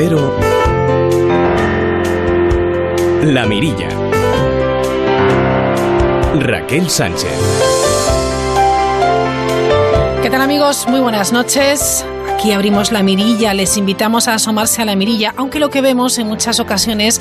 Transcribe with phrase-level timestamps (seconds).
[0.00, 0.32] Cero
[3.24, 3.88] La Mirilla
[6.38, 7.36] Raquel Sánchez
[10.22, 10.86] ¿Qué tal amigos?
[10.86, 12.06] Muy buenas noches.
[12.38, 16.18] Aquí abrimos la mirilla, les invitamos a asomarse a la mirilla, aunque lo que vemos
[16.18, 17.20] en muchas ocasiones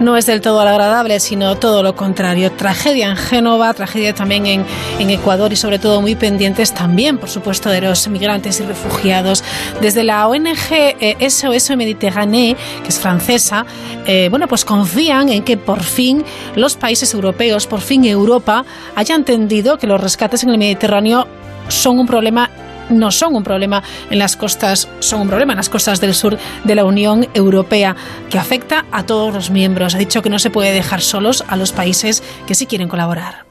[0.00, 2.50] no es del todo agradable, sino todo lo contrario.
[2.50, 4.66] Tragedia en Génova, tragedia también en,
[5.08, 9.44] Ecuador y sobre todo muy pendientes también, por supuesto, de los migrantes y refugiados.
[9.80, 13.64] Desde la ONG SOS eh, Mediterráneo, que es francesa,
[14.04, 16.24] eh, bueno, pues confían en que por fin
[16.56, 18.64] los países europeos, por fin Europa,
[18.96, 21.28] haya entendido que los rescates en el Mediterráneo
[21.68, 22.50] son un problema
[22.90, 26.38] no son un problema en las costas, son un problema en las costas del sur
[26.64, 27.96] de la Unión Europea,
[28.30, 29.94] que afecta a todos los miembros.
[29.94, 33.46] Ha dicho que no se puede dejar solos a los países que sí quieren colaborar.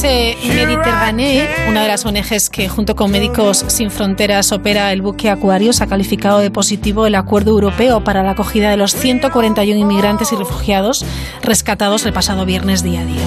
[0.00, 5.28] SOS Mediterráneo, una de las ONGs que junto con Médicos Sin Fronteras opera el buque
[5.28, 10.32] Aquarius, ha calificado de positivo el acuerdo europeo para la acogida de los 141 inmigrantes
[10.32, 11.04] y refugiados
[11.42, 13.20] rescatados el pasado viernes día 10.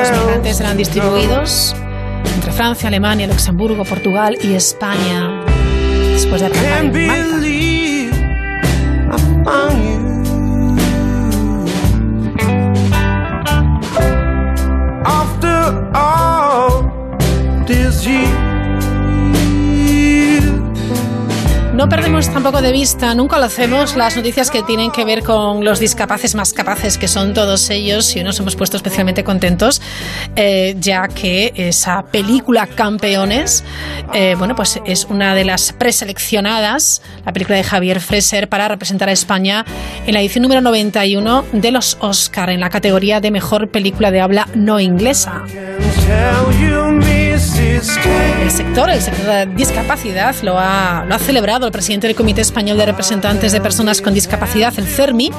[0.00, 1.76] Los migrantes serán distribuidos
[2.34, 5.44] entre Francia, Alemania, Luxemburgo, Portugal y España
[6.14, 7.06] después de atracar en
[9.44, 9.93] Malta.
[15.94, 16.82] all
[17.66, 18.43] these years.
[21.74, 25.64] No perdemos tampoco de vista, nunca lo hacemos, las noticias que tienen que ver con
[25.64, 29.82] los discapaces más capaces, que son todos ellos, y nos hemos puesto especialmente contentos,
[30.36, 33.64] eh, ya que esa película Campeones,
[34.12, 39.08] eh, bueno, pues es una de las preseleccionadas, la película de Javier Freser, para representar
[39.08, 39.64] a España
[40.06, 44.20] en la edición número 91 de los Oscar, en la categoría de mejor película de
[44.20, 45.42] habla no inglesa.
[47.74, 47.82] El
[48.50, 52.78] sector, el sector de discapacidad, lo ha, lo ha celebrado el presidente del Comité Español
[52.78, 55.32] de Representantes de Personas con Discapacidad, el CERMI,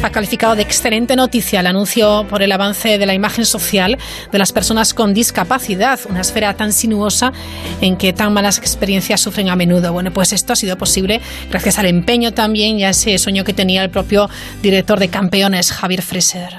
[0.00, 3.98] ha calificado de excelente noticia el anuncio por el avance de la imagen social
[4.30, 7.32] de las personas con discapacidad, una esfera tan sinuosa
[7.80, 9.92] en que tan malas experiencias sufren a menudo.
[9.92, 11.20] Bueno, pues esto ha sido posible
[11.50, 14.30] gracias al empeño también y a ese sueño que tenía el propio
[14.62, 16.50] director de Campeones, Javier Freser.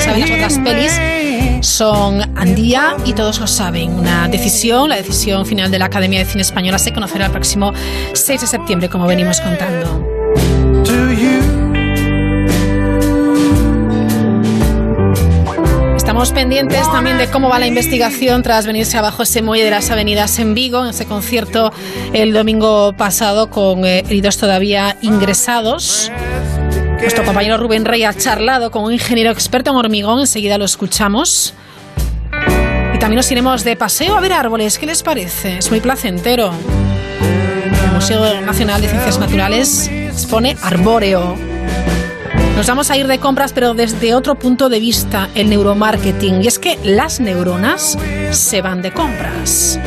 [0.00, 0.92] ¿Saben las otras pelis?
[1.60, 3.92] Son Andía y todos lo saben.
[3.92, 7.72] Una decisión, la decisión final de la Academia de Cine Española se conocerá el próximo
[8.12, 10.06] 6 de septiembre, como venimos contando.
[15.96, 19.90] Estamos pendientes también de cómo va la investigación tras venirse abajo ese muelle de las
[19.90, 21.72] avenidas en Vigo, en ese concierto
[22.12, 26.10] el domingo pasado con eh, heridos todavía ingresados.
[27.00, 31.54] Nuestro compañero Rubén Rey ha charlado con un ingeniero experto en hormigón, enseguida lo escuchamos.
[32.94, 35.58] Y también nos iremos de paseo a ver árboles, ¿qué les parece?
[35.58, 36.52] Es muy placentero.
[37.20, 41.36] El Museo Nacional de Ciencias Naturales expone arbóreo.
[42.56, 46.42] Nos vamos a ir de compras, pero desde otro punto de vista, el neuromarketing.
[46.42, 47.98] Y es que las neuronas
[48.30, 49.78] se van de compras.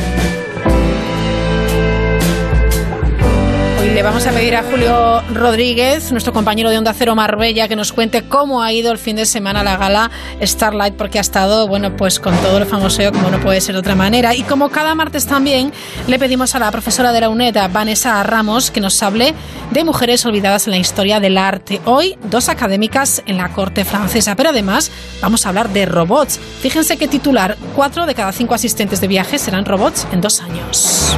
[4.02, 8.22] Vamos a pedir a Julio Rodríguez, nuestro compañero de Onda Cero Marbella, que nos cuente
[8.22, 12.18] cómo ha ido el fin de semana la gala Starlight, porque ha estado, bueno, pues
[12.18, 14.34] con todo el famoseo, como no puede ser de otra manera.
[14.34, 15.72] Y como cada martes también,
[16.06, 19.34] le pedimos a la profesora de la UNED, Vanessa Ramos, que nos hable
[19.70, 21.80] de mujeres olvidadas en la historia del arte.
[21.84, 24.90] Hoy, dos académicas en la corte francesa, pero además
[25.20, 26.40] vamos a hablar de robots.
[26.60, 31.16] Fíjense que titular, cuatro de cada cinco asistentes de viaje serán robots en dos años.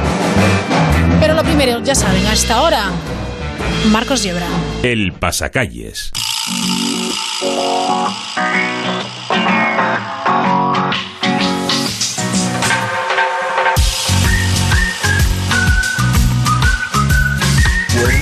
[1.23, 2.91] Pero lo primero, ya saben, hasta ahora,
[3.89, 4.45] Marcos Yebra.
[4.83, 6.11] El pasacalles.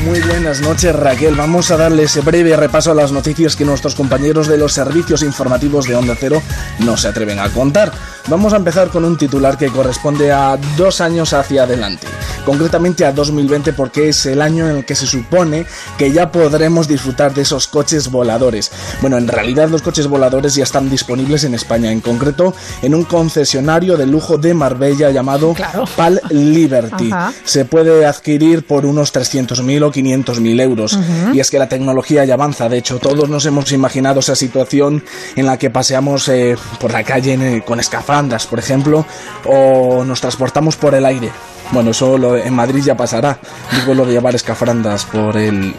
[0.05, 3.93] Muy buenas noches Raquel, vamos a darle ese breve repaso a las noticias que nuestros
[3.93, 6.41] compañeros de los servicios informativos de Onda Cero
[6.79, 7.91] no se atreven a contar.
[8.27, 12.07] Vamos a empezar con un titular que corresponde a dos años hacia adelante,
[12.45, 15.65] concretamente a 2020 porque es el año en el que se supone
[15.97, 18.71] que ya podremos disfrutar de esos coches voladores.
[19.01, 23.05] Bueno, en realidad los coches voladores ya están disponibles en España, en concreto en un
[23.05, 25.55] concesionario de lujo de Marbella llamado
[25.95, 27.11] Pal Liberty.
[27.43, 30.99] Se puede adquirir por unos 300.000 o 500.000 euros.
[31.33, 32.69] Y es que la tecnología ya avanza.
[32.69, 35.03] De hecho, todos nos hemos imaginado esa situación
[35.35, 39.05] en la que paseamos eh, por la calle con escafandas, por ejemplo,
[39.45, 41.29] o nos transportamos por el aire.
[41.71, 43.39] Bueno, eso en Madrid ya pasará.
[43.71, 45.73] Digo lo de llevar escafrandas por el,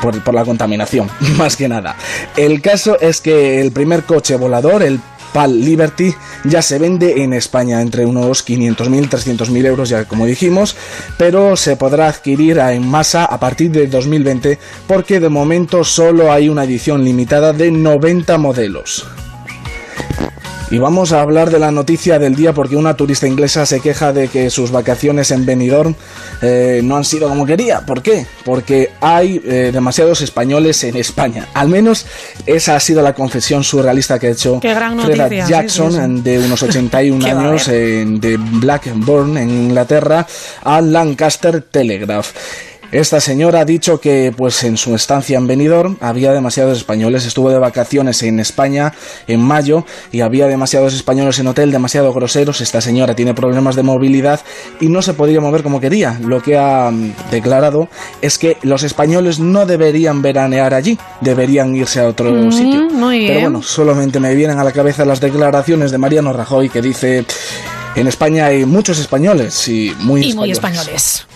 [0.00, 1.96] por, por, la contaminación, más que nada.
[2.36, 5.00] El caso es que el primer coche volador, el
[5.44, 10.76] Liberty ya se vende en España entre unos 500.000, 300.000 euros ya como dijimos,
[11.18, 16.48] pero se podrá adquirir en masa a partir de 2020 porque de momento solo hay
[16.48, 19.04] una edición limitada de 90 modelos.
[20.68, 24.12] Y vamos a hablar de la noticia del día porque una turista inglesa se queja
[24.12, 25.94] de que sus vacaciones en Benidorm
[26.42, 27.82] eh, no han sido como quería.
[27.86, 28.26] ¿Por qué?
[28.44, 31.46] Porque hay eh, demasiados españoles en España.
[31.54, 32.06] Al menos
[32.46, 37.66] esa ha sido la confesión surrealista que ha hecho Freda Jackson, de unos 81 años,
[37.66, 40.26] de Blackburn, en Inglaterra,
[40.64, 42.32] a Lancaster Telegraph.
[42.92, 47.50] Esta señora ha dicho que pues en su estancia en Benidorm había demasiados españoles, estuvo
[47.50, 48.92] de vacaciones en España
[49.26, 53.82] en mayo y había demasiados españoles en hotel, demasiado groseros, esta señora tiene problemas de
[53.82, 54.40] movilidad
[54.80, 56.18] y no se podía mover como quería.
[56.24, 57.88] Lo que ha mm, declarado
[58.22, 62.88] es que los españoles no deberían veranear allí, deberían irse a otro Mm, sitio.
[62.90, 63.28] muy bien.
[63.28, 67.24] Pero bueno, solamente me vienen a la cabeza las declaraciones de Mariano Rajoy que dice
[67.96, 71.26] en España hay muchos españoles y muy Y muy españoles.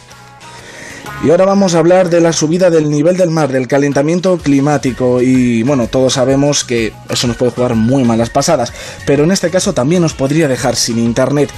[1.22, 5.20] Y ahora vamos a hablar de la subida del nivel del mar, del calentamiento climático.
[5.20, 8.72] Y bueno, todos sabemos que eso nos puede jugar muy malas pasadas,
[9.04, 11.50] pero en este caso también nos podría dejar sin internet,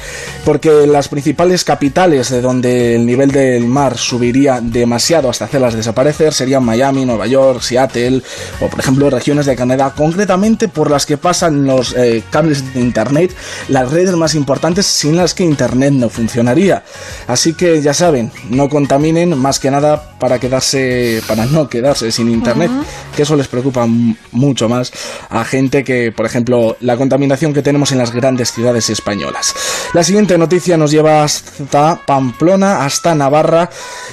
[0.44, 6.35] porque las principales capitales de donde el nivel del mar subiría demasiado hasta hacerlas desaparecer
[6.35, 8.20] serían Miami, Nueva York, Seattle
[8.61, 12.81] o por ejemplo regiones de Canadá, concretamente por las que pasan los eh, cables de
[12.81, 13.32] internet,
[13.69, 16.82] las redes más importantes sin las que internet no funcionaría.
[17.29, 22.31] Así que ya saben, no contaminen más que nada para quedarse, para no quedarse sin
[22.31, 22.71] internet,
[23.15, 23.87] que eso les preocupa
[24.33, 24.93] mucho más
[25.31, 29.55] a gente que, por ejemplo, la contaminación que tenemos en las grandes ciudades españolas.
[29.95, 33.71] La siguiente noticia nos lleva hasta Pamplona, hasta Navarra,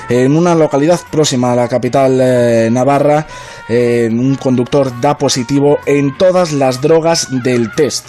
[0.09, 3.27] en una localidad próxima a la capital eh, Navarra.
[3.69, 8.05] eh, un conductor da positivo en todas las drogas del test.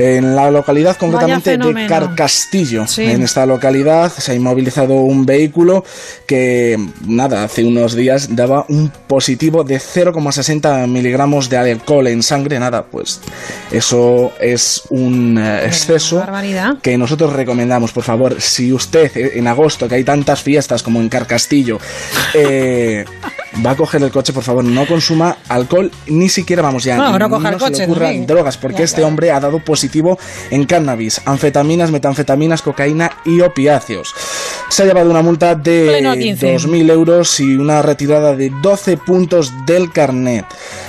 [0.00, 1.86] En la localidad concretamente de.
[1.86, 3.02] Carcastillo, Sí.
[3.02, 5.84] en esta localidad se ha inmovilizado un vehículo
[6.26, 12.58] que, nada, hace unos días daba un positivo de 0,60 miligramos de alcohol en sangre.
[12.58, 13.20] Nada, pues
[13.70, 16.24] eso es un eh, exceso
[16.82, 21.00] que nosotros recomendamos, por favor, si usted eh, en agosto, que hay tantas fiestas como
[21.00, 21.78] en Carcastillo,
[22.34, 23.04] eh,
[23.64, 27.18] va a coger el coche, por favor, no consuma alcohol, ni siquiera, vamos ya, No,
[27.18, 28.26] no coja el se le coche, ocurran Enrique.
[28.32, 29.06] drogas, porque Ya, este ya.
[29.06, 30.18] hombre ha dado positivo
[30.50, 34.14] en cannabis, anfetaminas, metanfetaminas, cocaína y opiáceos.
[34.68, 36.54] Se ha llevado una multa de Pleno 15.
[36.56, 40.44] 2.000 euros y una retirada de 12 puntos del carnet.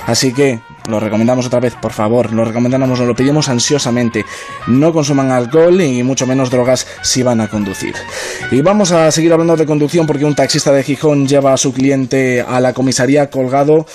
[0.06, 4.24] Así que lo recomendamos otra vez, por favor, lo recomendamos, lo pedimos ansiosamente.
[4.66, 7.94] No consuman alcohol y mucho menos drogas si van a conducir.
[8.50, 11.72] Y vamos a seguir hablando de conducción porque un taxista de Gijón lleva a su
[11.72, 13.86] cliente a la comisaría colgado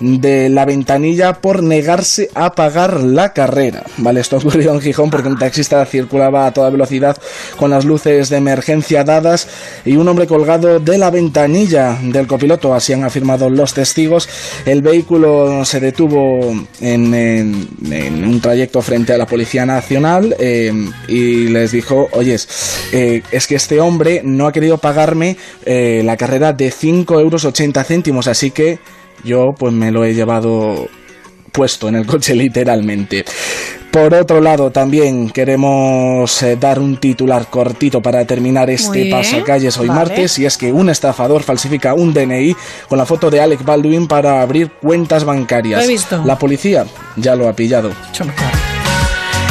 [0.00, 3.84] de la ventanilla por negarse a pagar la carrera.
[3.98, 7.16] Vale, esto ocurrió en Gijón porque un taxista circulaba a toda velocidad
[7.56, 9.48] con las luces de emergencia dadas
[9.84, 14.28] y un hombre colgado de la ventanilla del copiloto, así han afirmado los testigos.
[14.64, 20.72] El vehículo se detuvo en, en- un trayecto frente a la Policía Nacional eh,
[21.08, 22.48] y les dijo, oyes,
[22.92, 27.44] eh, es que este hombre no ha querido pagarme eh, la carrera de 5 euros
[27.44, 28.78] 80 céntimos, así que
[29.24, 30.88] yo pues me lo he llevado
[31.52, 33.24] puesto en el coche literalmente.
[33.90, 39.88] Por otro lado, también queremos eh, dar un titular cortito para terminar este pasacalles hoy
[39.88, 40.00] vale.
[40.00, 42.54] martes, y es que un estafador falsifica un DNI
[42.90, 45.80] con la foto de Alec Baldwin para abrir cuentas bancarias.
[45.80, 46.22] Lo he visto.
[46.26, 46.84] La policía
[47.16, 47.90] ya lo ha pillado.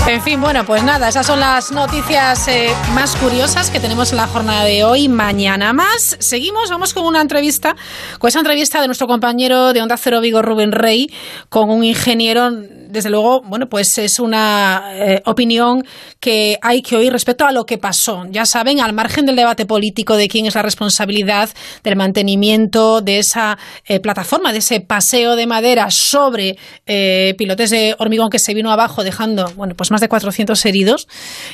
[0.08, 4.18] En fin, bueno, pues nada, esas son las noticias eh, más curiosas que tenemos en
[4.18, 5.08] la jornada de hoy.
[5.08, 6.16] Mañana más.
[6.20, 7.76] Seguimos, vamos con una entrevista,
[8.20, 11.12] con esa entrevista de nuestro compañero de Onda Cero Vigo, Rubén Rey,
[11.50, 12.52] con un ingeniero
[12.96, 15.84] desde luego, bueno, pues es una eh, opinión
[16.20, 18.24] que hay que oír respecto a lo que pasó.
[18.32, 21.50] Ya saben, al margen del debate político de quién es la responsabilidad
[21.84, 26.58] del mantenimiento de esa eh, plataforma, de ese paseo de madera sobre
[27.38, 31.08] pilotes de hormigón que se vino abajo, dejando, bueno, pues más de 400 heridos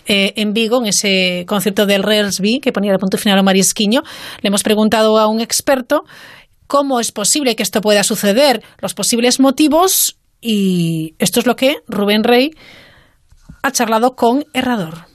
[0.06, 4.04] en Vigo, en ese concierto del Reelsby que ponía el punto final a Marisquiño.
[4.42, 6.04] Le hemos preguntado a un experto
[6.72, 11.78] cómo es posible que esto pueda suceder, los posibles motivos y esto es lo que
[11.88, 12.52] Rubén Rey
[13.64, 15.12] ha charlado con Herrador.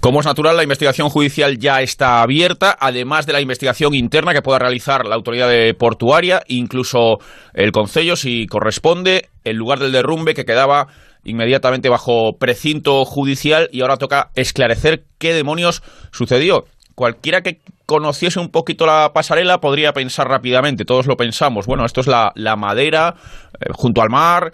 [0.00, 4.42] Como es natural, la investigación judicial ya está abierta, además de la investigación interna que
[4.42, 7.18] pueda realizar la autoridad portuaria, incluso
[7.54, 10.86] el Concello, si corresponde, el lugar del derrumbe que quedaba
[11.24, 15.82] inmediatamente bajo precinto judicial y ahora toca esclarecer qué demonios
[16.12, 21.84] sucedió cualquiera que conociese un poquito la pasarela podría pensar rápidamente, todos lo pensamos, bueno,
[21.84, 24.52] esto es la, madera eh, junto al mar,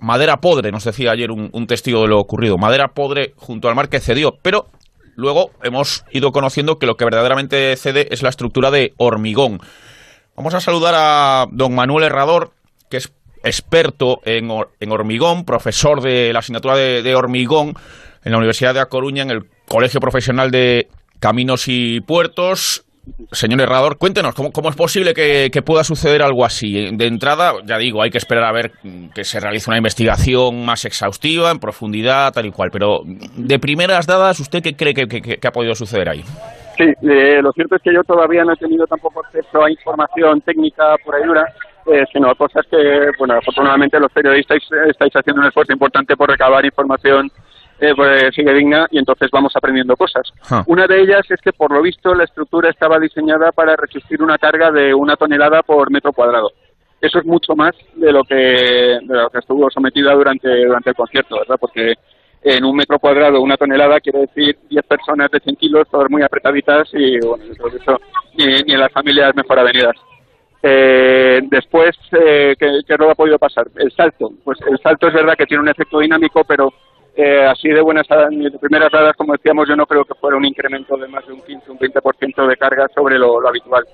[0.00, 3.74] madera podre, nos decía ayer un, un, testigo de lo ocurrido, madera podre junto al
[3.74, 4.66] mar que cedió, pero
[5.14, 9.60] luego hemos ido conociendo que lo que verdaderamente cede es la estructura de hormigón.
[10.36, 12.52] Vamos a saludar a don Manuel Herrador,
[12.90, 17.74] que es experto en, en hormigón, profesor de la asignatura de, de hormigón
[18.24, 22.84] en la Universidad de A Coruña, en el Colegio Profesional de Caminos y Puertos.
[23.32, 26.90] Señor Herrador, cuéntenos, ¿cómo, es posible que, pueda suceder algo así?
[26.96, 28.72] De entrada, ya digo, hay que esperar a ver
[29.14, 34.06] que se realice una investigación más exhaustiva, en profundidad, tal y cual, pero de primeras
[34.06, 36.22] dadas, ¿usted qué cree que, ha podido suceder ahí?
[36.76, 40.40] Sí, eh, lo cierto es que yo todavía no he tenido tampoco acceso a información
[40.42, 41.44] técnica por ahí dura,
[41.92, 46.30] eh, sino a cosas que, bueno, afortunadamente los periodistas estáis haciendo un esfuerzo importante por
[46.30, 47.30] recabar información
[47.80, 50.32] eh, pues, sigue digna y entonces vamos aprendiendo cosas.
[50.66, 54.38] Una de ellas es que por lo visto la estructura estaba diseñada para resistir una
[54.38, 56.50] carga de una tonelada por metro cuadrado.
[57.00, 60.96] Eso es mucho más de lo que, de lo que estuvo sometida durante, durante el
[60.96, 61.56] concierto, ¿verdad?
[61.60, 61.94] Porque
[62.42, 66.22] en un metro cuadrado una tonelada quiere decir 10 personas de 100 kilos, todas muy
[66.22, 68.00] apretaditas y bueno, eso
[68.36, 69.96] ni, ni en las familias mejor avenidas.
[70.60, 73.68] Eh, después, eh, ¿qué, ¿qué no ha podido pasar?
[73.76, 74.32] El salto.
[74.42, 76.72] Pues el salto es verdad que tiene un efecto dinámico, pero
[77.20, 80.44] eh, así de buenas de primeras dadas, como decíamos, yo no creo que fuera un
[80.44, 83.84] incremento de más de un 15, un 20% de carga sobre lo, habitual.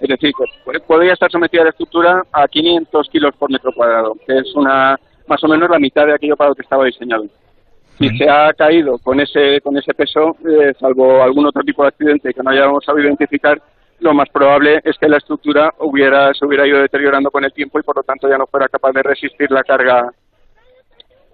[0.00, 4.36] Es decir, que podría estar sometida la estructura a 500 kilos por metro cuadrado, que
[4.36, 4.98] es una
[5.28, 7.24] más o menos la mitad de aquello para lo que estaba diseñado.
[7.98, 11.90] Si se ha caído con ese con ese peso, eh, salvo algún otro tipo de
[11.90, 13.62] accidente que no hayamos sabido identificar,
[14.00, 17.78] lo más probable es que la estructura hubiera se hubiera ido deteriorando con el tiempo
[17.78, 20.12] y por lo tanto ya no fuera capaz de resistir la carga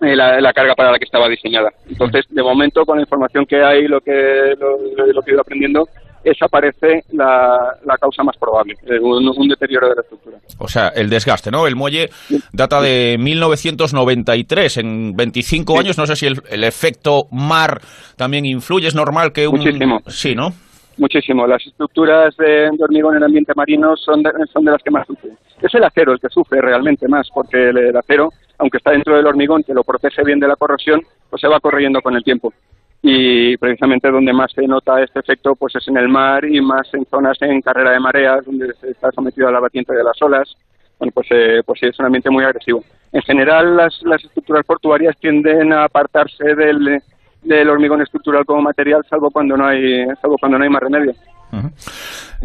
[0.01, 1.71] eh, la, carga para la que estaba diseñada.
[1.89, 5.89] Entonces, de momento, con la información que hay, lo que, lo, que he ido aprendiendo,
[6.23, 10.39] esa parece la, causa más probable, eh, un, deterioro de la estructura.
[10.59, 11.67] O sea, el desgaste, ¿no?
[11.67, 12.11] El muelle
[12.53, 17.81] data de 1993, en 25 años, no sé si el, efecto mar
[18.17, 19.59] también influye, es normal que un...
[19.59, 20.01] Muchísimo.
[20.07, 20.53] Sí, ¿no?
[20.97, 21.47] Muchísimo.
[21.47, 25.37] Las estructuras de, hormigón en ambiente marino son de, son de las que más sufren.
[25.61, 29.27] Es el acero el que sufre realmente más, porque el acero aunque está dentro del
[29.27, 31.01] hormigón, que lo protege bien de la corrosión,
[31.31, 32.53] pues se va corriendo con el tiempo.
[33.01, 36.93] Y precisamente donde más se nota este efecto pues es en el mar y más
[36.93, 40.21] en zonas en carrera de mareas, donde se está sometido a la batiente de las
[40.21, 40.57] olas.
[40.99, 42.83] Bueno, pues, eh, pues sí, es un ambiente muy agresivo.
[43.13, 47.01] En general, las, las estructuras portuarias tienden a apartarse del,
[47.43, 51.15] del hormigón estructural como material, salvo cuando no hay, salvo cuando no hay más remedio.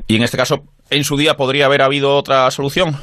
[0.07, 2.95] Y en este caso, en su día podría haber habido otra solución.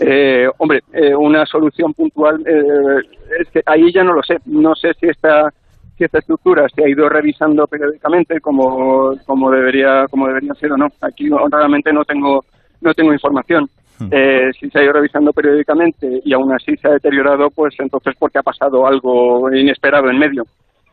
[0.00, 3.02] Eh, hombre, eh, una solución puntual, eh,
[3.38, 4.38] es que ahí ya no lo sé.
[4.46, 5.52] No sé si esta,
[5.96, 10.78] si esta estructura se ha ido revisando periódicamente como, como, debería, como debería ser o
[10.78, 10.88] no.
[11.02, 12.44] Aquí realmente no tengo,
[12.80, 13.68] no tengo información.
[13.98, 14.08] Hmm.
[14.10, 18.14] Eh, si se ha ido revisando periódicamente y aún así se ha deteriorado, pues entonces
[18.18, 20.44] porque ha pasado algo inesperado en medio.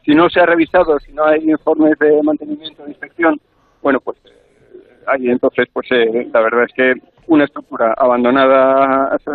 [0.04, 3.40] Si no se ha revisado, si no hay informes de mantenimiento, de inspección,
[3.82, 4.18] bueno, pues
[5.06, 6.94] ahí entonces, pues la verdad es que
[7.28, 9.32] una estructura abandonada hace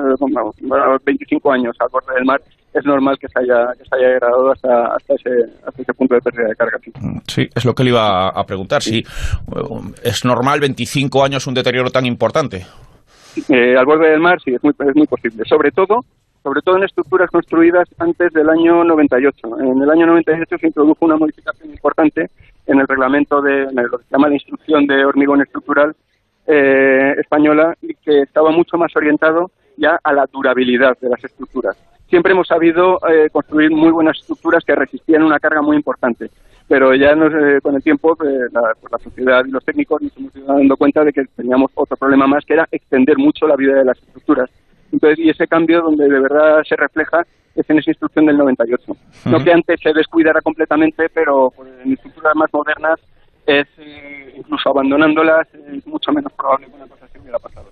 [1.05, 2.41] 25 años al borde del mar,
[2.73, 5.31] es normal que se haya, que se haya degradado hasta, hasta, ese,
[5.67, 6.79] hasta ese punto de pérdida de carga.
[7.27, 8.83] Sí, es lo que le iba a preguntar.
[8.83, 9.03] Si
[10.03, 12.67] es normal 25 años un deterioro tan importante.
[13.49, 15.45] Eh, al borde del mar sí, es muy, es muy posible.
[15.45, 16.01] Sobre todo,
[16.43, 19.61] sobre todo en estructuras construidas antes del año 98.
[19.61, 22.31] En el año 98 se introdujo una modificación importante
[22.67, 25.95] en el reglamento de lo que se llama la instrucción de hormigón estructural,
[26.47, 31.77] eh, española y que estaba mucho más orientado ya a la durabilidad de las estructuras.
[32.09, 36.31] Siempre hemos sabido eh, construir muy buenas estructuras que resistían una carga muy importante,
[36.69, 40.37] pero ya eh, con el tiempo la, pues la, sociedad y los técnicos nos hemos
[40.37, 43.75] ido dando cuenta de que teníamos otro problema más, que era extender mucho la vida
[43.75, 44.51] de las estructuras
[44.93, 48.97] Entonces, y ese cambio donde de verdad se refleja es en esa instrucción del 98.
[49.27, 53.01] No que antes se descuidara completamente, pero pues, en estructuras más modernas
[53.47, 57.71] es eh, incluso abandonándolas es mucho menos probable que una cosa así hubiera pasado.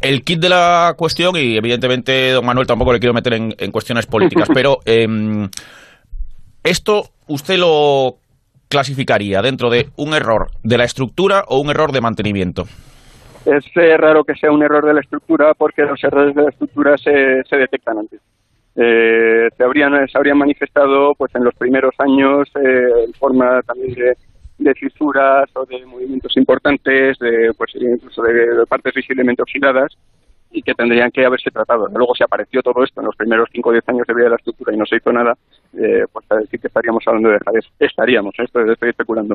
[0.00, 3.70] El kit de la cuestión, y evidentemente, don Manuel, tampoco le quiero meter en, en
[3.70, 5.06] cuestiones políticas, pero eh,
[6.62, 8.16] esto usted lo
[8.68, 12.64] clasificaría dentro de un error de la estructura o un error de mantenimiento.
[13.46, 16.50] Es eh, raro que sea un error de la estructura porque los errores de la
[16.50, 18.20] estructura se, se detectan antes.
[18.76, 23.94] Eh, se, habrían, se habrían manifestado pues en los primeros años eh, en forma también
[23.94, 24.16] de,
[24.58, 29.92] de fisuras o de movimientos importantes, de, pues incluso de, de partes visiblemente oxidadas
[30.50, 31.86] y que tendrían que haberse tratado.
[31.94, 34.30] Luego, si apareció todo esto en los primeros 5 o 10 años de vida de
[34.30, 35.34] la estructura y no se hizo nada,
[35.74, 37.70] eh, pues a decir que estaríamos hablando de eso.
[37.78, 38.44] Estaríamos, ¿eh?
[38.44, 39.34] esto estoy especulando.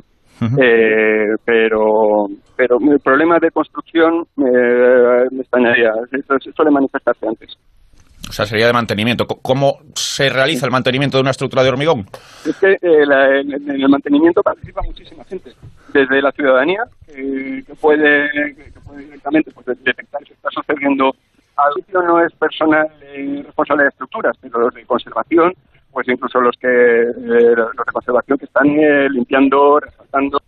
[0.60, 2.26] eh, pero,
[2.56, 5.92] pero el problema de construcción eh, me extrañaría.
[6.56, 7.58] Suele manifestarse antes.
[8.34, 9.28] O sea, sería de mantenimiento.
[9.28, 12.08] ¿Cómo se realiza el mantenimiento de una estructura de hormigón?
[12.44, 15.52] Es que eh, la- en, el mantenimiento participa muchísima gente,
[15.94, 21.16] desde la ciudadanía, que, puede, que, puede directamente pues, de- detectar si está sucediendo.
[21.58, 25.54] Al sitio no es personal eh, responsable de estructuras, pero los de conservación,
[25.92, 30.42] pues incluso los que eh, los de conservación que están eh, limpiando, resaltando,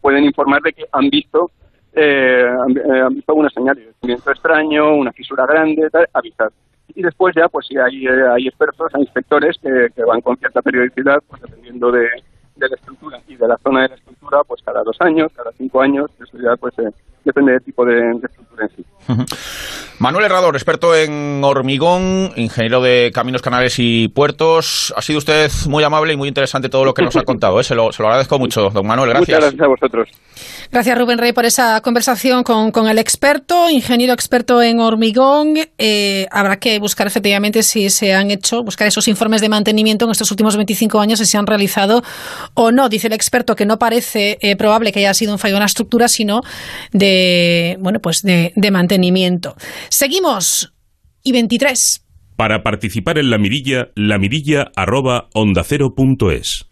[0.00, 1.50] pueden informar de que han visto
[1.96, 2.72] han,
[3.14, 6.50] visto alguna señal de movimiento extraño, una fisura grande, avisar.
[6.94, 10.36] Y después ya, pues si hay, eh, hay expertos, hay inspectores que, que van con
[10.36, 12.08] cierta periodicidad, pues dependiendo de,
[12.56, 13.20] de la estructura.
[13.28, 16.38] Y de la zona de la estructura, pues cada dos años, cada cinco años, eso
[16.38, 16.90] ya pues eh,
[17.28, 18.84] depende del tipo de, de estructura en sí.
[19.98, 24.94] Manuel Herrador, experto en hormigón, ingeniero de caminos, canales y puertos.
[24.96, 27.58] Ha sido usted muy amable y muy interesante todo lo que nos ha contado.
[27.58, 27.64] ¿eh?
[27.64, 29.10] Se, lo, se lo agradezco mucho, don Manuel.
[29.10, 29.28] Gracias.
[29.28, 30.08] Muchas gracias a vosotros.
[30.70, 35.54] Gracias Rubén Rey por esa conversación con, con el experto, ingeniero experto en hormigón.
[35.78, 40.10] Eh, habrá que buscar efectivamente si se han hecho, buscar esos informes de mantenimiento en
[40.12, 42.02] estos últimos 25 años, si se han realizado
[42.54, 42.88] o no.
[42.88, 45.66] Dice el experto que no parece eh, probable que haya sido un fallo en la
[45.66, 46.42] estructura, sino
[46.92, 47.17] de,
[47.80, 49.56] bueno, pues de, de mantenimiento.
[49.88, 50.72] Seguimos.
[51.22, 52.04] Y 23.
[52.36, 56.66] Para participar en la mirilla, lamirilla arroba ondacero.es.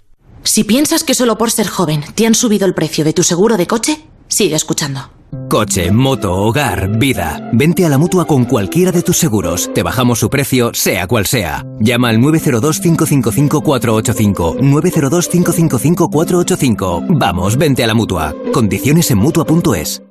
[0.44, 3.56] Si piensas que solo por ser joven te han subido el precio de tu seguro
[3.56, 3.98] de coche,
[4.28, 5.10] sigue escuchando.
[5.48, 7.50] Coche, moto, hogar, vida.
[7.52, 9.68] Vente a la mutua con cualquiera de tus seguros.
[9.74, 11.64] Te bajamos su precio, sea cual sea.
[11.80, 14.60] Llama al 902-555-485.
[14.60, 17.18] 902-555-485.
[17.18, 18.36] Vamos, vente a la mutua.
[18.52, 20.05] Condiciones en mutua.es.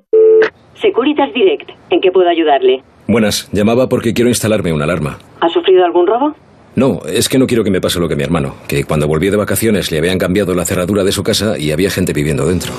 [0.96, 2.82] Securitas Direct, ¿en qué puedo ayudarle?
[3.06, 5.20] Buenas, llamaba porque quiero instalarme una alarma.
[5.42, 6.34] ¿Ha sufrido algún robo?
[6.78, 9.30] No, es que no quiero que me pase lo que mi hermano, que cuando volvió
[9.30, 12.72] de vacaciones le habían cambiado la cerradura de su casa y había gente viviendo dentro.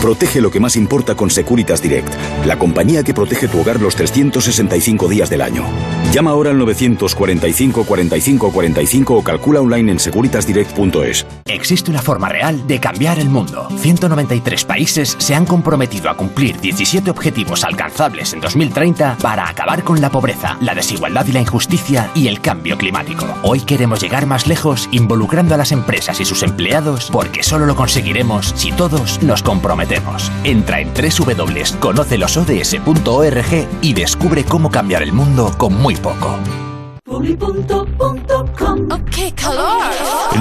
[0.00, 3.96] Protege lo que más importa con Securitas Direct, la compañía que protege tu hogar los
[3.96, 5.64] 365 días del año.
[6.12, 11.26] Llama ahora al 945 45 45 o calcula online en securitasdirect.es.
[11.46, 13.68] Existe una forma real de cambiar el mundo.
[13.78, 20.00] 193 países se han comprometido a cumplir 17 objetivos alcanzables en 2030 para acabar con
[20.00, 23.26] la pobreza, la desigualdad y la injusticia y el cambio climático.
[23.42, 27.74] Hoy queremos llegar más lejos involucrando a las empresas y sus empleados porque solo lo
[27.74, 29.65] conseguiremos si todos nos comprometemos.
[30.44, 36.38] Entra en www.conocelosods.org y descubre cómo cambiar el mundo con muy poco.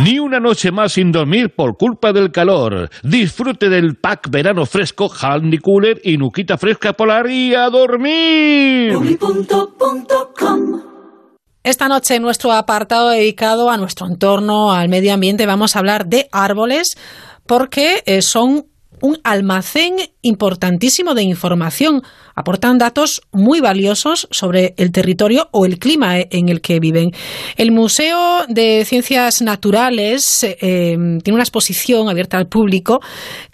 [0.03, 2.89] Ni una noche más sin dormir por culpa del calor.
[3.03, 9.17] Disfrute del pack verano fresco, Handy Cooler y Nuquita Fresca Polar y a dormir.
[11.63, 16.05] Esta noche en nuestro apartado dedicado a nuestro entorno, al medio ambiente, vamos a hablar
[16.05, 16.97] de árboles
[17.47, 18.65] porque eh, son
[19.01, 22.01] un almacén importantísimo de información.
[22.35, 27.11] Aportan datos muy valiosos sobre el territorio o el clima eh, en el que viven.
[27.55, 30.57] El Museo de Ciencias Naturales eh,
[31.23, 32.99] tiene una exposición abierta al público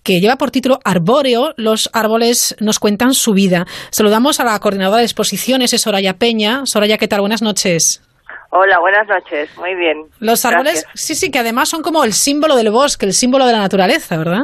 [0.04, 1.54] que lleva por título Arbóreo.
[1.58, 3.66] Los árboles nos cuentan su vida.
[3.92, 6.66] Saludamos a la coordinadora de exposiciones, es Soraya Peña.
[6.66, 7.22] Soraya, ¿qué tal?
[7.22, 8.02] Buenas noches.
[8.54, 9.50] Hola, buenas noches.
[9.58, 10.08] Muy bien.
[10.20, 10.92] Los árboles, Gracias.
[10.96, 14.18] sí, sí, que además son como el símbolo del bosque, el símbolo de la naturaleza,
[14.18, 14.44] ¿verdad?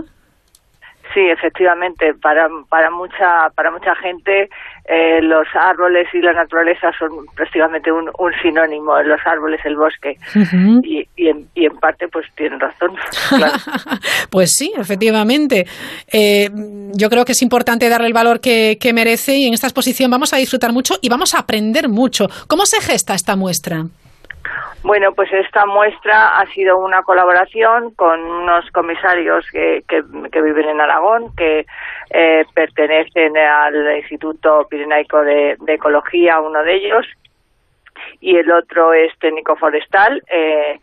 [1.13, 4.49] Sí, efectivamente, para, para mucha para mucha gente
[4.85, 10.15] eh, los árboles y la naturaleza son prácticamente un, un sinónimo, los árboles, el bosque.
[10.83, 12.95] Y, y, en, y en parte pues tienen razón.
[13.29, 13.53] Claro.
[14.29, 15.65] Pues sí, efectivamente.
[16.11, 16.49] Eh,
[16.93, 20.11] yo creo que es importante darle el valor que, que merece y en esta exposición
[20.11, 22.27] vamos a disfrutar mucho y vamos a aprender mucho.
[22.47, 23.83] ¿Cómo se gesta esta muestra?
[24.83, 30.81] Bueno, pues esta muestra ha sido una colaboración con unos comisarios que, que, viven en
[30.81, 31.65] Aragón, que
[32.09, 37.05] eh, pertenecen al Instituto Pirenaico de, Ecología, uno de ellos,
[38.21, 40.21] y el otro es técnico forestal.
[40.29, 40.79] Eh,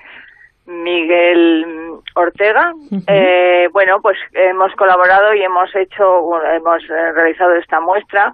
[0.66, 1.66] Miguel
[2.14, 2.72] Ortega.
[3.06, 8.32] eh, bueno, pues hemos colaborado y hemos hecho, hemos eh, realizado esta muestra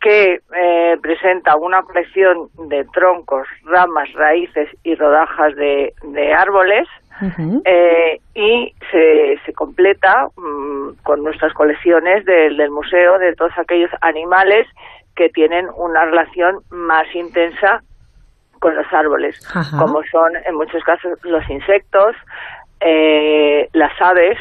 [0.00, 6.86] que eh, presenta una colección de troncos, ramas, raíces y rodajas de, de árboles
[7.64, 13.90] eh, y se, se completa mm, con nuestras colecciones del, del museo de todos aquellos
[14.00, 14.68] animales
[15.16, 17.82] que tienen una relación más intensa
[18.60, 19.38] con los árboles,
[19.78, 22.14] como son en muchos casos los insectos,
[22.80, 24.38] eh, las aves,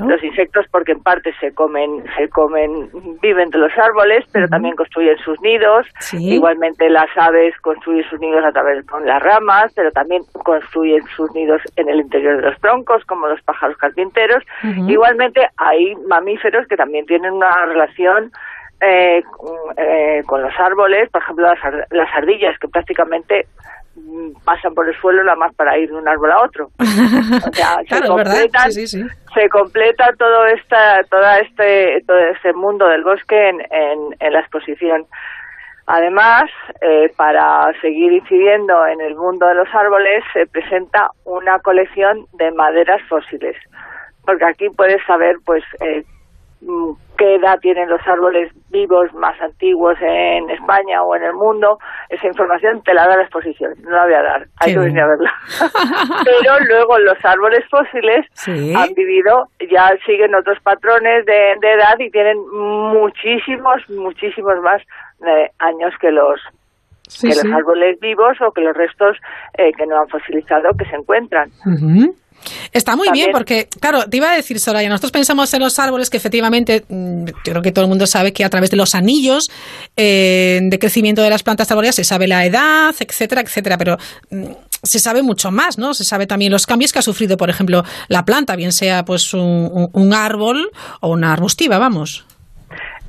[0.00, 2.90] los insectos porque en parte se comen, se comen,
[3.22, 5.86] viven de los árboles, pero también construyen sus nidos.
[6.12, 11.32] Igualmente las aves construyen sus nidos a través de las ramas, pero también construyen sus
[11.34, 14.44] nidos en el interior de los troncos, como los pájaros carpinteros.
[14.86, 18.30] Igualmente hay mamíferos que también tienen una relación
[18.84, 19.22] eh,
[19.76, 23.61] eh, con los árboles, por ejemplo las, ardillas que prácticamente mm,
[24.44, 26.70] pasan por el suelo nada más para ir de un árbol a otro.
[26.78, 33.48] O sea, se, completan, se completa todo esta, toda este, todo este mundo del bosque
[33.48, 33.60] en,
[34.20, 35.06] en, la exposición.
[35.86, 36.44] Además,
[36.80, 42.50] eh, para seguir incidiendo en el mundo de los árboles, se presenta una colección de
[42.52, 43.56] maderas fósiles,
[44.24, 46.04] porque aquí puedes saber, pues, eh,
[47.16, 52.26] qué edad tienen los árboles vivos más antiguos en España o en el mundo, esa
[52.26, 55.08] información te la da la exposición, no la voy a dar, hay que venir a
[55.08, 55.32] verla.
[56.24, 62.38] Pero luego los árboles fósiles han vivido, ya siguen otros patrones de, edad y tienen
[62.48, 64.82] muchísimos, muchísimos más
[65.26, 66.40] eh, años que los
[67.20, 69.18] que los árboles vivos o que los restos
[69.58, 71.50] eh, que no han fosilizado que se encuentran.
[72.72, 76.10] Está muy bien porque, claro, te iba a decir, Soraya, nosotros pensamos en los árboles
[76.10, 78.94] que efectivamente, mm, yo creo que todo el mundo sabe que a través de los
[78.94, 79.50] anillos
[79.96, 83.98] eh, de crecimiento de las plantas arbóreas se sabe la edad, etcétera, etcétera, pero
[84.30, 84.44] mm,
[84.82, 85.94] se sabe mucho más, ¿no?
[85.94, 89.32] Se sabe también los cambios que ha sufrido, por ejemplo, la planta, bien sea pues
[89.32, 92.24] un, un árbol o una arbustiva, vamos.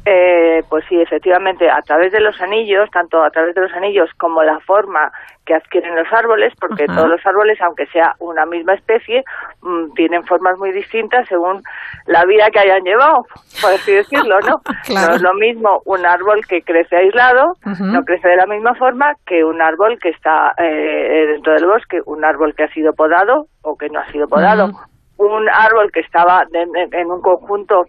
[0.05, 4.09] Eh, pues sí, efectivamente, a través de los anillos, tanto a través de los anillos
[4.17, 5.13] como la forma
[5.45, 9.23] que adquieren los árboles, porque todos los árboles, aunque sea una misma especie,
[9.61, 11.61] mm, tienen formas muy distintas según
[12.05, 13.25] la vida que hayan llevado,
[13.61, 14.61] por así decirlo, ¿no?
[14.93, 19.13] No es lo mismo un árbol que crece aislado, no crece de la misma forma
[19.25, 23.47] que un árbol que está eh, dentro del bosque, un árbol que ha sido podado
[23.61, 24.69] o que no ha sido podado,
[25.17, 27.85] un árbol que estaba en un conjunto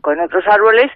[0.00, 0.90] con otros árboles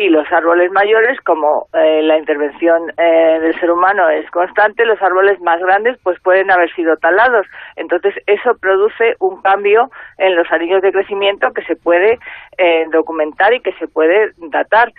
[0.00, 5.00] y los árboles mayores, como eh, la intervención eh, del ser humano es constante, los
[5.02, 7.46] árboles más grandes pues pueden haber sido talados.
[7.76, 12.18] Entonces eso produce un cambio en los anillos de crecimiento que se puede
[12.56, 14.90] eh, documentar y que se puede datar.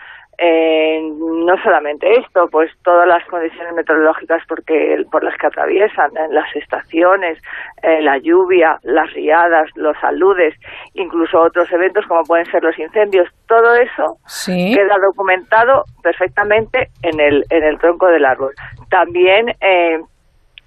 [0.43, 6.55] Eh, no solamente esto, pues todas las condiciones meteorológicas porque, por las que atraviesan, las
[6.55, 7.37] estaciones,
[7.83, 10.55] eh, la lluvia, las riadas, los aludes,
[10.95, 17.45] incluso otros eventos como pueden ser los incendios, todo eso queda documentado perfectamente en el,
[17.51, 18.55] en el tronco del árbol.
[18.89, 19.99] También eh,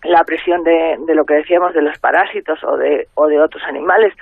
[0.04, 3.64] la presión de, de lo que decíamos de los parásitos o de, o de otros
[3.64, 4.14] animales.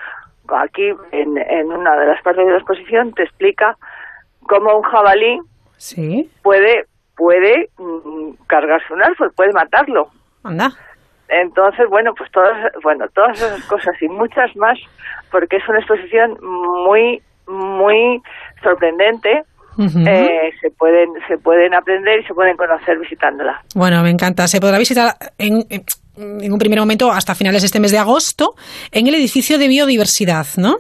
[0.49, 3.77] Aquí, en, en una de las partes de la exposición, te explica
[4.53, 5.39] como un jabalí
[5.79, 6.31] sí.
[6.43, 6.85] puede
[7.17, 10.09] puede mm, cargarse un árbol, puede matarlo.
[10.43, 10.71] Anda.
[11.29, 14.79] Entonces, bueno, pues todas, bueno, todas esas cosas y muchas más,
[15.31, 16.37] porque es una exposición
[16.87, 18.21] muy, muy
[18.63, 19.45] sorprendente.
[19.79, 23.63] eh, se pueden se pueden aprender y se pueden conocer visitándola.
[23.75, 24.47] Bueno, me encanta.
[24.47, 28.55] Se podrá visitar en, en un primer momento hasta finales de este mes de agosto
[28.91, 30.77] en el edificio de biodiversidad, ¿no?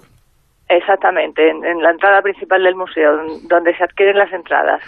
[0.74, 4.80] Exactamente, en, la entrada principal del museo, donde se adquieren las entradas.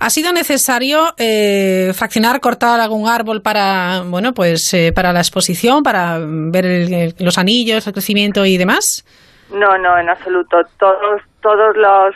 [0.00, 5.82] ¿Ha sido necesario eh, fraccionar, cortar algún árbol para, bueno, pues eh, para la exposición,
[5.82, 9.04] para ver los anillos, el crecimiento y demás?
[9.52, 10.62] No, no, en absoluto.
[10.78, 12.14] Todos, todos los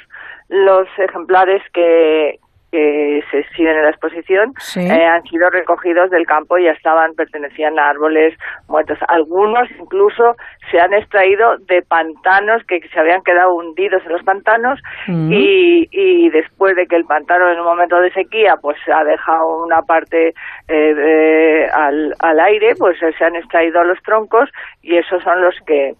[0.48, 2.38] los ejemplares que,
[2.70, 7.14] que se exhiben en la exposición eh, han sido recogidos del campo y ya estaban,
[7.14, 8.36] pertenecían a árboles
[8.68, 8.98] muertos.
[9.08, 10.36] Algunos incluso
[10.70, 15.32] se han extraído de pantanos que se habían quedado hundidos en los pantanos mm.
[15.32, 19.64] y, y, después de que el pantano en un momento de sequía pues ha dejado
[19.64, 20.34] una parte
[20.68, 24.50] eh, al, al aire, pues se han extraído los troncos
[24.82, 25.94] y esos son los que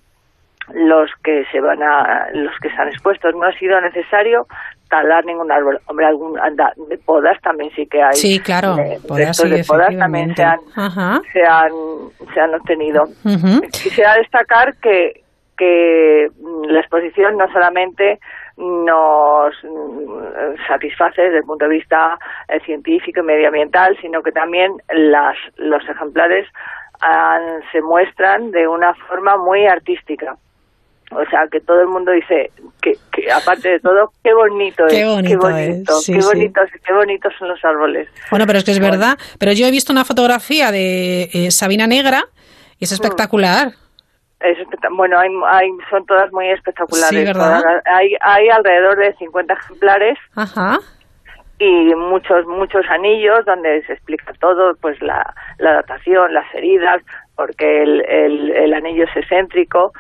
[0.75, 4.47] los que se van a los que están expuestos no ha sido necesario
[4.89, 5.79] talar ningún árbol.
[5.87, 8.15] Hombre algún anda, de podas también sí que hay.
[8.15, 10.61] Sí claro eh, podas, sí, de podas también se han,
[11.33, 11.73] se han
[12.35, 13.05] se han obtenido.
[13.71, 15.23] Quisiera destacar que
[15.57, 18.21] que mm, la exposición no solamente
[18.57, 22.17] nos mm, satisface desde el punto de vista
[22.49, 26.47] eh, científico y medioambiental, sino que también las, los ejemplares
[27.01, 30.37] han- se muestran de una forma muy artística.
[31.11, 32.51] O sea, que todo el mundo dice
[32.83, 36.21] que, que aparte de todo, qué bonito Qué es, bonito qué bonito, es, sí, qué
[36.23, 36.27] sí.
[36.29, 38.09] bonitos, qué bonitos son los árboles.
[38.31, 39.19] Bueno, pero es que es verdad.
[39.39, 42.25] Pero yo he visto una fotografía de eh, Sabina Negra
[42.79, 43.73] y es espectacular.
[44.41, 47.09] Es espectac- bueno, hay, hay, son todas muy espectaculares.
[47.09, 47.61] Sí, ¿verdad?
[47.63, 47.83] Todas.
[47.87, 50.79] Hay, hay alrededor de 50 ejemplares Ajá.
[51.59, 57.03] Y muchos muchos anillos donde se explica todo, pues la, la datación, las heridas,
[57.35, 59.93] porque el, el, el anillo es excéntrico,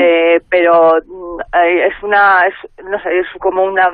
[0.00, 3.90] eh, pero mm, es una es, no sé, es como una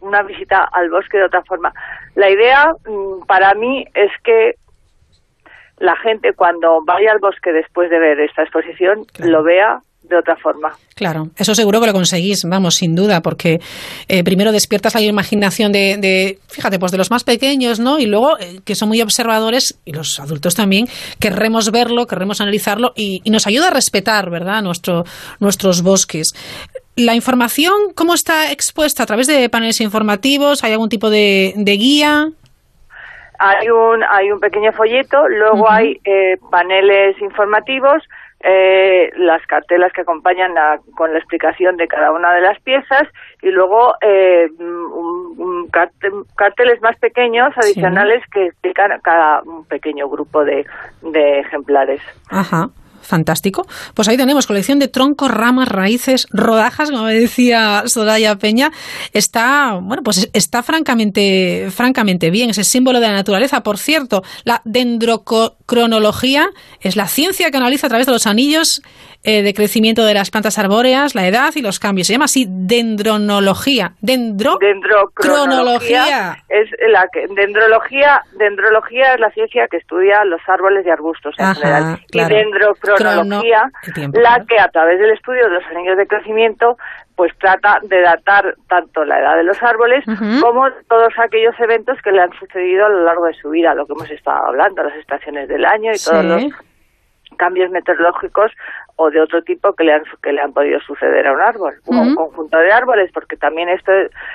[0.00, 1.72] una visita al bosque de otra forma.
[2.14, 4.54] La idea mm, para mí es que
[5.78, 9.80] la gente cuando vaya al bosque después de ver esta exposición lo vea
[10.12, 10.70] de otra forma.
[10.94, 13.58] Claro, eso seguro que lo conseguís, vamos, sin duda, porque
[14.08, 17.98] eh, primero despiertas la imaginación de, de, fíjate, pues de los más pequeños, ¿no?
[17.98, 20.86] Y luego, eh, que son muy observadores, y los adultos también,
[21.18, 25.04] querremos verlo, querremos analizarlo, y, y nos ayuda a respetar, ¿verdad?, Nuestro,
[25.40, 26.34] nuestros bosques.
[26.94, 29.02] La información, ¿cómo está expuesta?
[29.02, 30.62] ¿A través de paneles informativos?
[30.62, 32.28] ¿Hay algún tipo de, de guía?
[33.38, 38.02] Hay un, hay un pequeño folleto, luego hay eh, paneles informativos,
[38.42, 43.02] eh, las cartelas que acompañan a- con la explicación de cada una de las piezas
[43.40, 49.64] y luego eh, un- un carte- carteles más pequeños adicionales que explican a cada un
[49.66, 50.66] pequeño grupo de,
[51.02, 52.00] de ejemplares.
[52.30, 52.68] Ajá.
[53.02, 53.66] Fantástico.
[53.94, 58.70] Pues ahí tenemos colección de troncos, ramas, raíces, rodajas, como decía Soraya Peña.
[59.12, 62.50] Está, bueno, pues está francamente, francamente bien.
[62.50, 63.62] Es el símbolo de la naturaleza.
[63.62, 66.48] Por cierto, la dendrocronología
[66.80, 68.82] es la ciencia que analiza a través de los anillos
[69.24, 72.06] eh, de crecimiento de las plantas arbóreas, la edad y los cambios.
[72.08, 73.92] Se llama así dendronología.
[74.00, 80.90] Dendro Dendrocronología es la que dendrología, dendrología es la ciencia que estudia los árboles y
[80.90, 81.98] arbustos en Ajá, general.
[82.10, 82.34] claro.
[82.34, 84.20] Y dendrocronología, Crono- el tiempo.
[84.20, 86.76] la que a través del estudio de los anillos de crecimiento
[87.14, 90.02] pues trata de datar tanto la edad de los árboles
[90.40, 93.86] como todos aquellos eventos que le han sucedido a lo largo de su vida, lo
[93.86, 96.42] que hemos estado hablando, las estaciones del año y todos los
[97.36, 98.50] cambios meteorológicos
[98.96, 101.74] o de otro tipo que le han que le han podido suceder a un árbol
[101.86, 102.16] o a un Ujú.
[102.16, 103.90] conjunto de árboles porque también esto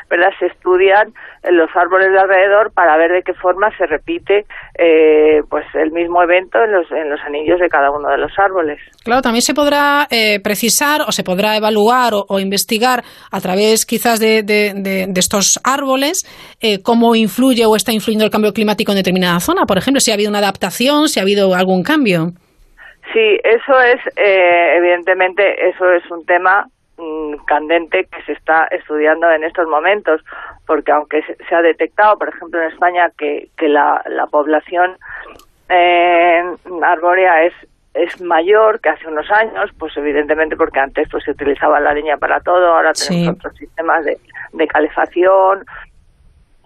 [0.09, 1.09] verdad se estudian
[1.43, 4.45] eh, los árboles de alrededor para ver de qué forma se repite
[4.77, 8.31] eh, pues el mismo evento en los en los anillos de cada uno de los
[8.37, 13.39] árboles Claro, también se podrá eh, precisar o se podrá evaluar o, o investigar a
[13.39, 16.23] través quizás de, de- de- de estos árboles
[16.61, 19.65] eh, cómo influye o está influyendo el cambio climático en determinada zona.
[19.65, 22.31] Por ejemplo, si ha habido una adaptación, si ha habido algún cambio.
[23.13, 26.67] Sí, eso es, eh, evidentemente, eso es un tema
[26.97, 30.21] mm, candente que se está estudiando en estos momentos,
[30.65, 34.97] porque aunque se, se ha detectado, por ejemplo, en España, que, que la, la población
[35.69, 36.43] eh,
[36.83, 37.53] arbórea es
[37.93, 42.15] es mayor que hace unos años, pues evidentemente porque antes pues se utilizaba la leña
[42.17, 43.27] para todo, ahora tenemos Sí.
[43.27, 44.19] otros sistemas de,
[44.53, 45.65] de calefacción,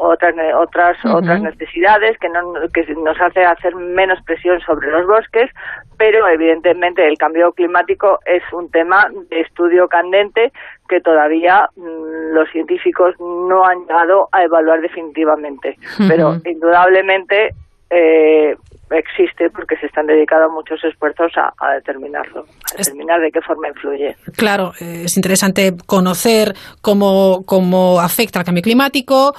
[0.01, 5.49] otras otras otras necesidades que no que nos hace hacer menos presión sobre los bosques
[5.97, 10.51] pero evidentemente el cambio climático es un tema de estudio candente
[10.89, 15.77] que todavía mm, los científicos no han llegado a evaluar definitivamente.
[16.07, 17.49] Pero indudablemente
[17.89, 18.55] eh,
[18.89, 23.67] existe porque se están dedicando muchos esfuerzos a, a determinarlo a determinar de qué forma
[23.67, 24.15] influye.
[24.35, 29.33] Claro, eh, es interesante conocer cómo, cómo afecta el cambio climático,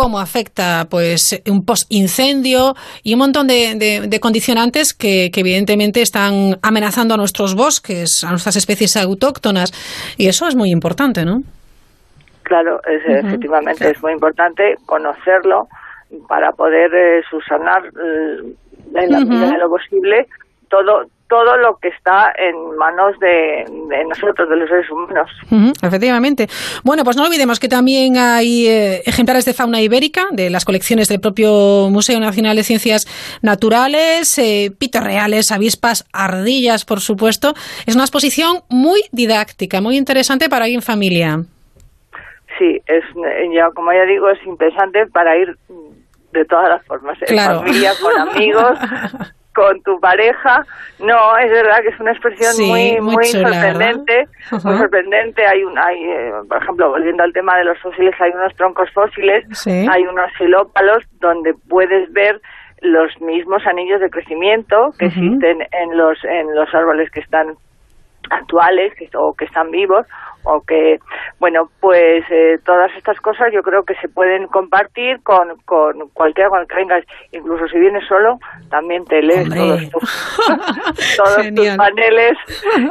[0.00, 5.98] cómo afecta pues un post-incendio y un montón de, de- de condicionantes que, que evidentemente
[6.02, 6.32] están
[6.62, 9.68] amenazando a nuestros bosques, a nuestras especies autóctonas.
[10.16, 11.36] Y eso es muy importante, ¿no?
[12.44, 15.66] Claro, es, efectivamente es muy importante conocerlo
[16.28, 18.54] para poder eh, subsanar eh,
[19.02, 20.26] en la medida de lo posible
[20.70, 20.92] todo
[21.28, 25.30] todo lo que está en manos de, de nosotros, de los seres humanos.
[25.82, 26.48] Efectivamente.
[26.84, 31.08] Bueno, pues no olvidemos que también hay eh, ejemplares de fauna ibérica de las colecciones
[31.08, 33.06] del propio Museo Nacional de Ciencias
[33.42, 37.54] Naturales, eh, pitos reales, avispas, ardillas, por supuesto.
[37.86, 41.42] Es una exposición muy didáctica, muy interesante para ir en familia.
[42.58, 45.56] Sí, es eh, ya como ya digo es interesante para ir
[46.32, 47.60] de todas las formas, en Claro.
[47.60, 48.78] familia, con amigos,
[49.58, 50.62] con tu pareja.
[51.00, 55.44] No, es verdad que es una expresión muy muy, sorprendente, muy sorprendente.
[55.44, 58.88] Hay un, hay, eh, por ejemplo, volviendo al tema de los fósiles, hay unos troncos
[58.92, 62.40] fósiles, hay unos filópalos donde puedes ver
[62.82, 67.56] los mismos anillos de crecimiento que existen en los en los árboles que están
[68.30, 70.06] actuales que, o que están vivos
[70.44, 70.98] o que,
[71.38, 76.50] bueno, pues eh, todas estas cosas yo creo que se pueden compartir con, con cualquiera
[76.50, 78.38] con el que vengas, incluso si vienes solo,
[78.70, 80.38] también te lees todos, tus,
[81.16, 82.36] todos tus paneles.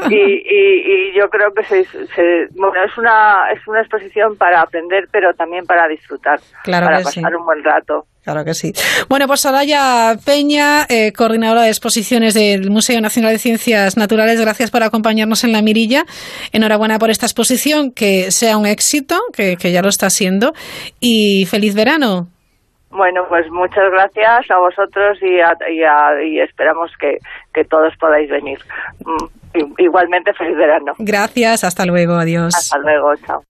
[0.09, 5.33] Y, y, yo creo que se, bueno, es una, es una exposición para aprender, pero
[5.33, 8.05] también para disfrutar, para pasar un buen rato.
[8.27, 8.73] Claro que sí.
[9.07, 14.69] Bueno, pues Soraya Peña, eh, coordinadora de exposiciones del Museo Nacional de Ciencias Naturales, gracias
[14.69, 16.03] por acompañarnos en la mirilla.
[16.51, 20.51] Enhorabuena por esta exposición, que sea un éxito, que, ya lo está siendo,
[20.99, 22.27] y feliz verano.
[22.89, 25.37] Bueno, pues muchas gracias a vosotros y,
[26.27, 27.19] y, esperamos que,
[27.53, 28.59] que, todos podáis venir.
[29.05, 30.95] Mm, igualmente, feliz verano.
[30.99, 32.53] Gracias, hasta luego, adiós.
[32.53, 33.41] Hasta luego, chao.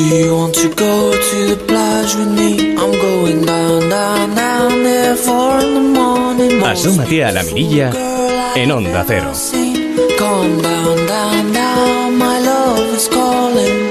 [0.00, 2.74] Do you want to go to the plage with me?
[2.74, 6.62] I'm going down, down, down there four in the morning.
[6.62, 7.92] Asómate a la mirilla
[8.56, 9.32] en Onda Cero.
[10.16, 13.89] Come down, down, down, my love is calling.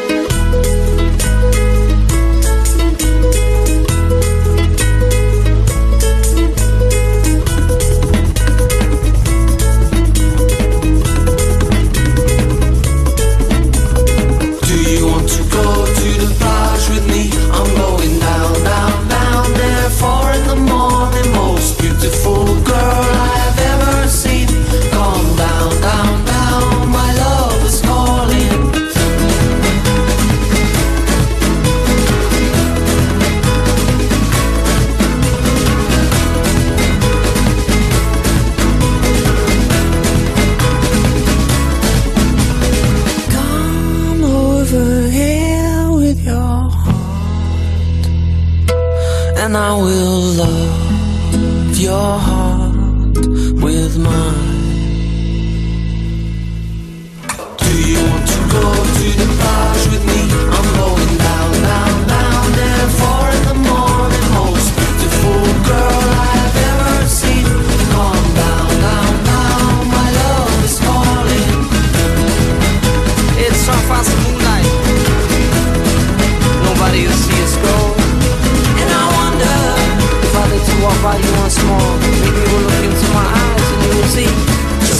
[49.61, 52.38] I will love your heart.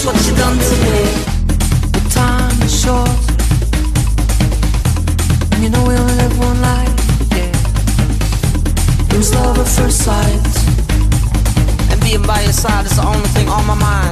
[0.02, 1.00] That's what you done to me.
[1.92, 3.10] The time is short,
[5.52, 6.96] and you know we only live one life.
[9.12, 10.40] It was love at first sight,
[11.92, 14.09] and being by your side is the only thing on my mind.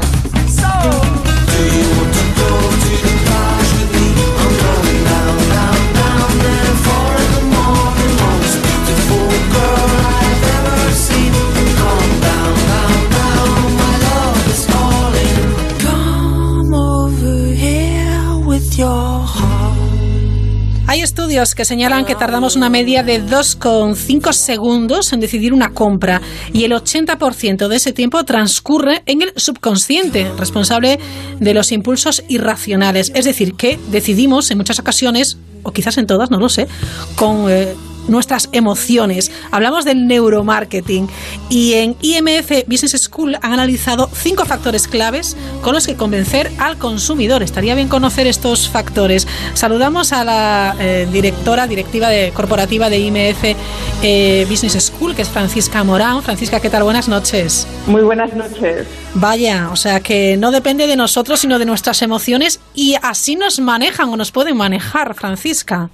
[21.37, 26.19] Que señalan que tardamos una media de 2,5 segundos en decidir una compra
[26.51, 30.99] y el 80% de ese tiempo transcurre en el subconsciente, responsable
[31.39, 33.11] de los impulsos irracionales.
[33.13, 36.67] Es decir, que decidimos en muchas ocasiones, o quizás en todas, no lo sé,
[37.15, 37.51] con...
[37.51, 37.75] Eh,
[38.07, 39.31] nuestras emociones.
[39.51, 41.07] Hablamos del neuromarketing
[41.49, 46.77] y en IMF Business School han analizado cinco factores claves con los que convencer al
[46.77, 47.43] consumidor.
[47.43, 49.27] Estaría bien conocer estos factores.
[49.53, 53.55] Saludamos a la eh, directora, directiva de, corporativa de IMF
[54.03, 56.21] eh, Business School, que es Francisca Morán.
[56.21, 56.83] Francisca, ¿qué tal?
[56.83, 57.67] Buenas noches.
[57.87, 58.87] Muy buenas noches.
[59.13, 63.59] Vaya, o sea que no depende de nosotros, sino de nuestras emociones y así nos
[63.59, 65.89] manejan o nos pueden manejar, Francisca.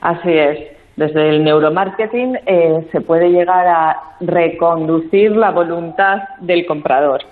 [0.00, 7.22] Así es desde el neuromarketing eh, se puede llegar a reconducir la voluntad del comprador.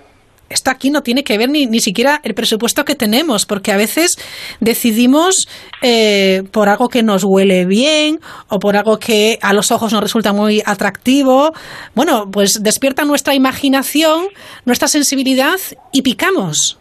[0.49, 3.77] Esto aquí no tiene que ver ni, ni siquiera el presupuesto que tenemos, porque a
[3.77, 4.17] veces
[4.59, 5.47] decidimos
[5.81, 10.03] eh, por algo que nos huele bien o por algo que a los ojos nos
[10.03, 11.53] resulta muy atractivo.
[11.95, 14.27] Bueno, pues despierta nuestra imaginación,
[14.65, 15.57] nuestra sensibilidad
[15.91, 16.77] y picamos.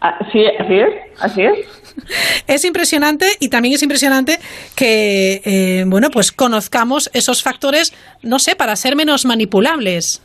[0.00, 1.81] Ah, sí, así es, así es.
[2.46, 4.38] Es impresionante y también es impresionante
[4.76, 10.22] que, eh, bueno, pues conozcamos esos factores, no sé, para ser menos manipulables.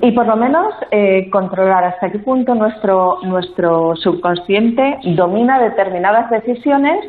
[0.00, 7.04] Y por lo menos eh, controlar hasta qué punto nuestro, nuestro subconsciente domina determinadas decisiones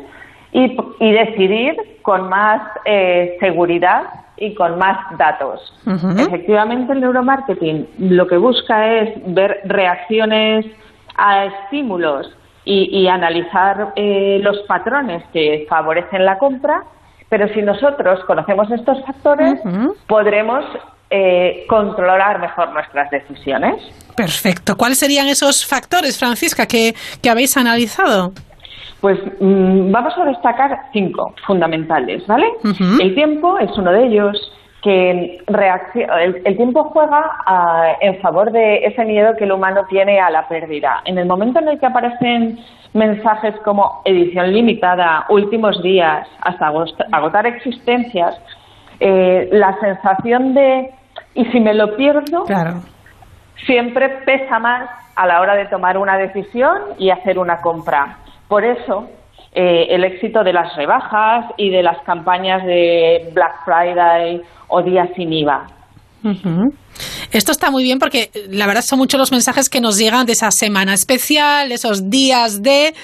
[0.52, 4.02] y, y decidir con más eh, seguridad
[4.36, 5.60] y con más datos.
[6.18, 10.66] Efectivamente, el neuromarketing lo que busca es ver reacciones
[11.16, 12.28] a estímulos
[12.64, 16.82] y, y analizar eh, los patrones que favorecen la compra,
[17.28, 19.60] pero si nosotros conocemos estos factores,
[20.06, 20.64] podremos
[21.10, 23.82] eh, controlar mejor nuestras decisiones.
[24.16, 24.76] Perfecto.
[24.76, 28.32] ¿Cuáles serían esos factores, Francisca, que, que habéis analizado?
[29.00, 32.46] Pues mm, vamos a destacar cinco fundamentales, ¿vale?
[33.00, 34.52] El tiempo es uno de ellos,
[34.84, 40.20] que el, el tiempo juega ah, en favor de ese miedo que el humano tiene
[40.20, 41.00] a la pérdida.
[41.06, 42.58] En el momento en el que aparecen
[42.92, 46.70] mensajes como edición limitada, últimos días, hasta
[47.12, 48.38] agotar existencias,
[49.00, 50.90] eh, la sensación de
[51.34, 52.44] ¿y si me lo pierdo?
[53.66, 58.18] siempre pesa más a la hora de tomar una decisión y hacer una compra.
[58.48, 59.08] Por eso,
[59.54, 65.08] eh, el éxito de las rebajas y de las campañas de Black Friday o días
[65.14, 65.66] sin IVA.
[67.30, 70.32] Esto está muy bien porque la verdad son muchos los mensajes que nos llegan de
[70.32, 72.94] esa semana especial, esos días de,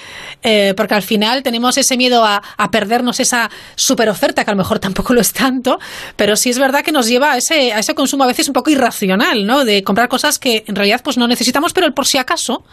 [0.41, 4.53] eh, porque al final tenemos ese miedo a, a perdernos esa super oferta, que a
[4.53, 5.77] lo mejor tampoco lo es tanto,
[6.15, 8.53] pero sí es verdad que nos lleva a ese, a ese consumo a veces un
[8.53, 9.65] poco irracional, ¿no?
[9.65, 12.63] De comprar cosas que en realidad pues no necesitamos, pero el por si acaso.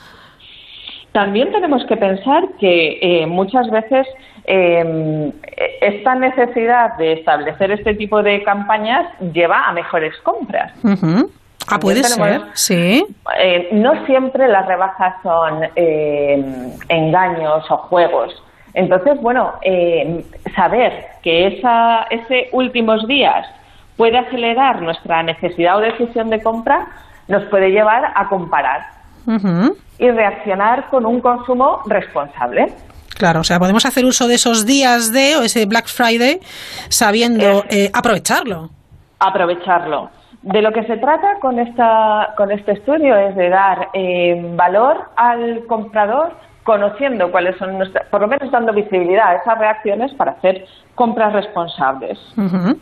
[1.18, 4.06] También tenemos que pensar que eh, muchas veces
[4.44, 5.32] eh,
[5.80, 10.72] esta necesidad de establecer este tipo de campañas lleva a mejores compras.
[10.84, 11.28] Ujú.
[11.66, 13.04] Ah, puede ser, sí.
[13.36, 18.40] Eh, no siempre las rebajas son eh, engaños o juegos.
[18.74, 23.44] Entonces, bueno, eh, saber que esa, ese últimos días
[23.96, 26.86] puede acelerar nuestra necesidad o decisión de compra
[27.26, 29.76] nos puede llevar a comparar Ujú.
[29.98, 32.72] Y reaccionar con un consumo responsable.
[33.16, 36.38] Claro, o sea, podemos hacer uso de esos días de o ese Black Friday
[36.88, 38.70] sabiendo eh, aprovecharlo.
[39.18, 40.10] aprovecharlo.
[40.42, 45.10] De lo que se trata con, esta, con este estudio es de dar eh, valor
[45.16, 46.32] al comprador
[46.68, 51.32] conociendo cuáles son nuestras, por lo menos dando visibilidad a esas reacciones para hacer compras
[51.32, 52.18] responsables.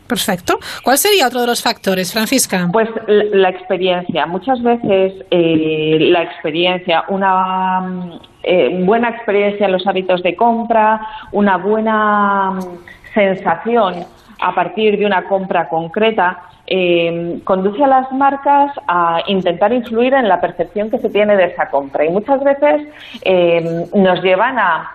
[0.07, 0.59] Perfecto.
[0.83, 2.67] ¿Cuál sería otro de los factores, Francisca?
[2.73, 4.25] Pues la, la experiencia.
[4.25, 10.99] Muchas veces eh, la experiencia, una mm, eh, buena experiencia en los hábitos de compra,
[11.31, 14.05] una buena mm, sensación
[14.41, 20.27] a partir de una compra concreta, eh, conduce a las marcas a intentar influir en
[20.27, 22.05] la percepción que se tiene de esa compra.
[22.05, 22.87] Y muchas veces
[23.23, 24.91] eh, nos llevan a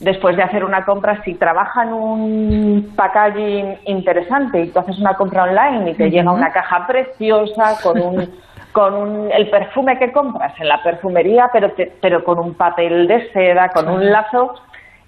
[0.00, 5.44] después de hacer una compra, si trabajan un packaging interesante y tú haces una compra
[5.44, 8.28] online y te llega una caja preciosa con un
[8.72, 13.06] con un- el perfume que compras en la perfumería, pero te- pero con un papel
[13.06, 14.54] de seda, con un lazo,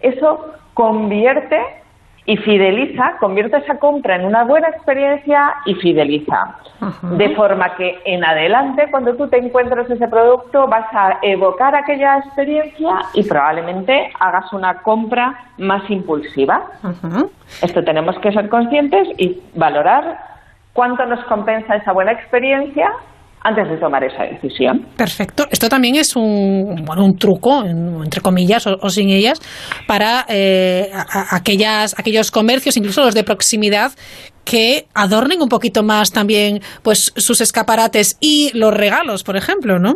[0.01, 1.59] eso convierte
[2.27, 6.57] y fideliza, convierte esa compra en una buena experiencia y fideliza.
[7.03, 12.19] De forma que en adelante, cuando tú te encuentres ese producto, vas a evocar aquella
[12.19, 16.63] experiencia y probablemente hagas una compra más impulsiva.
[17.63, 20.19] Esto tenemos que ser conscientes y valorar
[20.73, 22.91] cuánto nos compensa esa buena experiencia
[23.45, 24.87] antes de tomar esa decisión.
[24.97, 25.45] Perfecto.
[25.51, 29.39] Esto también es un, bueno, un truco, en- entre comillas, o, o sin ellas,
[29.87, 33.93] para eh, a- a- aquellas, aquellos comercios, incluso los de proximidad,
[34.45, 39.95] que adornen un poquito más también pues sus escaparates y los regalos, por ejemplo, ¿no?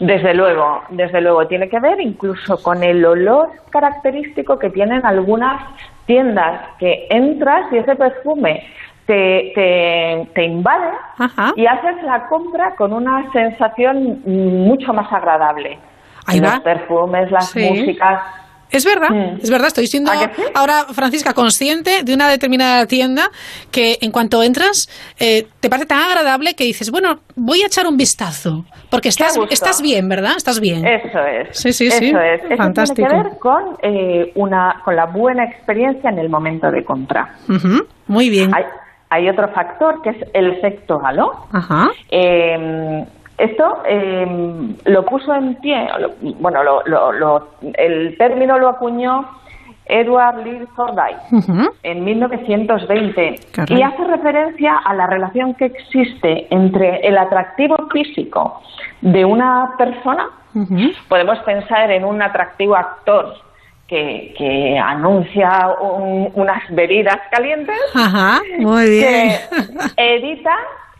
[0.00, 5.62] Desde luego, desde luego, tiene que ver incluso con el olor característico que tienen algunas
[6.06, 8.64] tiendas que entras y ese perfume
[9.06, 10.90] te, te, te invade
[11.56, 15.78] y haces la compra con una sensación mucho más agradable.
[16.26, 16.60] Ahí Los va.
[16.60, 17.60] perfumes, las Sí.
[17.68, 18.22] músicas.
[18.70, 19.10] Es verdad,
[19.42, 19.66] es verdad.
[19.66, 20.10] Estoy siendo
[20.54, 23.24] ahora, Francisca, consciente de una determinada tienda
[23.70, 24.88] que en cuanto entras
[25.20, 28.64] eh, te parece tan agradable que dices, bueno, voy a echar un vistazo.
[28.88, 30.32] Porque estás, estás bien, ¿verdad?
[30.38, 30.86] Estás bien.
[30.86, 31.48] Eso es.
[31.58, 32.08] Sí, sí, sí.
[32.08, 32.44] Eso es.
[32.44, 33.06] Eso Fantástico.
[33.08, 37.34] tiene que ver con, eh, una, con la buena experiencia en el momento de compra.
[37.50, 38.54] Ujú, Muy bien.
[38.54, 38.64] Hay,
[39.12, 41.32] hay otro factor que es el efecto halo.
[41.52, 41.88] Ajá.
[42.10, 43.04] Eh,
[43.38, 44.26] esto eh,
[44.86, 49.26] lo puso en pie, lo- bueno, lo- lo- lo- el término lo acuñó
[49.84, 51.70] Edward Lee Thorndike Ujú.
[51.82, 53.78] en 1920 Caray.
[53.78, 58.62] y hace referencia a la relación que existe entre el atractivo físico
[59.00, 60.28] de una persona.
[61.08, 63.34] Podemos pensar en un atractivo actor
[63.92, 69.32] que, que anuncia un- unas bebidas calientes Ajá, muy bien.
[69.96, 70.54] que edita,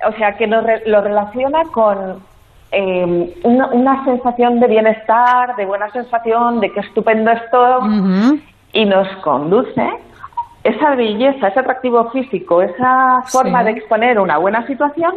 [0.07, 2.23] o sea, que lo, lo relaciona con
[2.71, 7.81] eh, una, una sensación de bienestar, de buena sensación, de qué estupendo es todo.
[8.75, 9.89] y nos conduce
[10.65, 15.15] esa belleza, ese atractivo físico, esa forma de exponer una buena situación,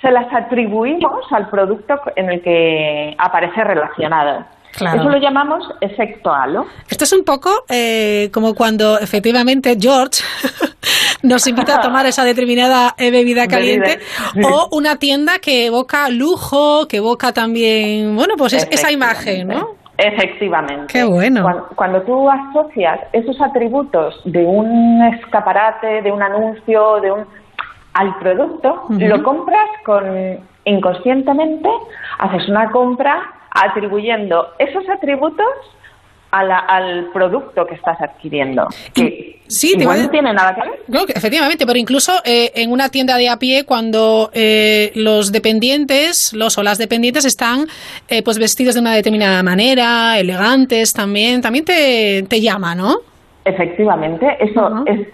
[0.00, 4.44] se las atribuimos al producto en el que aparece relacionado.
[4.74, 6.64] Eso lo llamamos efecto halo.
[6.88, 10.22] Esto es un poco eh, como cuando efectivamente George
[11.22, 13.98] nos invita a tomar esa determinada eh, bebida caliente
[14.42, 19.80] o una tienda que evoca lujo, que evoca también, bueno, pues esa imagen, ¿no?
[19.98, 20.86] Efectivamente.
[20.90, 21.44] Qué bueno.
[21.74, 27.26] Cuando, tú asocias esos atributos de un escaparate, de un anuncio, de un
[27.92, 30.04] al producto, lo compras con
[30.64, 31.68] inconscientemente,
[32.18, 35.46] haces una compra atribuyendo esos atributos
[36.30, 38.68] al producto que estás adquiriendo.
[38.94, 41.10] Que sí, no tiene nada que ver.
[41.14, 46.56] efectivamente, pero incluso eh, en una tienda de a pie, cuando eh, los dependientes, los
[46.56, 47.66] o las dependientes están
[48.08, 52.98] eh, pues vestidos de una determinada manera, elegantes también, también te, te llama, ¿no?
[53.44, 55.08] Efectivamente, eso es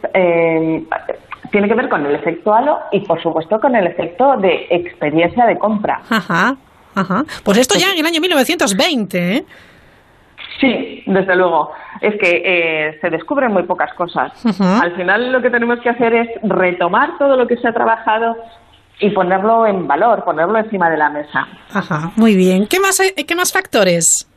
[1.51, 5.47] tiene que ver con el efecto halo y, por supuesto, con el efecto de experiencia
[5.47, 6.03] de compra.
[6.11, 6.57] Ajá,
[6.97, 7.25] ajá.
[7.45, 9.45] Pues esto ya en el año 1920, ¿eh?
[10.61, 11.73] Sí, desde luego.
[12.01, 14.33] Es que eh, se descubren muy pocas cosas.
[14.61, 18.37] Al final lo que tenemos que hacer es retomar todo lo que se ha trabajado
[18.99, 21.47] y ponerlo en valor, ponerlo encima de la mesa.
[21.73, 22.67] Ajá, muy bien.
[22.67, 24.31] ¿Qué más, qué más factores?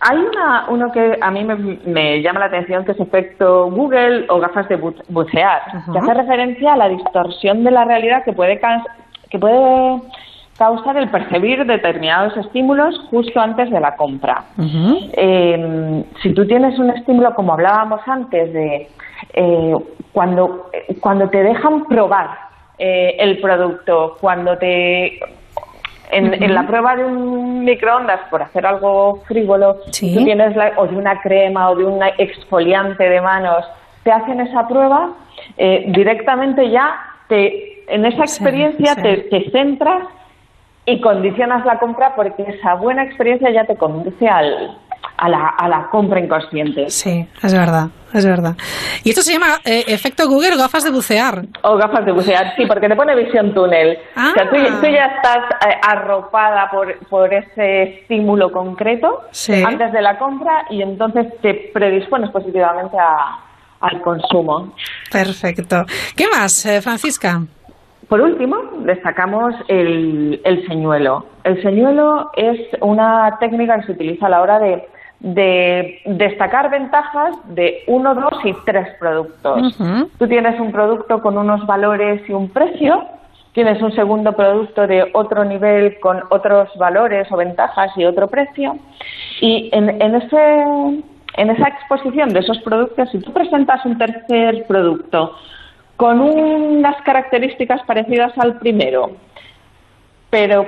[0.00, 4.38] Hay una, uno que a mí me, llama la atención, que es efecto Google o
[4.38, 8.60] gafas de bucear, que hace referencia a la distorsión de la realidad que puede,
[9.30, 10.02] que puede
[10.58, 14.44] causar el percibir determinados estímulos justo antes de la compra.
[14.58, 18.88] Em, si tú tienes un estímulo, como hablábamos antes, de
[19.34, 19.74] eh,
[20.12, 22.30] cuando, cuando te dejan probar
[22.78, 25.18] eh, el producto, cuando te
[26.10, 31.20] en, la prueba de un microondas, por hacer algo frívolo, tú tienes o de una
[31.20, 33.64] crema o de un exfoliante de manos,
[34.04, 35.10] te hacen esa prueba,
[35.56, 36.96] eh, directamente ya
[37.28, 40.04] te, en esa experiencia Te, centras
[40.86, 44.78] y condicionas la compra porque esa buena experiencia ya te conduce al,
[45.16, 46.88] a la, a la compra inconsciente.
[46.90, 48.54] Sí, es verdad, es verdad.
[49.02, 51.42] Y esto se llama eh, efecto Google o gafas de bucear.
[51.62, 53.98] O gafas de bucear, sí, porque te pone visión túnel.
[54.16, 54.88] O sea, tú, Ah.
[54.88, 59.22] ya estás eh, arropada por, por ese estímulo concreto
[59.66, 63.40] antes de la compra y entonces te predispones positivamente a,
[63.80, 64.72] al consumo.
[65.10, 65.84] Perfecto.
[66.16, 67.42] ¿Qué más, eh, Francisca?
[68.08, 71.26] Por último, destacamos el, el señuelo.
[71.42, 74.88] El señuelo es una técnica que se utiliza a la hora de,
[75.20, 79.76] de destacar ventajas de uno, dos y tres productos.
[80.18, 83.04] Tú tienes un producto con unos valores y un precio,
[83.52, 88.76] tienes un segundo producto de otro nivel con otros valores o ventajas y otro precio,
[89.40, 90.62] y en, en, ese,
[91.38, 95.34] en esa exposición de esos productos, si tú presentas un tercer producto
[95.96, 99.16] con unas características parecidas al primero,
[100.30, 100.66] pero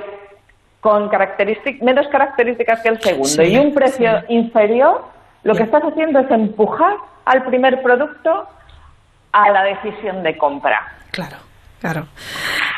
[0.81, 5.05] con características menos características que el segundo Sí, y un precio inferior,
[5.43, 8.49] lo que estás haciendo es empujar al primer producto
[9.33, 10.81] a la decisión de compra.
[11.11, 11.37] Claro,
[11.81, 12.07] claro.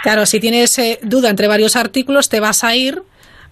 [0.03, 3.03] Claro, si tienes eh, duda entre varios artículos, te vas a ir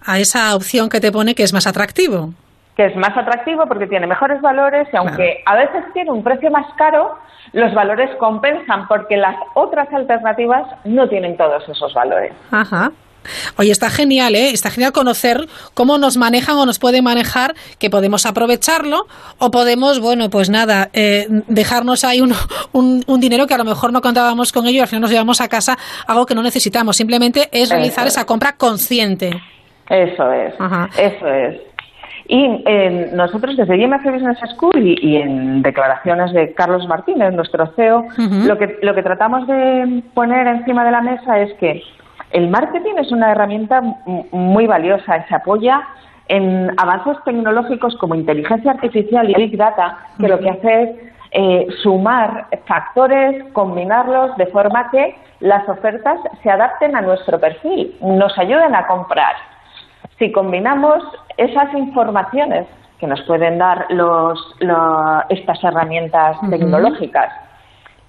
[0.05, 2.33] a esa opción que te pone que es más atractivo.
[2.79, 6.49] Que es más atractivo porque tiene mejores valores y aunque a veces tiene un precio
[6.49, 7.13] más caro,
[7.51, 12.31] los valores compensan porque las otras alternativas no tienen todos esos valores.
[12.51, 12.93] Ajá.
[13.57, 14.51] Oye, está genial, ¿eh?
[14.51, 19.07] Está genial conocer cómo nos manejan o nos pueden manejar, que podemos aprovecharlo
[19.39, 22.31] o podemos, bueno, pues nada, eh, dejarnos ahí un,
[22.71, 25.11] un, un dinero que a lo mejor no contábamos con ello y al final nos
[25.11, 25.77] llevamos a casa
[26.07, 26.95] algo que no necesitamos.
[26.95, 29.31] Simplemente es realizar Eso esa compra consciente.
[29.89, 30.53] Eso es,
[30.97, 31.68] eso es.
[32.31, 37.65] Y eh, nosotros desde IMF Business School y, y en declaraciones de Carlos Martínez, nuestro
[37.75, 38.05] CEO,
[38.45, 41.81] lo, que, lo que tratamos de poner encima de la mesa es que
[42.29, 43.81] el marketing es una herramienta
[44.31, 45.81] muy valiosa, se apoya
[46.27, 50.89] en avances tecnológicos como inteligencia artificial y Big Data, que lo que hace es
[51.31, 58.37] eh, sumar factores, combinarlos de forma que las ofertas se adapten a nuestro perfil, nos
[58.37, 59.33] ayuden a comprar.
[60.19, 61.01] Si combinamos
[61.39, 62.67] esas informaciones
[62.99, 67.31] que nos pueden dar los, lo- estas herramientas tecnológicas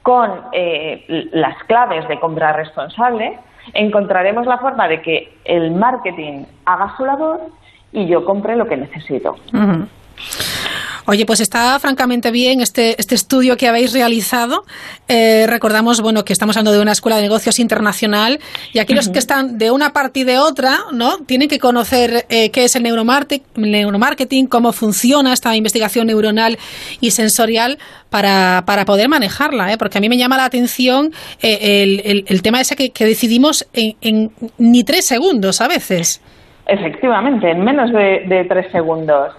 [0.03, 3.39] con eh, las claves de compra responsable,
[3.75, 7.41] encontraremos la forma de que el marketing haga su labor
[7.93, 9.37] y yo compre lo que necesito.
[11.07, 14.65] Oye, pues está francamente bien este, este estudio que habéis realizado.
[15.09, 18.39] Eh, recordamos, bueno, que estamos hablando de una escuela de negocios internacional
[18.73, 21.19] y aquí los que están de una parte y de otra, ¿no?
[21.19, 26.59] Tienen que conocer eh, qué es el neuromarketing, cómo funciona esta investigación neuronal
[27.01, 27.79] y sensorial
[28.11, 29.79] para, para poder manejarla, ¿eh?
[29.79, 33.67] Porque a mí me llama la atención eh, el, el, tema ese que, que decidimos
[33.73, 36.21] en, en, ni tres segundos a veces.
[36.67, 39.33] Efectivamente, en menos de, de tres segundos.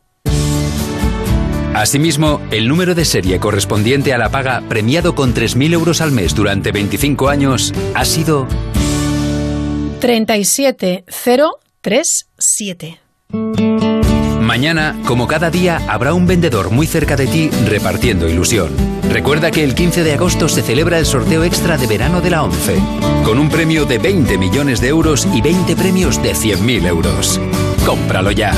[1.76, 6.34] Asimismo, el número de serie correspondiente a la paga premiado con 3.000 euros al mes
[6.34, 8.48] durante 25 años ha sido
[11.82, 13.00] 37037.
[14.42, 18.72] Mañana, como cada día, habrá un vendedor muy cerca de ti repartiendo ilusión.
[19.10, 22.44] Recuerda que el 15 de agosto se celebra el sorteo extra de verano de la
[22.44, 22.80] 11,
[23.24, 27.40] con un premio de 20 millones de euros y 20 premios de 100.000 euros.
[27.86, 28.54] Cómpralo ya.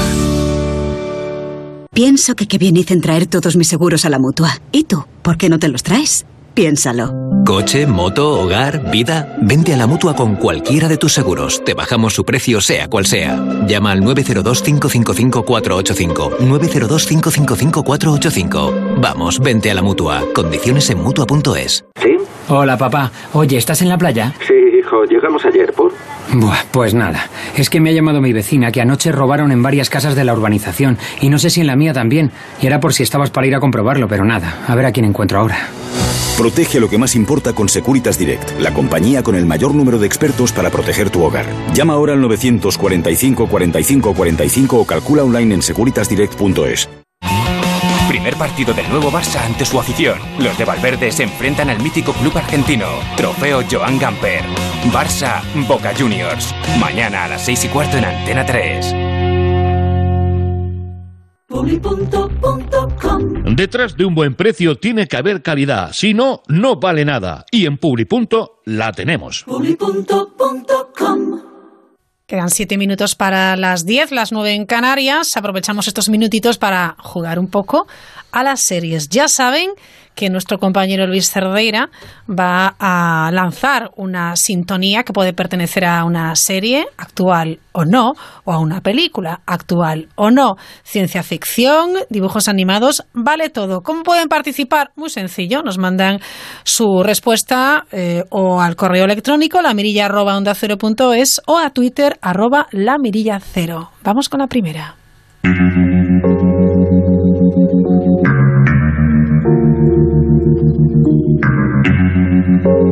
[1.93, 4.59] Pienso que qué bien hice en traer todos mis seguros a la mutua.
[4.71, 5.05] ¿Y tú?
[5.21, 6.25] ¿Por qué no te los traes?
[6.53, 7.11] Piénsalo.
[7.45, 9.35] Coche, moto, hogar, vida.
[9.41, 11.63] Vente a la mutua con cualquiera de tus seguros.
[11.65, 13.43] Te bajamos su precio, sea cual sea.
[13.67, 16.37] Llama al 902-555-485.
[16.37, 19.01] 902-555-485.
[19.01, 20.23] Vamos, vente a la mutua.
[20.33, 21.83] Condiciones en mutua.es.
[22.01, 22.15] ¿Sí?
[22.47, 23.11] Hola, papá.
[23.33, 24.33] Oye, ¿estás en la playa?
[24.47, 24.53] Sí,
[25.09, 25.91] Llegamos ayer, ¿por?
[26.33, 27.29] Buah, pues nada.
[27.57, 30.33] Es que me ha llamado mi vecina que anoche robaron en varias casas de la
[30.33, 30.97] urbanización.
[31.21, 32.31] Y no sé si en la mía también.
[32.61, 34.63] Y era por si estabas para ir a comprobarlo, pero nada.
[34.67, 35.57] A ver a quién encuentro ahora.
[36.37, 40.07] Protege lo que más importa con Securitas Direct, la compañía con el mayor número de
[40.07, 41.45] expertos para proteger tu hogar.
[41.73, 47.02] Llama ahora al 945 45 45 o calcula online en securitasdirect.es.
[48.13, 50.19] Primer partido del nuevo Barça ante su afición.
[50.37, 52.85] Los de Valverde se enfrentan al mítico club argentino.
[53.17, 54.43] Trofeo Joan Gamper.
[54.91, 56.53] Barça Boca Juniors.
[56.79, 58.95] Mañana a las 6 y cuarto en Antena 3.
[63.55, 67.45] Detrás de un buen precio tiene que haber calidad, si no, no vale nada.
[67.49, 68.27] Y en Publi.com
[68.65, 69.43] la tenemos.
[72.33, 75.37] Quedan siete minutos para las 10, las 9 en Canarias.
[75.37, 77.85] Aprovechamos estos minutitos para jugar un poco
[78.31, 79.07] a las series.
[79.09, 79.69] Ya saben
[80.15, 81.89] que nuestro compañero Luis Cerdeira
[82.29, 88.51] va a lanzar una sintonía que puede pertenecer a una serie actual o no, o
[88.51, 90.55] a una película actual o no.
[90.83, 93.81] Ciencia ficción, dibujos animados, vale todo.
[93.81, 94.91] ¿Cómo pueden participar?
[94.95, 96.19] Muy sencillo, nos mandan
[96.63, 100.07] su respuesta eh, o al correo electrónico la mirilla
[101.47, 102.97] o a Twitter arroba la
[103.39, 103.89] cero.
[104.03, 104.95] Vamos con la primera.
[112.63, 112.87] thank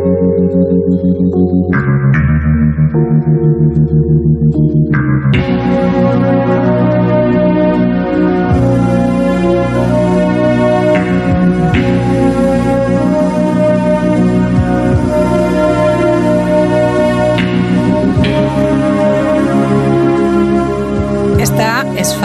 [6.96, 7.01] you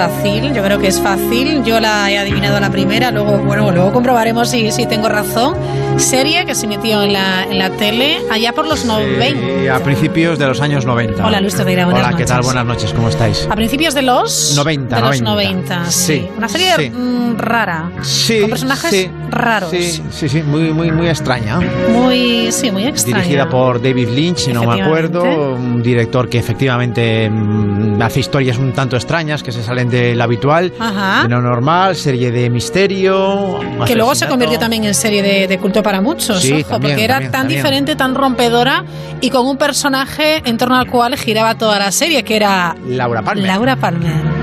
[0.08, 1.64] fácil, yo creo que es fácil.
[1.64, 5.54] Yo la he adivinado a la primera, luego, bueno, luego comprobaremos si, si tengo razón.
[5.96, 9.74] Serie que se emitió en la, en la tele allá por los 90.
[9.74, 11.26] a principios de los años 90.
[11.26, 12.36] Hola, Luis Terreira, buenas Hola, ¿qué tal?
[12.36, 12.46] noches.
[12.46, 13.48] Buenas noches, ¿cómo estáis?
[13.50, 15.74] A principios de los 90, de los 90.
[15.76, 16.90] 90, Sí, Una serie sí.
[16.90, 17.90] mm, rara.
[18.02, 19.70] Sí, Con personajes sí, raros.
[19.70, 21.58] Sí, sí, sí, muy, muy, muy extraña.
[21.90, 23.18] Muy, sí, muy extraña.
[23.22, 28.58] Dirigida por David Lynch, si no me acuerdo, un director que efectivamente mm, hace historias
[28.58, 31.22] un tanto extrañas que se salen de lo habitual, Ajá.
[31.24, 33.60] de lo normal, serie de misterio.
[33.86, 36.92] Que luego se convirtió también en serie de, de culto para muchos, Sí, ojo, también,
[36.92, 37.58] porque era también, tan también.
[37.62, 38.84] diferente, tan rompedora
[39.20, 43.22] y con un personaje en torno al cual giraba toda la serie, que era Laura
[43.22, 43.46] Palmer.
[43.46, 44.36] Laura Palmer.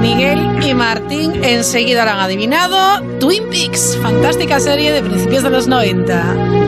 [0.00, 3.00] Miguel y Martín enseguida lo han adivinado.
[3.18, 6.63] Twin Peaks, fantástica serie de principios de los 90.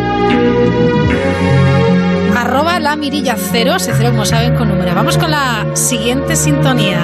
[2.37, 4.95] Arroba la mirilla cero, se cero como saben con número.
[4.95, 7.01] Vamos con la siguiente sintonía.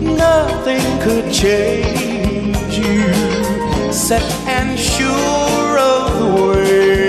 [0.00, 7.03] Nothing could change you, set and sure of the way.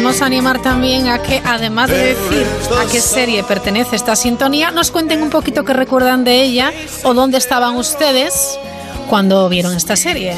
[0.00, 2.46] A animar también a que, además de decir
[2.80, 6.72] a qué serie pertenece esta sintonía, nos cuenten un poquito qué recuerdan de ella
[7.04, 8.58] o dónde estaban ustedes
[9.08, 10.34] cuando vieron esta serie.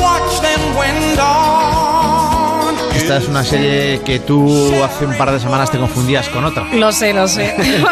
[0.00, 4.46] Watch them when dawn Esta es una serie que tú
[4.84, 6.64] hace un par de semanas te confundías con otra.
[6.74, 7.54] Lo sé, lo sé.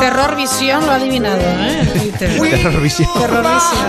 [0.00, 2.12] Terror Visión lo ha adivinado, ¿eh?
[2.18, 3.08] Terror Visión.
[3.18, 3.86] Terror Visión.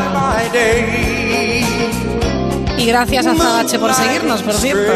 [2.77, 4.93] Y gracias a Zabache por seguirnos, por cierto.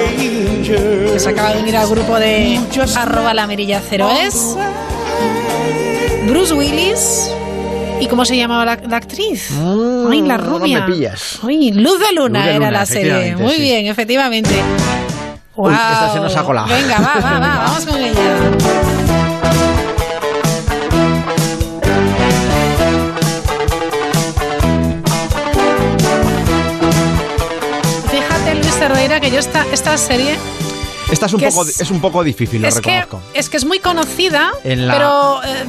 [0.65, 2.59] Que se acaba de unir al grupo de
[2.95, 4.55] arroba la mirilla cero es
[6.27, 7.31] Bruce Willis.
[7.99, 9.51] ¿Y cómo se llamaba la, la actriz?
[10.09, 10.79] Ay, la Mm, no rubia.
[10.87, 11.39] me pillas.
[11.47, 13.35] Ay, Luz de Luna Luz de era Luna, la serie.
[13.35, 13.61] Muy sí.
[13.61, 14.49] bien, efectivamente.
[15.55, 16.67] Uy, esta se nos ha colado.
[16.67, 18.37] Venga, va, va, va, vamos con ella.
[29.31, 30.35] Yo esta, esta serie
[31.11, 33.21] Esta es un, Que poco, es- es un poco difícil, lo es que, reconozco.
[33.33, 35.65] es que es muy conocida, la- pero eh,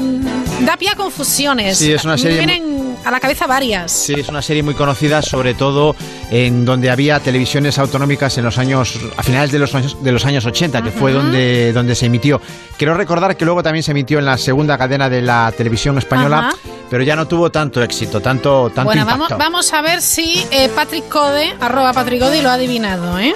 [0.64, 1.78] da pie a confusiones.
[1.78, 3.90] Sí, es una serie vienen a la cabeza varias.
[3.90, 5.96] Sí, es una serie muy conocida, sobre todo
[6.30, 10.24] en donde había televisiones autonómicas en los años, a finales de los años, de los
[10.24, 12.40] años 80, que fue donde, donde se emitió.
[12.76, 16.54] Quiero recordar que luego también se emitió en la segunda cadena de la televisión española.
[16.93, 19.22] Pero ya no tuvo tanto éxito, tanto, tanto bueno, impacto.
[19.30, 23.34] vamos, vamos a ver si eh, Patrick Code, arroba Patrick Code, lo ha adivinado, ¿eh?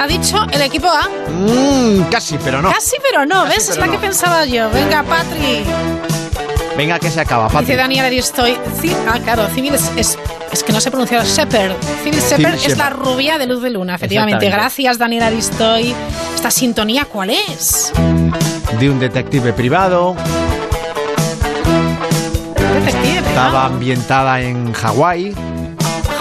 [0.00, 1.08] Ha dicho el equipo A.
[1.30, 2.72] Mm, casi, pero no.
[2.72, 3.68] Casi, pero no, Casi, ¿ves?
[3.68, 3.92] es pero la no.
[3.92, 4.68] que pensaba yo.
[4.70, 5.64] Venga, Patrick.
[6.76, 7.76] Venga, que se acaba, Dice Patrick.
[7.76, 8.58] Daniel Aristoy.
[9.06, 10.18] Ah, claro, Civil es, es,
[10.50, 11.24] es que no sé pronunciar.
[11.24, 11.76] Shepard.
[12.02, 14.50] Civil Shepard es la rubia de Luz de Luna, efectivamente.
[14.50, 15.94] Gracias, Daniel Aristoy.
[16.34, 17.92] ¿Esta sintonía cuál es?
[18.80, 20.16] De un detective privado.
[23.38, 25.32] Estaba ambientada en Hawái,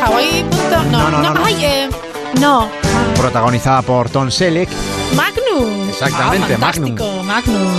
[0.04, 0.44] Hawaii.
[0.44, 1.46] punto- No, No, no, no, no, no.
[1.46, 1.90] Ay, eh,
[2.40, 2.70] no.
[3.16, 4.70] protagonizada por Tom Selleck.
[5.16, 5.90] Magnum.
[5.90, 6.58] Exactamente, Ah.
[6.60, 6.96] Magnum.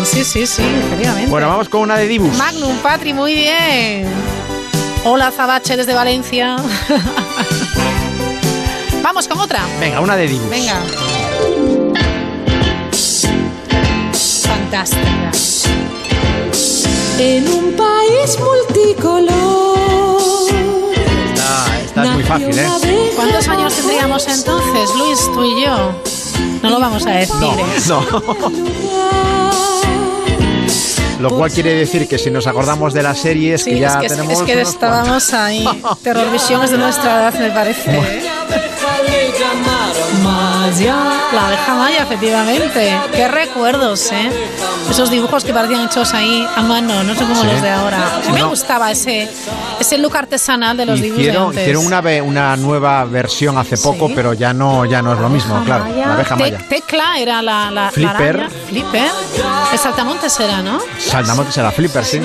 [0.05, 1.31] Sí, sí, sí, efectivamente.
[1.31, 2.37] Bueno, vamos con una de Dibus.
[2.37, 4.09] Magnum, Patri, muy bien.
[5.05, 6.57] Hola, Zabache desde Valencia.
[9.03, 9.61] Vamos con otra.
[9.81, 10.51] Venga, una de Dibus.
[10.51, 10.81] Venga.
[14.43, 15.31] Fantástica.
[17.19, 19.79] En un país multicolor.
[21.35, 22.69] Esta, esta es muy fácil, ¿eh?
[23.17, 25.93] ¿Cuántos años tendríamos entonces, Luis, tú y yo?
[26.63, 27.35] No lo vamos a decir.
[27.43, 27.81] ¿eh?
[27.89, 28.05] No.
[31.21, 33.97] Lo cual quiere decir que si nos acordamos de las series Sí, que ya es
[33.97, 35.69] que, tenemos es que estábamos ahí.
[36.05, 37.91] Terrorvisión es de nuestra edad, me parece.
[37.91, 38.23] ¿eh?
[40.73, 42.95] La abeja maya, efectivamente.
[43.15, 44.31] Qué recuerdos, ¿eh?
[44.91, 47.47] Esos dibujos que parecían hechos ahí a mano, no como Sí.
[47.47, 47.99] los de ahora.
[48.33, 48.51] Me No.
[48.51, 49.31] gustaba ese,
[49.81, 54.11] ese look artesanal de los dibujos de hicieron, hicieron una, una nueva versión hace poco,
[54.15, 55.87] pero ya no, ya no es lo mismo, claro.
[55.95, 56.59] La abeja Te- maya.
[56.69, 58.49] Tecla era la, Flipper.
[58.69, 59.11] Flipper.
[59.73, 60.81] El saltamontes era, ¿no?
[60.99, 62.21] Saltamontes era Flipper, sí.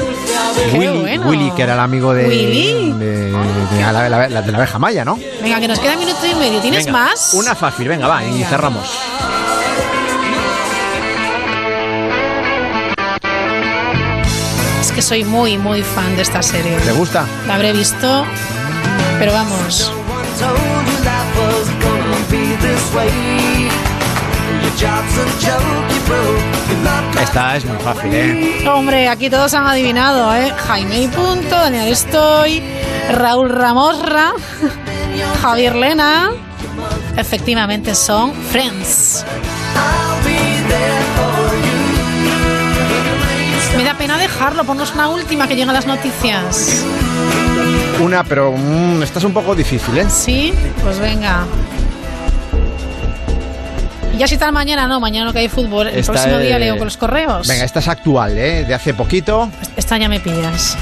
[0.74, 1.30] Willy, bueno.
[1.30, 2.91] Willy, que era el amigo de, Willy.
[2.94, 5.18] de, de la, la- la- de la abeja maya, ¿no?
[5.41, 6.60] Venga, que nos queda minuto y medio.
[6.60, 7.34] ¿Tienes Venga, más?
[7.34, 8.90] Una fácil, venga, va, y cerramos.
[14.82, 16.76] Es que soy muy, muy fan de esta serie.
[16.78, 17.26] ¿Te gusta?
[17.48, 18.26] La habré visto,
[19.20, 19.92] pero vamos.
[27.22, 28.68] Esta es muy fácil, ¿eh?
[28.70, 30.52] Hombre, aquí todos han adivinado, ¿eh?
[30.68, 32.62] Jaime y Punto, Daniel Estoy,
[33.12, 34.34] Raúl Ramorra,
[35.42, 36.32] Javier Lena.
[37.18, 39.26] Efectivamente son Friends.
[43.78, 46.84] Me da pena dejarlo, ponnos una última que llegan las noticias.
[48.01, 50.07] Una, pero mm, esta es un poco difícil, ¿eh?
[50.09, 50.53] Sí,
[50.84, 51.45] pues venga.
[54.14, 55.88] Y ya si tal mañana, no, mañana no que hay fútbol.
[55.88, 57.47] El Esta próximo día es- leo con los correos.
[57.47, 58.64] Venga, esta es actual, ¿eh?
[58.66, 59.49] De hace poquito.
[59.76, 60.78] Esta ya me pillas.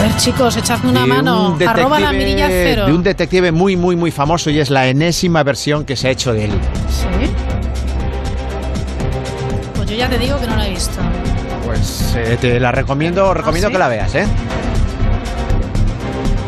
[0.00, 1.50] A ver, chicos, echadme una de mano.
[1.52, 2.86] un Arroba la mirilla cero.
[2.86, 6.10] De un detective muy, muy, muy famoso y es la enésima versión que se ha
[6.10, 6.52] hecho de él.
[6.88, 7.30] Sí.
[9.76, 10.98] Pues yo ya te digo que no la he visto.
[11.66, 13.72] Pues eh, te la recomiendo, recomiendo ¿sí?
[13.72, 14.26] que la veas, ¿eh?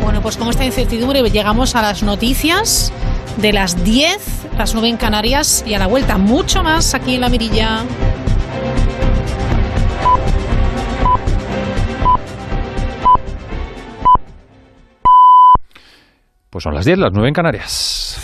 [0.03, 2.91] Bueno, pues con esta incertidumbre llegamos a las noticias
[3.37, 4.17] de las 10,
[4.57, 7.81] las 9 en Canarias y a la vuelta mucho más aquí en la mirilla.
[16.53, 18.21] Pues son las 10, las 9 en Canarias.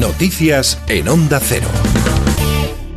[0.00, 1.68] Noticias en Onda Cero.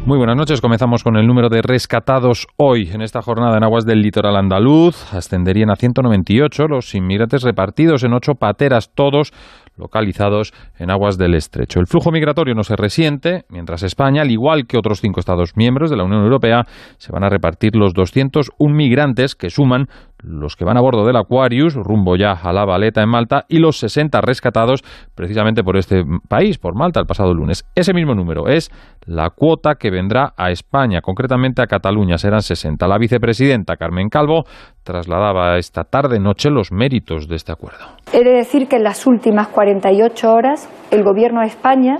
[0.08, 0.60] Muy buenas noches.
[0.60, 5.14] Comenzamos con el número de rescatados hoy en esta jornada en aguas del litoral andaluz.
[5.14, 9.34] Ascenderían a 198 los inmigrantes repartidos en ocho pateras, todos
[9.82, 11.80] localizados en aguas del estrecho.
[11.80, 15.90] El flujo migratorio no se resiente, mientras España, al igual que otros cinco Estados miembros
[15.90, 16.64] de la Unión Europea,
[16.98, 19.88] se van a repartir los 201 migrantes que suman
[20.24, 23.58] los que van a bordo del Aquarius, rumbo ya a la Valeta en Malta, y
[23.58, 24.84] los 60 rescatados
[25.16, 27.66] precisamente por este país, por Malta, el pasado lunes.
[27.76, 28.70] Ese mismo número es
[29.06, 32.88] la cuota que vendrá a España, concretamente a Cataluña, serán 60.
[32.88, 34.46] La vicepresidenta Carmen Calvo
[34.84, 37.86] trasladaba esta tarde-noche los méritos de este acuerdo.
[38.14, 41.98] He de decir que en las últimas 48 horas el Gobierno de España,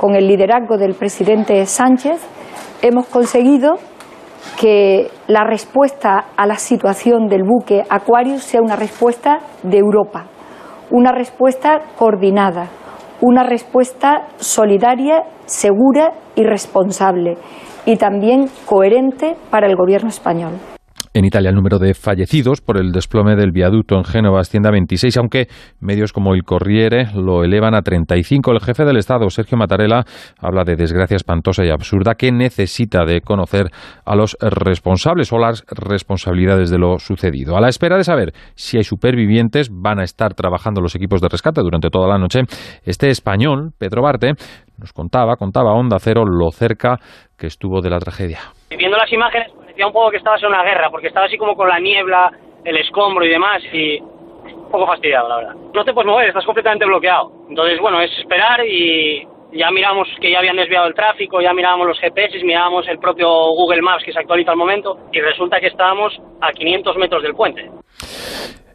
[0.00, 2.20] con el liderazgo del presidente Sánchez,
[2.82, 3.74] hemos conseguido
[4.58, 10.26] que la respuesta a la situación del buque Aquarius sea una respuesta de Europa,
[10.90, 12.68] una respuesta coordinada,
[13.20, 17.36] una respuesta solidaria, segura y responsable,
[17.84, 20.52] y también coherente para el Gobierno español.
[21.12, 24.70] En Italia el número de fallecidos por el desplome del viaducto en Génova asciende a
[24.70, 25.48] 26, aunque
[25.80, 28.52] medios como el Corriere lo elevan a 35.
[28.52, 30.04] El jefe del Estado, Sergio Mattarella,
[30.38, 33.72] habla de desgracia espantosa y absurda que necesita de conocer
[34.04, 37.56] a los responsables o las responsabilidades de lo sucedido.
[37.56, 41.28] A la espera de saber si hay supervivientes, van a estar trabajando los equipos de
[41.28, 42.42] rescate durante toda la noche.
[42.84, 44.34] Este español, Pedro Barte,
[44.78, 47.00] nos contaba, contaba Onda Cero lo cerca
[47.36, 48.38] que estuvo de la tragedia.
[48.76, 51.56] Viendo las imágenes parecía un poco que estabas en una guerra, porque estaba así como
[51.56, 52.30] con la niebla,
[52.64, 55.54] el escombro y demás, y un poco fastidiado, la verdad.
[55.74, 57.32] No te puedes mover, estás completamente bloqueado.
[57.48, 61.88] Entonces, bueno, es esperar y ya miramos que ya habían desviado el tráfico, ya mirábamos
[61.88, 65.66] los GPS, mirábamos el propio Google Maps que se actualiza al momento, y resulta que
[65.66, 67.68] estábamos a 500 metros del puente.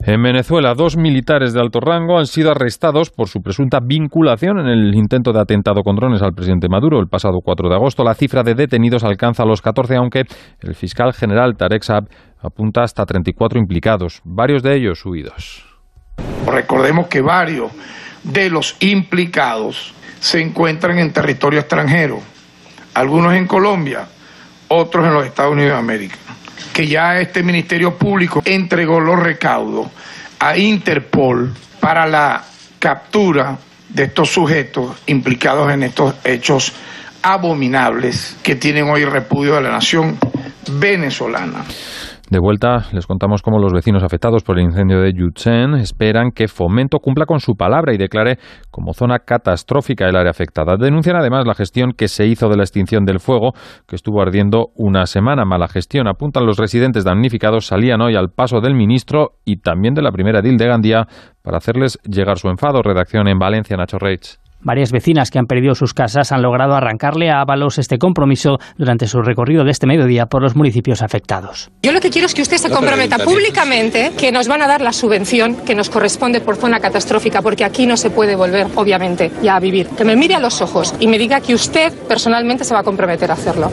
[0.07, 4.67] En Venezuela, dos militares de alto rango han sido arrestados por su presunta vinculación en
[4.67, 8.03] el intento de atentado con drones al presidente Maduro el pasado 4 de agosto.
[8.03, 10.25] La cifra de detenidos alcanza los 14, aunque
[10.59, 12.03] el fiscal general Tarek Saab
[12.39, 15.65] apunta hasta 34 implicados, varios de ellos huidos.
[16.45, 17.71] Recordemos que varios
[18.23, 22.19] de los implicados se encuentran en territorio extranjero,
[22.93, 24.05] algunos en Colombia,
[24.67, 26.24] otros en los Estados Unidos de América
[26.73, 29.87] que ya este Ministerio Público entregó los recaudos
[30.39, 32.43] a Interpol para la
[32.79, 33.57] captura
[33.89, 36.73] de estos sujetos implicados en estos hechos
[37.21, 40.17] abominables que tienen hoy repudio de la nación
[40.67, 41.65] venezolana.
[42.35, 46.49] De vuelta, les contamos cómo los vecinos afectados por el incendio de Yuchen esperan que
[46.49, 48.39] Fomento cumpla con su palabra y declare
[48.71, 50.75] como zona catastrófica el área afectada.
[50.75, 53.53] Denuncian además la gestión que se hizo de la extinción del fuego,
[53.87, 55.45] que estuvo ardiendo una semana.
[55.45, 60.01] Mala gestión, apuntan los residentes damnificados, salían hoy al paso del ministro y también de
[60.01, 61.07] la primera edil de Gandía
[61.41, 62.81] para hacerles llegar su enfado.
[62.81, 64.44] Redacción en Valencia, Nacho Reitz.
[64.65, 69.05] Varias vecinas que han perdido sus casas han logrado arrancarle a Ábalos este compromiso durante
[69.05, 71.69] su recorrido de este mediodía por los municipios afectados.
[71.83, 74.81] Yo lo que quiero es que usted se comprometa públicamente que nos van a dar
[74.81, 79.31] la subvención que nos corresponde por zona catastrófica, porque aquí no se puede volver, obviamente,
[79.43, 79.87] ya a vivir.
[79.89, 82.83] Que me mire a los ojos y me diga que usted personalmente se va a
[82.83, 83.71] comprometer a hacerlo.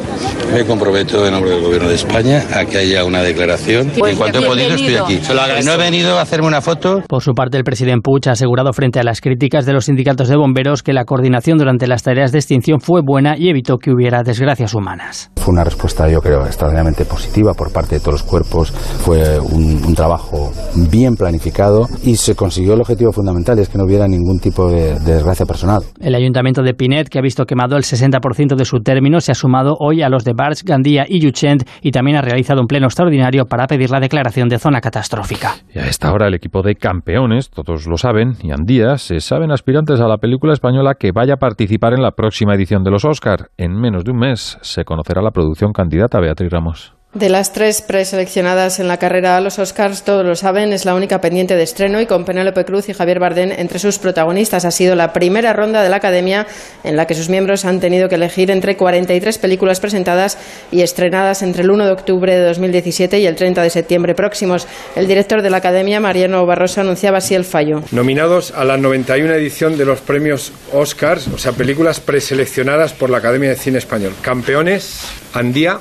[0.53, 3.91] Me comprometo en nombre del Gobierno de España a que haya una declaración.
[3.99, 5.25] Pues en cuanto he podido, estoy aquí.
[5.25, 5.71] Se lo agradezco.
[5.71, 7.01] No he venido a hacerme una foto.
[7.09, 10.29] Por su parte, el presidente Puig ha asegurado frente a las críticas de los sindicatos
[10.29, 13.91] de bomberos que la coordinación durante las tareas de extinción fue buena y evitó que
[13.91, 15.31] hubiera desgracias humanas.
[15.37, 18.71] Fue una respuesta, yo creo, extraordinariamente positiva por parte de todos los cuerpos.
[18.71, 20.53] Fue un, un trabajo
[20.91, 24.99] bien planificado y se consiguió el objetivo fundamental, es que no hubiera ningún tipo de,
[25.01, 25.83] de desgracia personal.
[26.01, 29.35] El ayuntamiento de Pinet, que ha visto quemado el 60% de su término, se ha
[29.35, 32.87] sumado hoy a los de Barx, Gandía y Yuchent y también ha realizado un pleno
[32.87, 35.57] extraordinario para pedir la declaración de zona catastrófica.
[35.75, 39.51] Y a esta hora el equipo de campeones, todos lo saben, y Andía, se saben
[39.51, 43.05] aspirantes a la película española que vaya a participar en la próxima edición de los
[43.05, 43.51] Oscar.
[43.57, 47.02] En menos de un mes se conocerá la producción candidata Beatriz Ramos.
[47.15, 50.95] De las tres preseleccionadas en la carrera a los Oscars, todos lo saben, es la
[50.95, 54.65] única pendiente de estreno y con Penélope Cruz y Javier Bardem entre sus protagonistas.
[54.65, 56.47] Ha sido la primera ronda de la Academia
[56.85, 60.39] en la que sus miembros han tenido que elegir entre 43 películas presentadas
[60.71, 64.67] y estrenadas entre el 1 de octubre de 2017 y el 30 de septiembre próximos.
[64.97, 67.83] El director de la Academia, Mariano Barroso, anunciaba así el fallo.
[67.91, 73.19] Nominados a la 91 edición de los premios Oscars, o sea, películas preseleccionadas por la
[73.19, 74.15] Academia de Cine Español.
[74.23, 75.03] Campeones,
[75.35, 75.79] Andía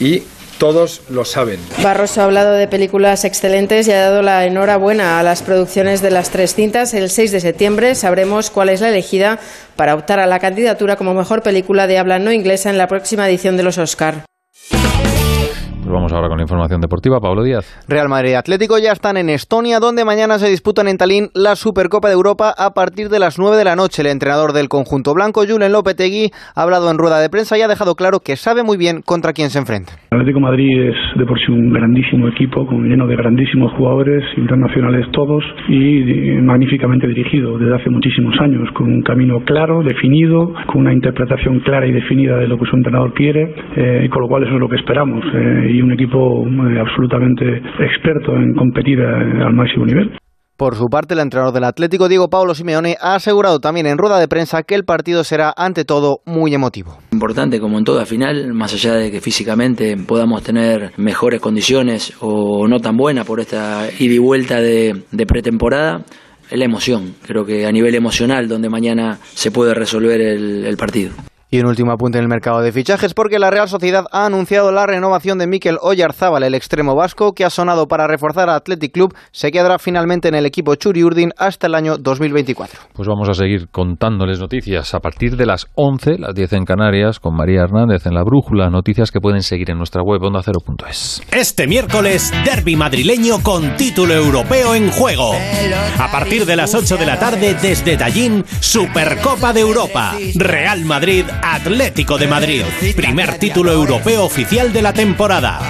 [0.00, 0.22] y
[0.64, 1.60] todos lo saben.
[1.82, 6.10] Barroso ha hablado de películas excelentes y ha dado la enhorabuena a las producciones de
[6.10, 6.94] las tres cintas.
[6.94, 9.38] El 6 de septiembre sabremos cuál es la elegida
[9.76, 13.28] para optar a la candidatura como mejor película de habla no inglesa en la próxima
[13.28, 14.24] edición de los Oscar.
[15.84, 17.20] Pues vamos ahora con la información deportiva.
[17.20, 17.66] Pablo Díaz.
[17.88, 21.56] Real Madrid y Atlético ya están en Estonia, donde mañana se disputan en Tallinn la
[21.56, 24.00] Supercopa de Europa a partir de las 9 de la noche.
[24.00, 27.68] El entrenador del conjunto blanco, Julen Lopetegui, ha hablado en rueda de prensa y ha
[27.68, 29.92] dejado claro que sabe muy bien contra quién se enfrenta.
[30.10, 33.70] El Atlético de Madrid es de por sí un grandísimo equipo, con- lleno de grandísimos
[33.76, 36.00] jugadores, internacionales todos, y
[36.38, 41.60] eh, magníficamente dirigido desde hace muchísimos años, con un camino claro, definido, con una interpretación
[41.60, 44.54] clara y definida de lo que su entrenador quiere, eh, y con lo cual eso
[44.54, 47.44] es lo que esperamos, eh, y un equipo eh, absolutamente
[47.80, 50.16] experto en competir eh, al máximo nivel.
[50.56, 54.20] Por su parte, el entrenador del Atlético, Diego Paulo Simeone, ha asegurado también en rueda
[54.20, 56.96] de prensa que el partido será, ante todo, muy emotivo.
[57.12, 62.68] Importante, como en toda final, más allá de que físicamente podamos tener mejores condiciones o
[62.68, 66.04] no tan buenas por esta ida y vuelta de, de pretemporada,
[66.48, 67.14] es la emoción.
[67.26, 71.10] Creo que a nivel emocional, donde mañana se puede resolver el, el partido.
[71.54, 74.72] Y un último apunte en el mercado de fichajes porque la Real Sociedad ha anunciado
[74.72, 78.90] la renovación de Mikel Oyarzábal, el extremo vasco, que ha sonado para reforzar a Athletic
[78.90, 82.80] Club, se quedará finalmente en el equipo Churi Urdin hasta el año 2024.
[82.92, 87.20] Pues vamos a seguir contándoles noticias a partir de las 11, las 10 en Canarias,
[87.20, 88.68] con María Hernández en la Brújula.
[88.68, 91.22] Noticias que pueden seguir en nuestra web ondacero.es.
[91.30, 95.30] Este miércoles, derby madrileño con título europeo en juego.
[96.00, 100.16] A partir de las 8 de la tarde, desde Tallín, Supercopa de Europa.
[100.34, 102.62] Real Madrid, Atlético de Madrid.
[102.96, 105.60] Primer título europeo oficial de la temporada.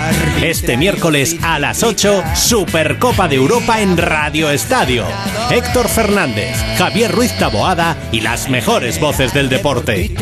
[0.41, 5.05] Este miércoles a las 8, Supercopa de Europa en Radio Estadio.
[5.51, 10.15] Héctor Fernández, Javier Ruiz Taboada y las mejores voces del deporte.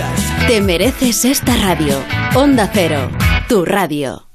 [0.46, 2.02] Te mereces esta radio.
[2.34, 3.10] Onda Cero,
[3.48, 4.28] tu radio.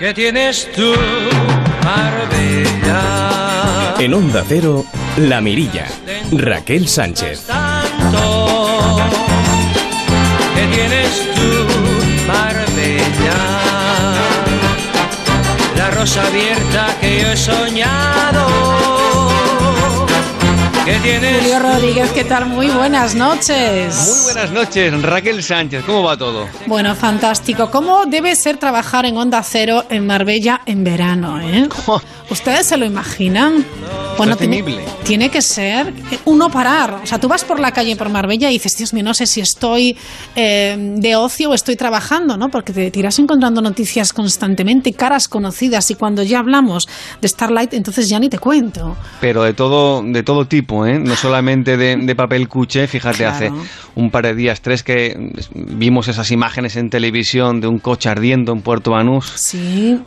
[0.00, 0.94] ¿Qué tienes tú,
[1.84, 3.39] Marbella?
[4.00, 4.86] En Onda Cero,
[5.18, 5.86] La Mirilla.
[6.32, 7.44] Raquel Sánchez.
[7.46, 8.96] Tanto.
[10.54, 13.60] ¿Qué tienes tú, Marbella?
[15.76, 18.69] La rosa abierta que yo he soñado.
[20.90, 22.46] ¿Qué tienes Julio Rodríguez, ¿qué tal?
[22.46, 23.94] Muy buenas noches.
[23.94, 26.48] Muy buenas noches, Raquel Sánchez, ¿cómo va todo?
[26.66, 27.70] Bueno, fantástico.
[27.70, 31.40] ¿Cómo debe ser trabajar en Onda Cero en Marbella en verano?
[31.40, 31.68] Eh?
[32.30, 33.64] ¿Ustedes se lo imaginan?
[34.20, 34.62] Bueno, tiene,
[35.04, 35.94] tiene que ser
[36.26, 37.00] un no parar.
[37.02, 39.26] O sea, tú vas por la calle por Marbella y dices, Dios mío, no sé
[39.26, 39.96] si estoy
[40.36, 42.50] eh, de ocio o estoy trabajando, ¿no?
[42.50, 45.90] Porque te tiras encontrando noticias constantemente, caras conocidas.
[45.90, 46.86] Y cuando ya hablamos
[47.22, 48.96] de Starlight, entonces ya ni te cuento.
[49.22, 50.98] Pero de todo, de todo tipo, ¿eh?
[50.98, 53.34] No solamente de, de papel cuché, fíjate, Claro.
[53.36, 53.52] hace
[53.94, 58.52] un par de días, tres, que vimos esas imágenes en televisión de un coche ardiendo
[58.52, 59.32] en Puerto Banús.
[59.36, 59.98] Sí.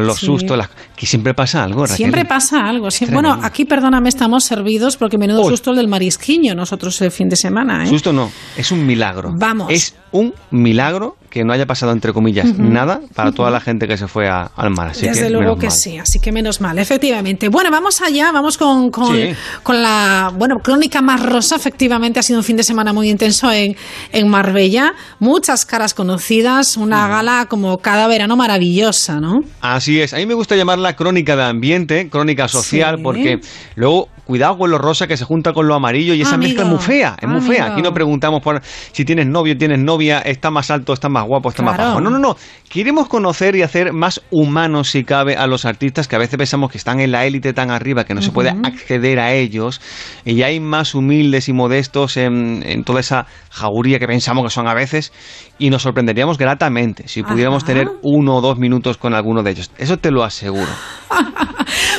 [0.00, 0.26] Los Sí.
[0.26, 1.96] sustos, las- que siempre pasa algo, Raquel.
[1.96, 2.88] Siempre pasa algo.
[3.10, 7.36] Bueno, aquí, perdóname, estamos servidos porque menudo susto el del marisquiño nosotros el fin de
[7.36, 7.84] semana.
[7.84, 7.88] ¿eh?
[7.88, 9.32] Susto no, es un milagro.
[9.34, 9.70] Vamos.
[9.70, 13.96] Es un milagro que no haya pasado, entre comillas, nada para toda la gente que
[13.96, 14.88] se fue a- al mar.
[14.88, 15.76] Así Desde que, luego que mal.
[15.76, 17.48] sí, así que menos mal, efectivamente.
[17.48, 19.30] Bueno, vamos allá, vamos con, con, Sí.
[19.62, 21.56] con la bueno crónica más rosa.
[21.56, 23.74] Efectivamente, ha sido un fin de semana muy intenso en,
[24.12, 24.92] en Marbella.
[25.20, 29.42] Muchas caras conocidas, una gala como cada verano maravillosa, ¿no?
[29.62, 30.12] Así es.
[30.12, 33.02] A mí me gusta llamarla crónica de ambiente, crónica social, Sí.
[33.02, 33.40] porque
[33.76, 36.64] luego cuidado con lo rosa que se junta con lo amarillo y esa Amigo, mezcla
[36.64, 37.66] es muy fea, es muy fea.
[37.66, 41.50] Aquí no preguntamos por si tienes novio, tienes novia, está más alto, está más guapo,
[41.50, 42.00] está más bajo.
[42.00, 42.38] No, no, no.
[42.70, 46.70] Queremos conocer y hacer más humanos, si cabe, a los artistas que a veces pensamos
[46.70, 49.82] que están en la élite tan arriba que no se puede acceder a ellos
[50.24, 54.66] y hay más humildes y modestos en, en toda esa jauría que pensamos que son
[54.66, 55.12] a veces
[55.58, 57.72] y nos sorprenderíamos gratamente si pudiéramos Ajá.
[57.72, 59.70] tener uno o dos minutos con alguno de ellos.
[59.78, 60.70] Eso te lo aseguro.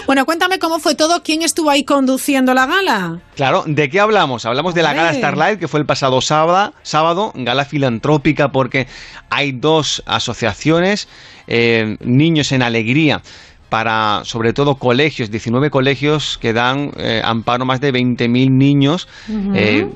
[0.05, 3.19] Bueno, cuéntame cómo fue todo, quién estuvo ahí conduciendo la gala.
[3.35, 4.45] Claro, ¿de qué hablamos?
[4.45, 5.13] Hablamos de la gala.
[5.13, 8.87] Starlight, que fue el pasado sábado, sábado gala filantrópica, porque
[9.29, 11.07] hay dos asociaciones,
[11.47, 13.21] eh, Niños en Alegría,
[13.69, 19.07] para sobre todo colegios, 19 colegios que dan eh, amparo a más de 20.000 niños.
[19.55, 19.87] Eh,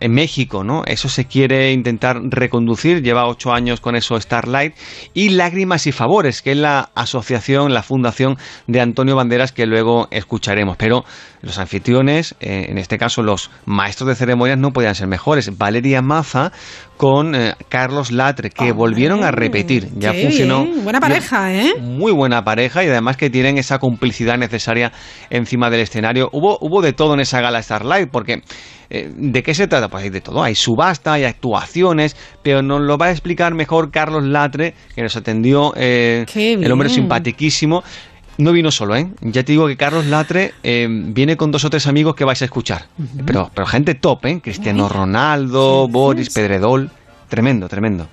[0.00, 0.82] en México, ¿no?
[0.86, 4.74] Eso se quiere intentar reconducir, lleva ocho años con eso Starlight,
[5.14, 10.08] y Lágrimas y Favores, que es la asociación, la fundación de Antonio Banderas, que luego
[10.10, 10.76] escucharemos.
[10.76, 11.04] Pero
[11.42, 15.56] los anfitriones, eh, en este caso los maestros de ceremonias, no podían ser mejores.
[15.56, 16.52] Valeria Maza
[16.98, 19.88] con eh, Carlos Latre, que volvieron a repetir.
[19.96, 20.64] Ya Qué funcionó.
[20.64, 21.74] bien, Buena pareja, ¿eh?
[21.80, 24.92] Muy buena pareja y además que tienen esa complicidad necesaria
[25.30, 26.28] encima del escenario.
[26.32, 28.42] Hubo, hubo de todo en esa gala Starlight, porque
[28.90, 29.88] eh, ¿de qué se trata?
[29.88, 30.42] Pues hay de todo.
[30.42, 35.16] Hay subasta, hay actuaciones, pero nos lo va a explicar mejor Carlos Latre, que nos
[35.16, 37.74] atendió, eh, el hombre bien.
[38.38, 39.08] No vino solo, ¿eh?
[39.20, 42.40] Ya te digo que Carlos Latre eh, viene con dos o tres amigos que vais
[42.40, 42.86] a escuchar.
[43.26, 44.40] pero, pero gente top, ¿eh?
[44.40, 46.90] Cristiano Ronaldo, Boris Pedredol.
[47.28, 48.08] Tremendo, tremendo.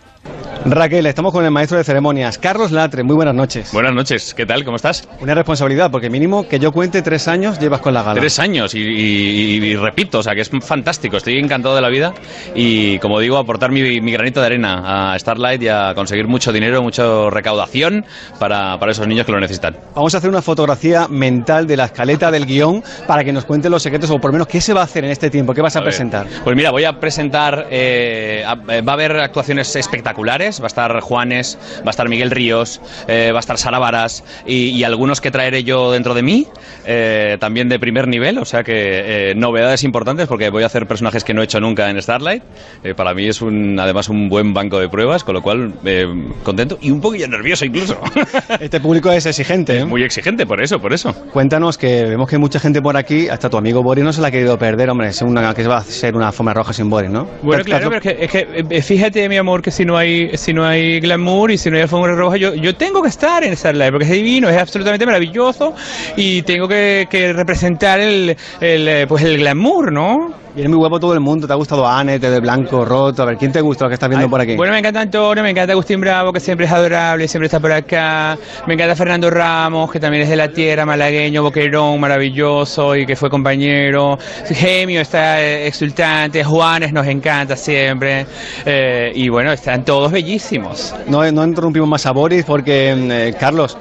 [0.64, 3.04] Raquel, estamos con el maestro de ceremonias, Carlos Latre.
[3.04, 3.72] Muy buenas noches.
[3.72, 4.64] Buenas noches, ¿qué tal?
[4.64, 5.08] ¿Cómo estás?
[5.22, 8.20] Una responsabilidad, porque mínimo que yo cuente tres años llevas con la gala.
[8.20, 11.90] Tres años, y, y- y repito, o sea que es fantástico, estoy encantado de la
[11.90, 12.14] vida
[12.56, 16.52] y, como digo, aportar mi, mi granito de arena a Starlight y a conseguir mucho
[16.52, 18.04] dinero, mucha recaudación
[18.40, 19.78] para, para esos niños que lo necesitan.
[19.94, 23.70] Vamos a hacer una fotografía mental de la escaleta del guion para que nos cuente
[23.70, 25.62] los secretos o por lo menos qué se va a hacer en este tiempo, qué
[25.62, 26.26] vas a, presentar.
[26.44, 30.68] Pues mira, voy a presentar, eh, a- eh, va a haber actuaciones espectaculares, va a
[30.68, 34.84] estar Juanes, va a estar Miguel Ríos, eh, va a estar Sara Varas y, y
[34.84, 36.48] algunos que traeré yo dentro de mí,
[36.86, 40.86] eh, también de primer nivel, o sea que eh, novedades importantes porque voy a hacer
[40.88, 42.44] personajes que no he hecho nunca en Starlight.
[42.84, 46.06] Eh, para mí es un, además un buen banco de pruebas, con lo cual eh,
[46.44, 47.98] contento y un poquillo nervioso incluso.
[48.60, 49.86] Este público es exigente, ¿eh?
[49.86, 51.14] Muy exigente, por eso, por eso.
[51.32, 54.22] Cuéntanos que vemos que hay mucha gente por aquí, hasta tu amigo Boris no se
[54.22, 56.90] la ha querido perder, hombre, es una, que va a ser una forma roja sin
[56.90, 57.28] Boris, ¿no?
[57.42, 60.54] Bueno, claro, pero es que, es que, fíjate, mi amor, que si no hay si
[60.54, 63.56] no hay glamour y si no hay alfombra roja, yo, yo tengo que estar en
[63.56, 65.74] Starlight porque es divino, es absolutamente maravilloso
[66.16, 70.45] y tengo que, que representar el, el, eh, pues el glamour, ¿no?
[70.56, 73.38] Viene muy guapo todo el mundo, te ha gustado Anne, de Blanco, Roto, a ver,
[73.38, 74.56] ¿quién te gusta lo que estás viendo por aquí?
[74.56, 77.74] Bueno, me encanta Antonio, me encanta Agustín Bravo, que siempre es adorable, siempre está por
[77.74, 78.38] acá.
[78.66, 83.18] Me encanta Fernando Ramos, que también es de la tierra, malagueño, boquerón, maravilloso y que
[83.18, 84.18] fue compañero.
[84.46, 88.26] Gemio está eh, exultante, Juanes nos encanta siempre.
[88.66, 90.96] Eh, y bueno, están todos bellísimos.
[91.08, 93.78] No, no interrumpimos más a Boris porque, eh, Carlos,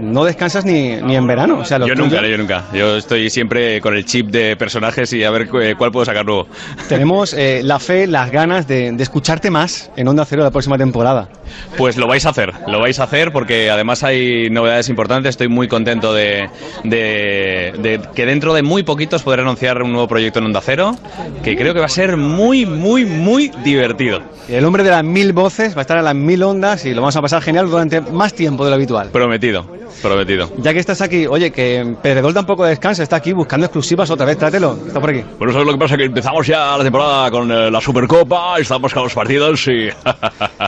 [0.00, 1.58] no descansas ni, ni en verano.
[1.58, 2.64] O sea, lo Yo nunca, yo nunca.
[2.72, 6.24] Yo estoy siempre con el chip de personajes y a ver cu- cuál puedo sacar
[6.26, 6.46] nuevo.
[6.88, 10.78] Tenemos eh, la fe, las ganas de, de escucharte más en Onda Cero la próxima
[10.78, 11.28] temporada.
[11.76, 15.30] Pues lo vais a hacer, lo vais a hacer porque además hay novedades importantes.
[15.30, 16.48] Estoy muy contento de,
[16.84, 20.96] de- de que dentro de muy poquitos podré anunciar un nuevo proyecto en Onda Cero
[21.42, 24.20] que creo que va a ser muy, muy, muy divertido.
[24.48, 27.02] El hombre de las mil voces va a estar a las mil ondas y lo
[27.02, 29.08] vamos a pasar genial durante más tiempo de lo habitual.
[29.10, 29.66] Prometido,
[30.02, 30.50] prometido.
[30.58, 34.38] Ya que estás aquí, oye, que Pedredol tampoco descansa, está aquí buscando exclusivas otra vez,
[34.38, 35.24] trátelo, está por aquí.
[35.38, 35.96] Bueno, ¿sabes lo que pasa?
[35.96, 39.88] Que empezamos ya la temporada con eh, la Supercopa, estamos con los partidos y...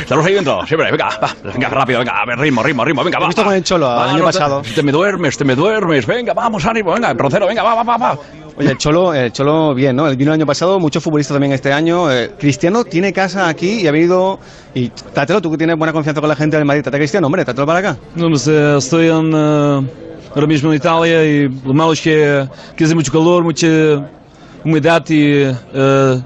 [0.00, 3.18] estamos ahí dentro, siempre, venga, va, venga, rápido, venga, a ver, ritmo, ritmo, ritmo, venga,
[3.18, 3.28] Te va.
[3.28, 4.62] visto con el Cholo el Va, año no te- pasado.
[4.74, 7.96] Te me duermes, te me duermes, venga, vamos, ánimo, venga, Roncero, venga, va, va, va,
[7.96, 8.18] va.
[8.56, 10.06] Oye, el Cholo, el Cholo bien, ¿no?
[10.06, 12.10] Él vino el año pasado, muchos futbolistas también este año.
[12.12, 14.38] Eh, Cristiano tiene casa aquí y ha venido...
[14.74, 17.26] Y trátelo, tú que tienes buena confianza con la gente del Madrid, trate a Cristiano,
[17.26, 17.96] hombre, trátelo para acá.
[18.16, 19.88] Mas eh, estou em, eh,
[20.34, 22.46] ahora mismo en Itália y lo malo es que,
[22.76, 23.66] que hace mucho calor, mucha
[24.64, 25.42] humedad y
[25.72, 26.20] eh,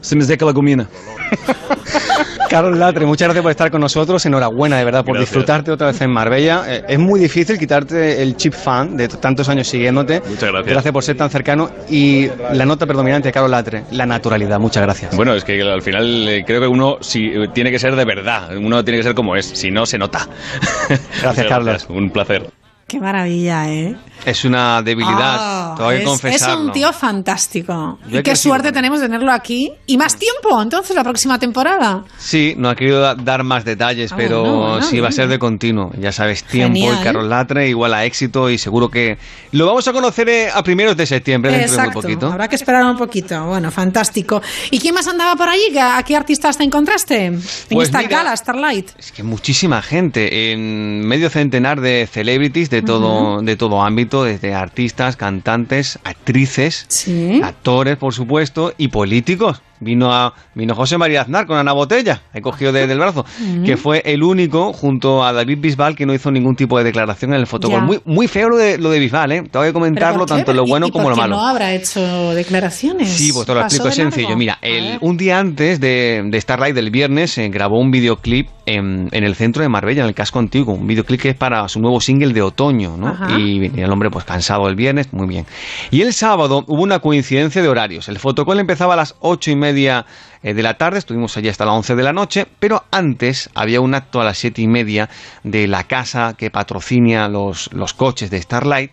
[0.00, 0.86] se me seca la comida.
[2.54, 4.24] Carlos Latre, muchas gracias por estar con nosotros.
[4.26, 5.30] Enhorabuena, de verdad, por Gracias.
[5.30, 6.62] disfrutarte otra vez en Marbella.
[6.68, 10.22] Eh, es muy difícil quitarte el chip fan de tantos años siguiéndote.
[10.24, 10.92] Muchas gracias.
[10.92, 11.68] por ser tan cercano.
[11.90, 14.60] Y la nota predominante de Carlos Latre, la naturalidad.
[14.60, 15.16] Muchas gracias.
[15.16, 18.04] Bueno, es que al final eh, creo que uno si, eh, tiene que ser de
[18.04, 20.20] verdad, uno tiene que ser como es, si no se nota.
[21.24, 21.86] Muchas Carlos.
[21.88, 22.52] Un placer.
[22.86, 23.96] Qué maravilla, ¿eh?
[24.24, 27.98] Es una debilidad, tengo que es, es un tío fantástico.
[28.08, 29.70] Yo Y qué suerte tenemos de tenerlo aquí.
[29.86, 32.04] Y más tiempo, entonces, la próxima temporada.
[32.18, 35.12] Sí, no ha querido da- dar más detalles, Ah, pero bueno, bueno, sí va a
[35.12, 35.90] ser de continuo.
[35.98, 36.98] Ya sabes, tiempo Genial.
[37.00, 39.18] y Carlos Latre igual a éxito y seguro que
[39.52, 41.92] lo vamos a conocer eh, a primeros de septiembre, dentro de Exacto.
[42.00, 42.26] muy poquito.
[42.32, 43.44] Habrá que esperar un poquito.
[43.44, 44.40] Bueno, fantástico.
[44.70, 45.76] ¿Y quién más andaba por allí?
[45.78, 47.26] ¿A qué artistas te encontraste?
[47.26, 48.90] En Pues esta mira, gala, Starlight.
[48.98, 54.54] Es que muchísima gente, en medio centenar de celebrities de todo, de todo ámbito, desde
[54.54, 57.08] artistas, cantantes, actrices,
[57.42, 59.62] actores, por supuesto, y políticos.
[59.84, 63.64] Vino a vino José María Aznar con Ana Botella, he cogido desde el brazo, Mm.
[63.64, 67.34] que fue el único junto a David Bisbal que no hizo ningún tipo de declaración
[67.34, 67.80] en el fotocall.
[67.80, 67.84] Ya.
[67.86, 69.42] Muy, muy feo lo de, lo de Bisbal, ¿eh?
[69.50, 71.36] Tengo que comentarlo, tanto lo ¿Y- bueno y como por lo malo.
[71.36, 72.00] no habrá hecho
[72.34, 73.08] declaraciones?
[73.10, 74.36] Sí, pues te lo explico, de sencillo.
[74.36, 79.08] Mira, el, un día antes de, de Starlight del viernes eh, grabó un videoclip en,
[79.12, 80.74] en el centro de Marbella, en el casco antiguo.
[80.74, 83.08] Un videoclip que es para su nuevo single de otoño, ¿no?
[83.08, 83.38] Ajá.
[83.38, 85.44] Y el hombre pues cansado el viernes, muy bien.
[85.90, 88.08] Y el sábado hubo una coincidencia de horarios.
[88.08, 91.64] El fotocall empezaba a las ocho y media eh, de la tarde, estuvimos allí hasta
[91.64, 95.08] las 11 de la noche, pero antes había un acto a las siete y media
[95.42, 98.92] de la casa que patrocina los, los coches de Starlight.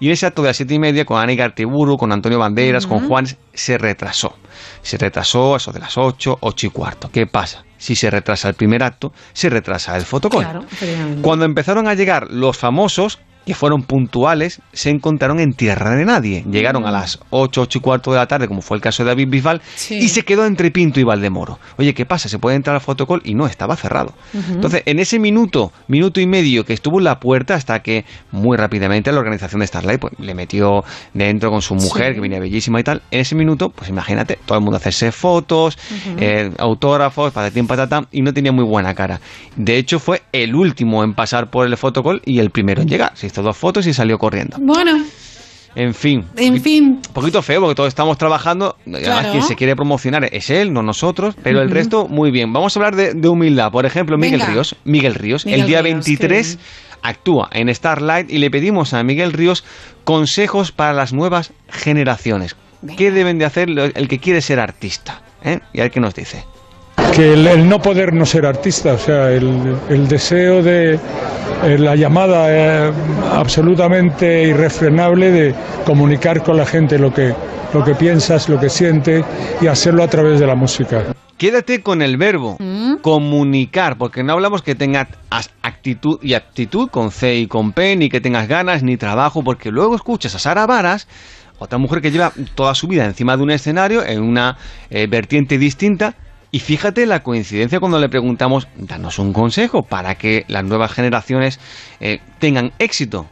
[0.00, 2.86] Y en ese acto de las siete y media, con Ana Gartiburu, con Antonio Banderas,
[2.86, 3.08] con.
[3.08, 4.36] Juan, se retrasó.
[4.82, 7.10] Se retrasó a eso de las 8, 8 y cuarto.
[7.10, 7.64] ¿Qué pasa?
[7.78, 10.42] Si se retrasa el primer acto, se retrasa el fotocall.
[10.42, 10.64] Claro.
[11.22, 16.44] Cuando empezaron a llegar los famosos, que fueron puntuales, se encontraron en tierra de nadie.
[16.50, 19.08] Llegaron a las 8, 8 y cuarto de la tarde, como fue el caso de
[19.08, 21.58] David Bisbal, y se quedó entre Pinto y Valdemoro.
[21.78, 22.28] Oye, ¿qué pasa?
[22.28, 23.22] ¿Se puede entrar al fotocall?
[23.24, 24.12] Y no, estaba cerrado.
[24.50, 28.58] Entonces, en ese minuto, minuto y medio que estuvo en la puerta, hasta que muy
[28.58, 30.84] rápidamente la organización de Starlight pues, le metió
[31.14, 32.14] dentro con su mujer, Sí.
[32.16, 35.78] que venía bellísima y tal, en ese minuto, pues imagínate, todo el mundo hacerse fotos,
[36.06, 36.16] Ujú.
[36.20, 39.22] eh, autógrafos, patatín patatán, y no tenía muy buena cara.
[39.56, 43.12] De hecho, fue el último en pasar por el fotocall y el primero en llegar.
[43.14, 44.56] Se hizo dos fotos y salió corriendo.
[44.60, 45.04] Bueno,
[45.74, 46.24] En fin.
[46.36, 47.00] en fin.
[47.06, 48.76] Un poquito feo porque todos estamos trabajando.
[48.86, 49.30] Además, Claro.
[49.30, 51.36] quien se quiere promocionar es él, no nosotros.
[51.42, 52.52] Pero el resto, muy bien.
[52.52, 53.70] Vamos a hablar de, de humildad.
[53.70, 54.52] Por ejemplo, Miguel Venga.
[54.52, 54.76] Ríos.
[54.84, 55.44] Miguel Ríos.
[55.46, 56.58] Miguel el día Ríos, 23
[57.00, 59.62] actúa en Starlight y le pedimos a Miguel Ríos
[60.02, 62.56] consejos para las nuevas generaciones.
[62.96, 65.22] ¿Qué deben de hacer el que quiere ser artista?
[65.44, 65.60] ¿Eh?
[65.72, 66.44] Y a ver qué nos dice.
[67.14, 71.78] Que el, el no poder no ser artista, o sea, el, el deseo de eh,
[71.78, 72.46] la llamada
[72.88, 72.92] eh,
[73.32, 75.54] absolutamente irrefrenable de
[75.84, 77.34] comunicar con la gente lo que,
[77.72, 79.24] lo que piensas, lo que sientes
[79.60, 81.04] y hacerlo a través de la música.
[81.36, 82.56] Quédate con el verbo
[83.00, 87.94] comunicar, porque no hablamos que tengas as- actitud y aptitud con C y con P,
[87.96, 91.06] ni que tengas ganas ni trabajo, porque luego escuchas a Sara Varas,
[91.60, 94.56] otra mujer que lleva toda su vida encima de un escenario, en una
[94.90, 96.14] eh, vertiente distinta,
[96.50, 101.60] y fíjate la coincidencia cuando le preguntamos, danos un consejo para que las nuevas generaciones
[102.00, 103.26] eh, tengan éxito.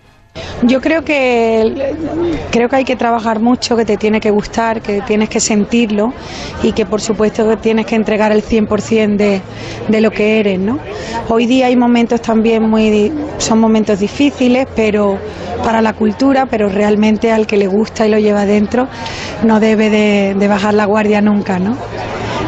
[0.62, 1.94] Yo creo que
[2.50, 6.12] creo que hay que trabajar mucho, que te tiene que gustar, que tienes que sentirlo
[6.62, 9.40] y que por supuesto que tienes que entregar el 100% de,
[9.88, 10.78] de lo que eres, ¿no?
[11.28, 15.18] Hoy día hay momentos también muy son momentos difíciles, pero
[15.64, 18.88] para la cultura, pero realmente al que le gusta y lo lleva dentro
[19.42, 21.76] no debe de, de bajar la guardia nunca, ¿no?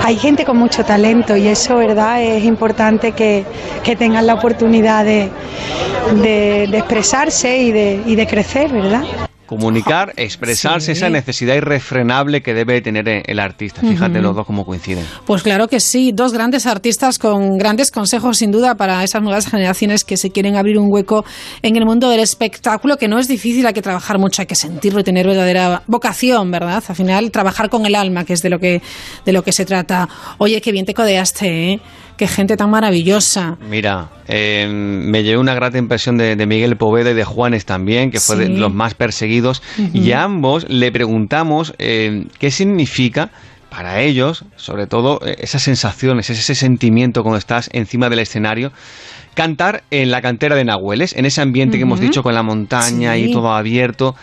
[0.09, 2.23] Hay gente con mucho talento y eso, ¿verdad?
[2.23, 3.45] Es importante que,
[3.85, 5.29] que tengan la oportunidad de,
[6.23, 9.03] de- de expresarse y de, y de crecer, ¿verdad?
[9.49, 10.93] Comunicar, expresarse, Sí.
[10.93, 13.81] esa necesidad irrefrenable que debe tener el artista.
[13.81, 15.05] Fíjate los dos cómo coinciden.
[15.27, 19.47] Pues claro que sí, dos grandes artistas con grandes consejos sin duda para esas nuevas
[19.49, 21.25] generaciones que se quieren abrir un hueco
[21.63, 24.55] en el mundo del espectáculo, que no es difícil, hay que trabajar mucho, hay que
[24.55, 26.85] sentirlo y tener verdadera vocación, ¿verdad?
[26.87, 28.83] Al final trabajar con el alma, que es de lo que
[29.25, 30.09] de lo que se trata.
[30.39, 31.81] Oye, qué bien te codeaste, ¿eh?
[32.19, 33.57] Qué gente tan maravillosa.
[33.71, 38.11] Mira, eh, me llevé una grata impresión de, de Miguel Poveda y de Juanes también,
[38.11, 39.63] que fue de los más perseguidos,
[39.95, 43.31] y a ambos le preguntamos eh, qué significa
[43.71, 48.73] para ellos, sobre todo eh, esas sensaciones, ese sentimiento cuando estás encima del escenario,
[49.35, 53.15] cantar en la cantera de Nahueles, en ese ambiente que hemos dicho con la montaña
[53.15, 53.27] Sí.
[53.27, 54.17] y todo abierto,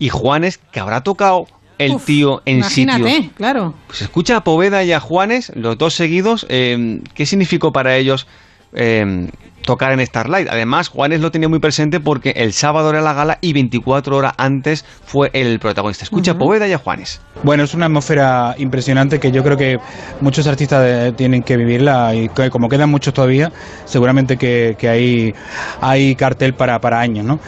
[0.00, 1.46] y Juanes, que habrá tocado
[1.78, 3.74] el Uf, tío en Imagínate, sitios claro.
[3.86, 8.26] pues escucha a Poveda y a Juanes, los dos seguidos, eh, ¿qué significó para ellos
[8.74, 9.28] eh,
[9.62, 10.48] tocar en Starlight?
[10.50, 14.32] Además, Juanes lo tenía muy presente porque el sábado era la gala y 24 horas
[14.38, 16.04] antes fue el protagonista.
[16.04, 16.38] Escucha a.
[16.38, 17.20] Poveda y a Juanes.
[17.42, 19.76] Bueno, es una atmósfera impresionante que yo creo que
[20.20, 23.52] muchos artistas eh, tienen que vivirla y que como quedan muchos todavía,
[23.84, 25.34] seguramente que, que hay,
[25.80, 27.38] hay cartel para, para años, ¿no?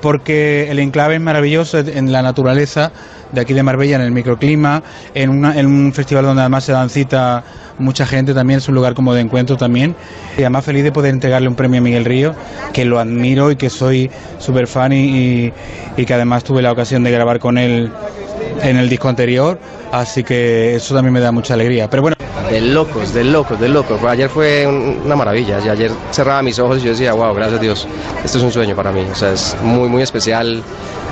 [0.00, 2.92] Porque el enclave es maravilloso en la naturaleza
[3.32, 4.82] de aquí de Marbella, en el microclima,
[5.14, 7.44] en, una- un festival donde además se dan cita
[7.78, 9.94] mucha gente también, es un lugar como de encuentro también.
[10.36, 12.34] Y además feliz de poder entregarle un premio a Miguel Río,
[12.72, 15.52] que lo admiro y que soy súper fan y
[16.06, 17.90] que además tuve la ocasión de grabar con él
[18.62, 19.58] en el disco anterior,
[19.92, 21.88] así que eso también me da mucha alegría.
[21.90, 22.16] Pero bueno,
[22.50, 24.02] De locos, de locos, de locos.
[24.04, 25.58] Ayer fue un- una maravilla.
[25.58, 27.86] Ayer cerraba mis ojos y yo decía, wow, gracias a Dios.
[28.24, 29.04] Esto es un sueño para mí.
[29.12, 30.62] O sea, es muy, muy especial.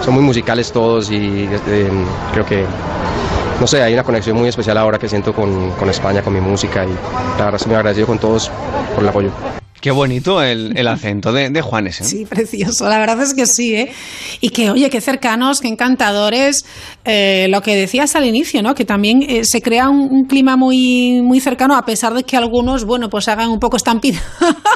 [0.02, 1.89] Son muy musicales todos y eh,
[2.32, 2.64] creo que,
[3.60, 6.40] no sé, hay una conexión muy especial ahora que siento con, con España, con mi
[6.40, 6.85] música.
[6.86, 6.89] Y
[7.39, 8.51] la verdad estoy muy agradecido con todos
[8.94, 9.31] por el apoyo.
[9.81, 12.01] Qué bonito el, el acento de, de Juanes.
[12.01, 12.05] ¿eh?
[12.05, 13.93] Sí, precioso, la verdad es que sí, ¿eh?
[14.40, 16.65] Y que, oye, qué cercanos, qué encantadores,
[17.05, 18.74] eh, lo que decías al inicio, ¿no?
[18.74, 22.36] Que también eh, se crea un, un clima muy, muy cercano, a pesar de que
[22.36, 24.19] algunos, bueno, pues hagan un poco estampida.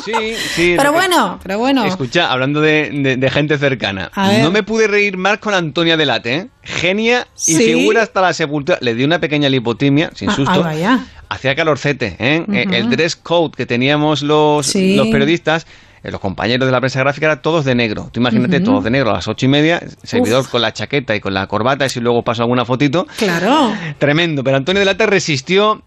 [0.05, 0.13] Sí,
[0.55, 0.75] sí.
[0.77, 1.85] pero bueno, pero bueno.
[1.87, 4.11] Escucha, hablando de, de- de gente cercana,
[4.43, 6.49] no me pude reír más con Antonia Delate, ¿eh?
[6.63, 7.65] Genia y Sí.
[7.65, 8.79] figura hasta la sepultura.
[8.81, 10.53] Le di una pequeña lipotimia, sin Ah, susto.
[10.53, 11.01] ah, vaya.
[11.31, 12.44] Hacía calorcete, ¿eh?
[12.52, 14.97] Eh, El dress code que teníamos los, Sí.
[14.97, 15.65] los periodistas,
[16.02, 18.11] eh, los compañeros de la prensa gráfica, era todos de negro.
[18.12, 20.48] Tú imagínate, todos de negro a las ocho y media, servidor Uf.
[20.51, 23.07] con la chaqueta y con la corbata, y si luego paso alguna fotito.
[23.16, 23.73] Claro.
[23.98, 25.82] Tremendo, pero Antonio Delate resistió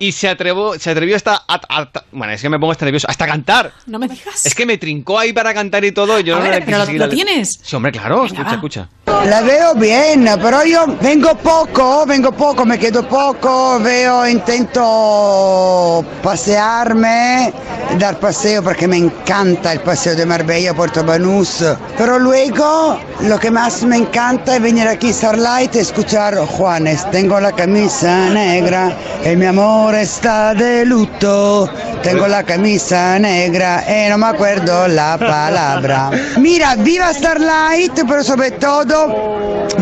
[0.00, 3.06] y se atrevió, se atrevió hasta, a- a- bueno, es que me pongo hasta nervioso,
[3.08, 3.72] hasta cantar.
[3.86, 4.46] No me digas.
[4.46, 6.18] Es que me trincó ahí para cantar y todo.
[6.20, 7.60] y Yo A no ver, pero lo- lo tienes.
[7.62, 8.54] Sí, hombre, claro, Venga, escucha, va.
[8.54, 8.88] escucha.
[9.28, 17.52] La veo bien, pero yo vengo poco, vengo poco, me quedo poco, veo, intento pasearme,
[17.98, 21.64] dar paseo porque me encanta el paseo de Marbella Puerto Banús,
[21.96, 27.10] pero luego lo que más me encanta es venir aquí a Starlight y escuchar Juanes,
[27.10, 31.68] tengo la camisa negra, y mi amor está de luto,
[32.02, 36.10] tengo la camisa negra y no me acuerdo la palabra.
[36.38, 38.97] Mira, viva Starlight, pero sobre todo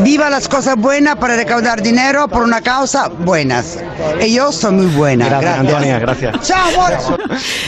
[0.03, 3.79] viva las cosas buenas para recaudar dinero por una causa buenas.
[4.25, 5.29] Y yo soy muy buena.
[5.29, 6.41] Gracias, Antonia, gracias.
[6.47, 7.19] Chao, amor.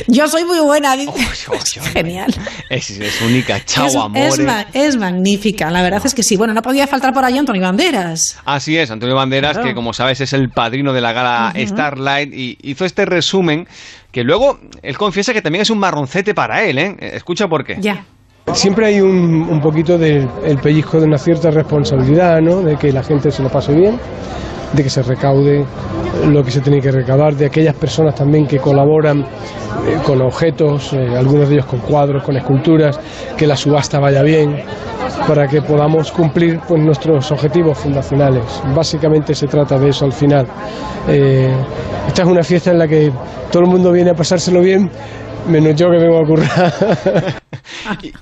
[0.07, 0.97] Yo soy muy buena.
[0.97, 1.13] dice.
[1.93, 2.35] Genial.
[2.71, 4.19] Es, es única, chao, amor.
[4.19, 6.37] es ma- es magnífica, la verdad es que sí.
[6.37, 8.39] Bueno, no podía faltar por ahí Antonio Banderas.
[8.45, 9.69] Así es, Antonio Banderas, Claro.
[9.69, 11.67] que como sabes es el padrino de la gala Ujú.
[11.69, 13.67] Starlight y hizo este resumen
[14.13, 16.97] que luego él confiesa que también es un marroncete para él, ¿eh?
[17.01, 17.77] Escucha por qué.
[17.81, 18.05] Ya.
[18.53, 22.63] Siempre hay un, poquito del el pellizco de una cierta responsabilidad, ¿no?
[22.63, 23.99] De que la gente se lo pase bien,
[24.73, 25.65] de que se recaude
[26.27, 29.27] lo que se tiene que recaudar, de aquellas personas también que colaboran eh,
[30.05, 32.99] con objetos, eh, algunos de ellos con cuadros, con esculturas,
[33.37, 34.57] que la subasta vaya bien,
[35.27, 38.45] para que podamos cumplir pues, nuestros objetivos fundacionales.
[38.75, 40.47] Básicamente se trata de eso al final.
[41.07, 41.53] Eh,
[42.07, 43.13] esta es una fiesta en la que
[43.51, 44.91] todo el mundo viene a pasárselo bien,
[45.49, 47.43] menos yo que vengo a currar.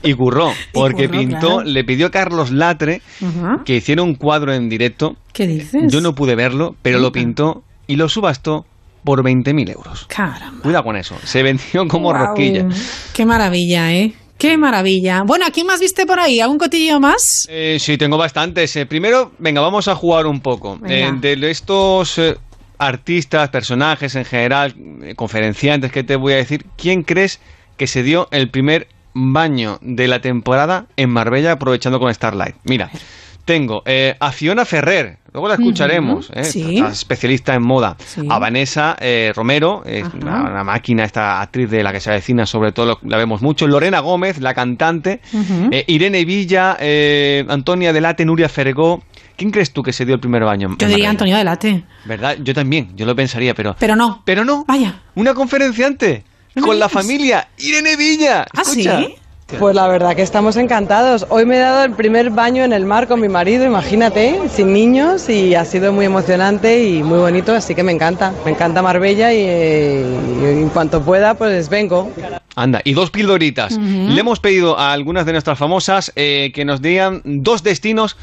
[0.03, 1.63] Y curró, porque curró, pintó, claro.
[1.65, 3.01] le pidió a Carlos Latre
[3.65, 5.17] que hiciera un cuadro en directo.
[5.33, 5.93] ¿Qué dices?
[5.93, 8.65] Yo no pude verlo, pero lo pintó y lo subastó
[9.05, 10.07] por 20.000 euros.
[10.09, 10.63] Caramba.
[10.63, 12.27] Cuidado con eso, se venció como Guau.
[12.27, 12.67] rosquilla.
[13.13, 14.15] Qué maravilla, ¿eh?
[14.39, 15.23] Qué maravilla.
[15.25, 16.41] Bueno, ¿a quién más viste por ahí?
[16.41, 17.47] ¿Algún cotilleo más?
[17.49, 18.77] Eh, sí, tengo bastantes.
[18.77, 20.79] Eh, primero, venga, vamos a jugar un poco.
[20.87, 22.37] Eh, de estos eh,
[22.79, 26.67] artistas, personajes en general, eh, conferenciantes, ¿qué te voy a decir?
[26.77, 27.41] ¿Quién crees
[27.77, 32.57] que se dio el primer baño de la temporada en Marbella aprovechando con Starlight?
[32.65, 32.91] Mira,
[33.45, 36.79] tengo eh, a Fiona Ferrer, luego la escucharemos, eh, sí.
[36.79, 37.97] especialista en moda.
[38.05, 38.23] Sí.
[38.29, 42.45] A Vanessa eh, Romero, es una, una máquina, esta actriz de la que se avecina,
[42.45, 43.69] sobre todo lo- la vemos mucho.
[43.69, 45.21] Lorena Gómez, la cantante.
[45.71, 49.03] Eh, Irene Villa, eh, Antonia Delate, Nuria Fergó.
[49.37, 50.69] ¿Quién crees tú que se dio el primer baño?
[50.71, 51.11] Yo diría Marbella?
[51.11, 51.85] Antonio Delate.
[52.07, 52.37] ¿Verdad?
[52.43, 53.77] Yo también, yo lo pensaría, pero...
[53.79, 54.23] Pero no.
[54.25, 54.65] Pero no.
[54.67, 55.01] Vaya.
[55.15, 56.25] Una conferenciante
[56.61, 57.49] con la familia.
[57.59, 58.47] Irene Villa.
[58.55, 58.99] ¿Ah, Escucha.
[59.01, 59.15] sí?
[59.61, 61.25] Pues la verdad que estamos encantados.
[61.29, 64.73] Hoy me he dado el primer baño en el mar con mi marido, imagínate, sin
[64.73, 68.33] niños y ha sido muy emocionante y muy bonito, así que me encanta.
[68.45, 70.05] Me encanta Marbella y, eh,
[70.43, 72.11] y en cuanto pueda pues vengo.
[72.57, 73.77] Anda, y dos pildoritas.
[73.79, 78.17] Le hemos pedido a algunas de nuestras famosas eh, que nos digan dos destinos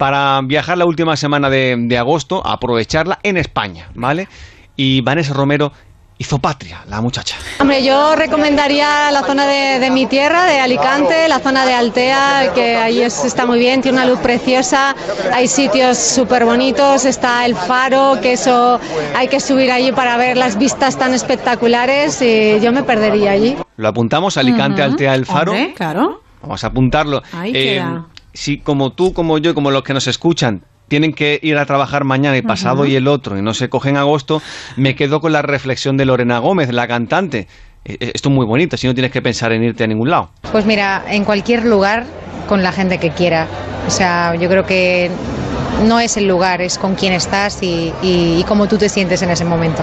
[0.00, 4.28] para viajar la última semana de, de agosto, aprovecharla en España, ¿vale?
[4.74, 5.72] Y Vanessa Romero
[6.16, 7.36] hizo patria, la muchacha.
[7.58, 12.52] Hombre, yo recomendaría la zona de, de mi tierra, de Alicante, la zona de Altea,
[12.54, 14.94] que ahí es- está muy bien, tiene una luz preciosa,
[15.34, 18.80] hay sitios súper bonitos, está el faro, que eso
[19.14, 23.54] hay que subir allí para ver las vistas tan espectaculares y yo me perdería allí.
[23.76, 24.92] Lo apuntamos, Alicante, Ujú.
[24.92, 25.52] Altea, El Faro.
[25.52, 26.22] Hombre, claro.
[26.40, 27.22] Vamos a apuntarlo.
[27.34, 28.06] Ahí Eh, queda.
[28.32, 32.04] Si como tú, como yo, como los que nos escuchan, tienen que ir a trabajar
[32.04, 34.42] mañana y pasado y el otro y no se cogen agosto,
[34.76, 37.46] me quedo con la reflexión de Lorena Gómez, la cantante.
[37.84, 40.10] Eh, eh, Esto es muy bonito, si no tienes que pensar en irte a ningún
[40.10, 40.30] lado.
[40.50, 42.04] Pues mira, en cualquier lugar
[42.48, 43.46] con la gente que quiera.
[43.86, 45.10] O sea, yo creo que
[45.86, 49.22] no es el lugar, es con quién estás y, y- y cómo tú te sientes
[49.22, 49.82] en ese momento.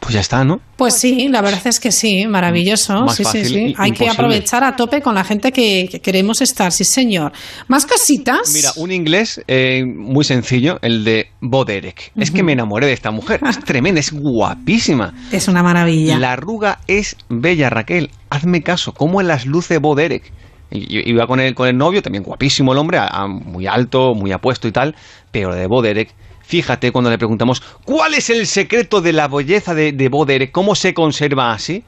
[0.00, 0.60] Pues ya está, ¿no?
[0.76, 3.04] Pues sí, la verdad es que sí, maravilloso.
[3.04, 3.74] Más sí, sí, fácil sí.
[3.76, 7.32] Hay que aprovechar a tope con la gente que, que queremos estar, sí, señor.
[7.66, 8.52] ¿Más cositas?
[8.54, 12.12] Mira, un inglés eh, muy sencillo, el de Bo Derek.
[12.16, 13.40] Es que me enamoré de esta mujer.
[13.48, 15.12] Es tremenda, es guapísima.
[15.32, 16.18] Es una maravilla.
[16.18, 18.10] La arruga es bella, Raquel.
[18.30, 20.32] Hazme caso, ¿cómo las luce Bo Derek?
[20.70, 23.66] Y- y- Iba con el, con el novio, también guapísimo el hombre, a- a- muy
[23.66, 24.94] alto, muy apuesto y tal,
[25.32, 26.14] pero de Bo Derek,
[26.48, 30.50] fíjate cuando le preguntamos, ¿cuál es el secreto de la belleza de, de?
[30.50, 31.84] ¿Cómo se conserva así?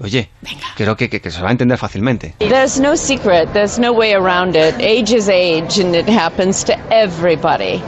[0.00, 0.30] Oye,
[0.76, 2.34] creo que, que- que se va a entender fácilmente.
[2.38, 4.74] There's no secret, there's no way around it.
[4.78, 7.82] Age is age and it happens to everybody.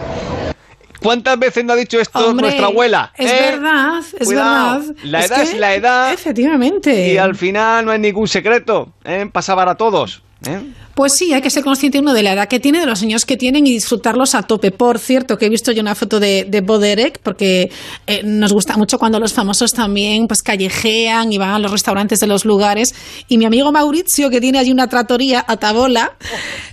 [1.03, 3.13] ¿Cuántas veces nos ha dicho esto Hombre, nuestra abuela?
[3.17, 3.39] Es ¿Eh?
[3.53, 4.97] verdad, es Cuidado, verdad.
[5.05, 6.13] La edad es, la edad.
[6.13, 7.13] Efectivamente.
[7.15, 8.93] Y al final no hay ningún secreto.
[9.05, 9.29] ¿eh?
[9.33, 10.23] Pasa para todos.
[10.47, 10.61] ¿Eh?
[10.95, 13.25] Pues sí, hay que ser consciente uno de la edad que tiene, de los años
[13.25, 14.71] que tienen y disfrutarlos a tope.
[14.73, 17.71] Por cierto, que he visto yo una foto de, de Bo Derek, porque
[18.07, 22.21] eh, nos gusta mucho cuando los famosos también pues callejean y van a los restaurantes
[22.21, 22.95] de los lugares.
[23.29, 26.13] Y mi amigo Mauricio, que tiene allí una tratoría a Tabola,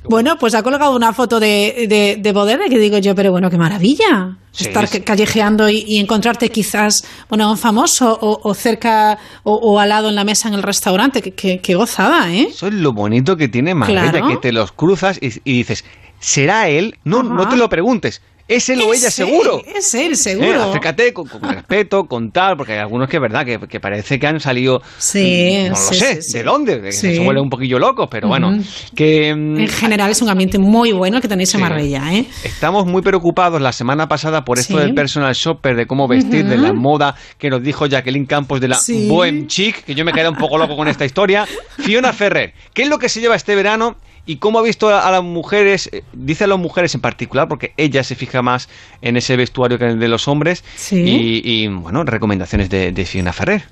[0.03, 3.31] bueno, pues ha colgado una foto de, de, de Bo Derek, que digo yo, pero
[3.31, 4.37] bueno, qué maravilla.
[4.51, 5.01] Sí, Estar sí.
[5.01, 9.89] callejeando y, y encontrarte quizás, bueno, a un famoso o, o cerca o, o al
[9.89, 11.21] lado en la mesa en el restaurante.
[11.21, 12.47] Qué gozada, ¿eh?
[12.49, 14.27] Eso es lo bonito que tiene Marbella, Claro.
[14.27, 15.85] que te los cruzas y, y dices,
[16.19, 16.97] ¿será él?
[17.03, 18.21] No, no te lo preguntes.
[18.49, 19.61] Es él o ella, seguro.
[19.65, 20.63] Es él, Eh, seguro.
[20.63, 24.17] acércate con, con respeto, con tal, porque hay algunos que es verdad que, que parece
[24.19, 24.81] que han salido.
[24.97, 28.27] Sí, no lo sí, sé, sí, de dónde, que se huele un poquillo locos, pero
[28.27, 28.57] bueno.
[28.95, 31.59] Que mm, En general es un ambiente muy bueno el que tenéis en.
[31.61, 32.25] Marbella, ¿eh?
[32.43, 36.57] estamos muy preocupados la semana pasada por esto del personal shopper, de cómo vestir, de
[36.57, 38.79] la moda que nos dijo Jacqueline Campos de la.
[39.07, 41.45] Bohem Chic, que yo me quedé un poco loco con esta historia.
[41.77, 43.95] Fiona Ferrer, ¿qué es lo que se lleva este verano?
[44.25, 47.47] ¿Y cómo ha visto a, a las mujeres, eh, dice a las mujeres en particular,
[47.47, 48.69] porque ella se fija más
[49.01, 50.63] en ese vestuario que en el de los hombres?
[50.91, 53.63] Y, y, bueno, recomendaciones de, de Fiona Ferrer.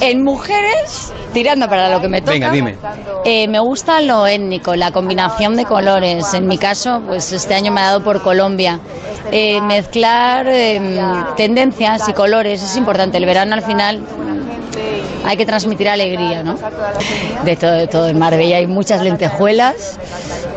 [0.00, 2.76] En mujeres, tirando para lo que me toca, Venga, dime.
[3.24, 6.34] eh, me gusta lo étnico, la combinación de colores.
[6.34, 8.78] En mi caso, pues este año me ha dado por Colombia.
[9.32, 10.80] Eh, mezclar eh,
[11.36, 13.18] tendencias y colores es importante.
[13.18, 14.02] El verano al final
[15.24, 16.56] hay que transmitir alegría, ¿no?
[17.44, 18.08] De todo, de todo.
[18.08, 19.98] En Marbella hay muchas lentejuelas,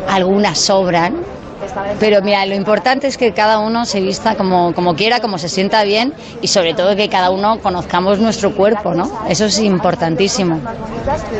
[0.08, 1.16] algunas sobran.
[2.00, 5.48] Pero mira, lo importante es que cada uno se vista como, como quiera, como se
[5.48, 9.10] sienta bien y sobre todo que cada uno conozcamos nuestro cuerpo, ¿no?
[9.28, 10.58] Eso es importantísimo.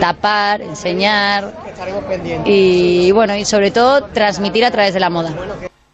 [0.01, 1.53] Tapar, enseñar
[2.45, 5.33] y bueno, y sobre todo transmitir a través de la moda.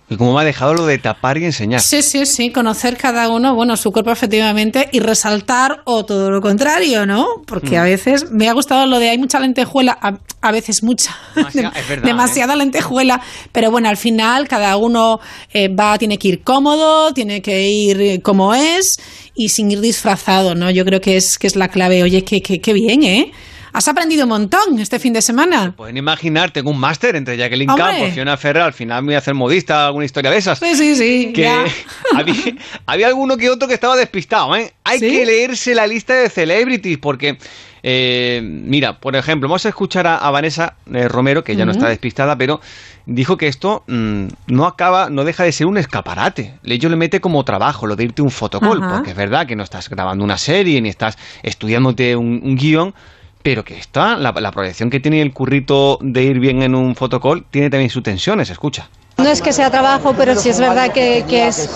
[0.08, 1.80] Y cómo me ha dejado lo de tapar y enseñar.
[1.80, 6.40] Sí, sí, sí, conocer cada uno, bueno, su cuerpo efectivamente y resaltar o todo lo
[6.40, 7.26] contrario, ¿no?
[7.44, 7.80] Porque Mm.
[7.80, 11.72] a veces me ha gustado lo de hay mucha lentejuela, a, a veces mucha, Demasiada,
[11.76, 12.06] es verdad, ¿eh?
[12.06, 13.20] demasiada lentejuela,
[13.50, 15.18] pero bueno, al final cada uno
[15.52, 18.98] eh, va, tiene que ir cómodo, tiene que ir eh, como es
[19.34, 20.70] y sin ir disfrazado, ¿no?
[20.70, 22.04] Yo creo que es, que es la clave.
[22.04, 23.32] Oye, qué que, que bien, ¿eh?
[23.76, 25.74] Has aprendido un montón este fin de semana.
[25.76, 27.84] Pueden imaginar, tengo un máster entre Jacqueline Hombre.
[27.84, 30.60] Campos y Fiona Ferrer, al final me voy a hacer modista, alguna historia de esas.
[30.60, 31.32] Sí, sí, sí.
[31.34, 31.46] que
[32.16, 32.34] había,
[32.86, 34.72] había alguno que otro que estaba despistado, ¿eh?
[34.82, 37.36] Hay que leerse la lista de celebrities porque,
[37.82, 41.72] eh, mira, por ejemplo, vamos a escuchar a, a Vanessa eh, Romero, que ya no
[41.72, 42.62] está despistada, pero
[43.04, 46.54] dijo que esto mm, no acaba, no deja de ser un escaparate.
[46.64, 49.64] Ello le mete como trabajo, lo de irte un fotocall, porque es verdad que no
[49.64, 52.94] estás grabando una serie ni estás estudiándote un, un guion.
[53.46, 56.96] Pero que está, la, la proyección que tiene el currito de ir bien en un
[56.96, 58.88] fotocall tiene también sus tensiones, escucha.
[59.18, 61.70] No es que sea trabajo, pero sí es verdad que, es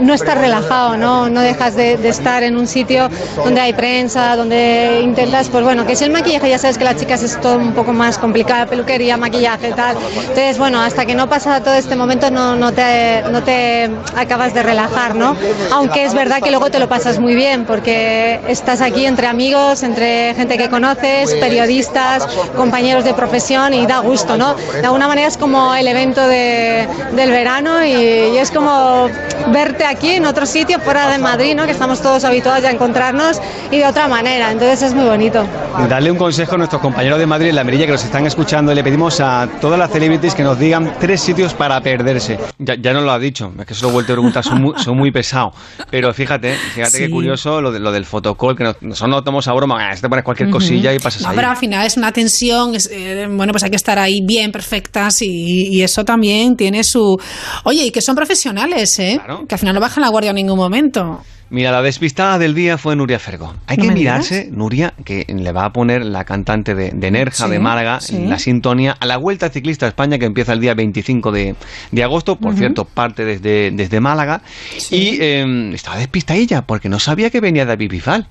[0.00, 1.28] no estar relajado, ¿no?
[1.28, 5.92] No dejas de, estar en un sitio donde hay prensa, donde intentas, pues bueno, que
[5.92, 9.18] es el maquillaje, ya sabes que las chicas es todo un poco más complicado, peluquería,
[9.18, 9.94] maquillaje, tal.
[10.20, 14.54] Entonces, bueno, hasta que no pasa todo este momento no, no, te, no te acabas
[14.54, 15.36] de relajar, ¿no?
[15.72, 19.82] Aunque es verdad que luego te lo pasas muy bien, porque estás aquí entre amigos,
[19.82, 22.26] entre gente que conoces, periodistas,
[22.56, 24.54] compañeros de profesión y da gusto, ¿no?
[24.54, 26.69] De alguna manera es como el evento de,
[27.14, 29.08] del verano y, y es como
[29.52, 31.64] verte aquí en otro sitio fuera de Madrid, ¿no?
[31.66, 33.40] Que estamos todos habituados ya a encontrarnos
[33.70, 35.44] y de otra manera, entonces es muy bonito.
[35.88, 38.74] Darle un consejo a nuestros compañeros de Madrid en la Mirilla que nos están escuchando.
[38.74, 42.38] Le pedimos a todas las celebrities que nos digan tres sitios para perderse.
[42.58, 44.60] Ya, ya nos lo ha dicho, es que se lo he vuelto a preguntar, son
[44.62, 45.54] muy, son muy pesados.
[45.90, 46.98] Pero fíjate, fíjate Sí.
[47.04, 49.94] qué curioso lo, de, lo del fotocall, que nos- nosotros no tomamos a broma, ah,
[50.00, 50.58] te pones cualquier Ujú.
[50.58, 51.36] cosilla y pasas No, ahí.
[51.36, 54.50] pero al final es una tensión, es, eh, bueno, pues hay que estar ahí bien
[54.52, 57.18] perfectas y, y eso también tiene su...
[57.64, 59.18] Oye, y que son profesionales, ¿eh?
[59.48, 61.22] Que al final no bajan la guardia en ningún momento.
[61.48, 63.54] Mira, la despistada del día fue Nuria Fergo.
[63.66, 67.46] Hay No que mirarse, Nuria, que le va a poner la cantante de, de Nerja,
[67.46, 68.26] Sí, de Málaga, sí.
[68.26, 71.56] la sintonía a la Vuelta Ciclista a España que empieza el día 25 de,
[71.92, 72.36] de agosto.
[72.36, 74.42] Por cierto, parte desde, desde Málaga.
[74.90, 78.26] Y eh, estaba despistadilla porque no sabía que venía David Bisbal.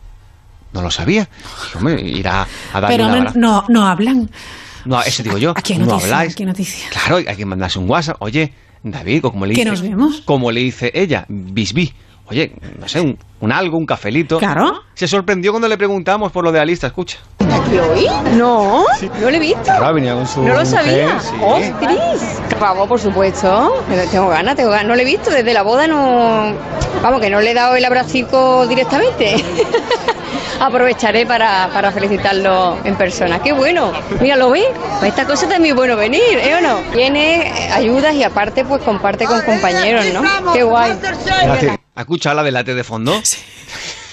[0.71, 1.27] No lo sabía.
[1.75, 4.29] Hombre, irá a darle Pero no, no, no hablan.
[4.89, 5.51] No, eso digo yo.
[5.55, 6.33] Aquí hay no noticia, habláis.
[6.33, 6.89] aquí hay noticia.
[6.89, 8.17] Claro, hay que mandarse un WhatsApp.
[8.21, 8.51] Oye,
[8.83, 9.69] David, como le ¿Que dice.
[9.69, 10.21] nos vemos?
[10.25, 11.93] Como le dice ella, Bisbí.
[12.31, 14.37] Oye, no sé, un, un algo, un cafelito.
[14.37, 14.83] Claro.
[14.93, 17.17] Se sorprendió cuando le preguntamos por lo de la lista, escucha.
[17.39, 18.05] ¿Aquí hoy?
[18.37, 18.83] No,
[19.21, 19.61] no lo he visto.
[19.63, 21.19] Claro, venía con su No lo mujer, sabía.
[21.19, 21.35] sí.
[21.41, 22.41] ¡Ostras!
[22.59, 23.83] Vamos, por supuesto.
[24.11, 24.87] Tengo ganas, tengo ganas.
[24.87, 26.53] No lo he visto desde la boda, no.
[27.01, 29.43] Vamos, que no le he dado el abracico directamente.
[30.59, 33.41] Aprovecharé para, para felicitarlo en persona.
[33.41, 33.93] ¡Qué bueno!
[34.19, 34.65] Mira, ¿lo ves?
[35.03, 36.79] Esta cosa también es bueno venir, ¿eh o no?
[36.91, 40.53] Tiene ayudas y aparte, pues comparte con compañeros, ¿no?
[40.53, 40.93] ¡Qué guay!
[41.01, 41.77] Gracias.
[41.95, 43.13] ¿Has escuchado la delate de fondo?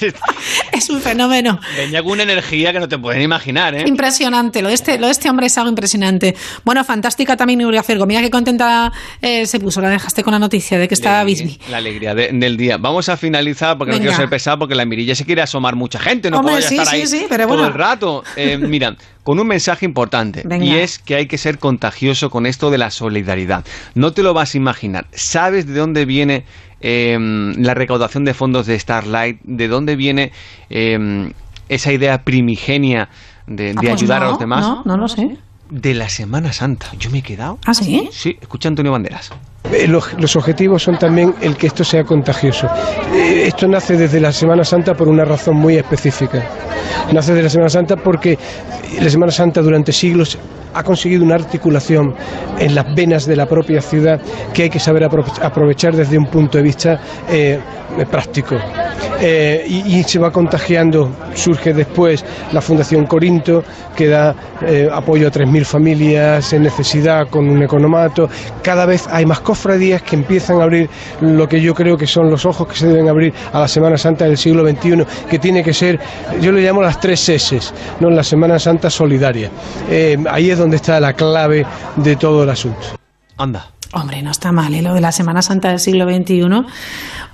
[0.77, 1.59] Es un fenómeno.
[1.77, 3.85] Venía con una energía que no te pueden imaginar, ¿eh?
[3.87, 6.35] Impresionante, lo de, este, lo de este hombre es algo impresionante.
[6.65, 8.07] Bueno, fantástica también Nuria Fergo.
[8.07, 8.93] Mira qué contenta
[9.23, 11.59] eh, se puso, la dejaste con la noticia de que estaba Bisbee.
[11.71, 12.77] La alegría de- del día.
[12.77, 14.05] Vamos a finalizar porque Venga.
[14.05, 16.31] no quiero ser pesado porque la mirilla se quiere asomar mucha gente.
[16.31, 17.69] No puedo sí, estar sí, ahí sí, pero todo bueno.
[17.69, 18.23] el rato.
[18.37, 20.65] Eh, mira, con un mensaje importante Venga.
[20.65, 23.65] y es que hay que ser contagioso con esto de la solidaridad.
[23.95, 25.07] No te lo vas a imaginar.
[25.13, 26.45] ¿Sabes de dónde viene
[26.81, 27.19] eh,
[27.59, 29.41] la recaudación de fondos de Starlight?
[29.45, 30.33] ¿De dónde viene
[30.71, 31.33] eh,
[31.69, 33.09] esa idea primigenia
[33.47, 34.61] de, Ah, de pues ayudar a los demás?
[34.63, 35.37] No, no lo sé.
[35.71, 36.87] de la Semana Santa.
[36.99, 37.59] Yo me he quedado.
[37.67, 38.09] ¿Ah, sí?
[38.13, 39.31] Sí, escucha Antonio Banderas.
[39.73, 42.69] Eh, Los, los objetivos son también el que esto sea contagioso.
[43.15, 46.43] Eh, Esto nace desde la Semana Santa por una razón muy específica.
[47.13, 48.39] Nace de la Semana Santa porque
[49.01, 50.39] la Semana Santa durante siglos
[50.75, 52.15] ha conseguido una articulación
[52.59, 54.21] en las venas de la propia ciudad
[54.53, 57.59] que hay que saber apro- aprovechar desde un punto de vista eh,
[58.11, 58.57] práctico.
[59.67, 61.11] Y, se va contagiando.
[61.35, 62.23] Surge después
[62.53, 63.65] la Fundación Corinto,
[63.97, 64.35] que da
[64.93, 68.29] apoyo a 3.000 familias en necesidad con un economato.
[68.63, 69.41] Cada vez hay más
[70.05, 70.89] que empiezan a abrir
[71.21, 73.97] lo que yo creo que son los ojos que se deben abrir a la Semana
[73.99, 75.99] Santa del siglo XXI, que tiene que ser,
[76.41, 77.59] yo le llamo las tres S,
[78.01, 78.11] ¿no?
[78.11, 79.51] la Semana Santa solidaria.
[79.91, 81.67] Eh, ahí es donde está la clave
[81.97, 82.87] de todo el asunto.
[83.39, 83.76] Anda.
[83.93, 84.83] Hombre, no está mal, ¿eh?
[84.83, 86.43] lo de la Semana Santa del siglo XXI,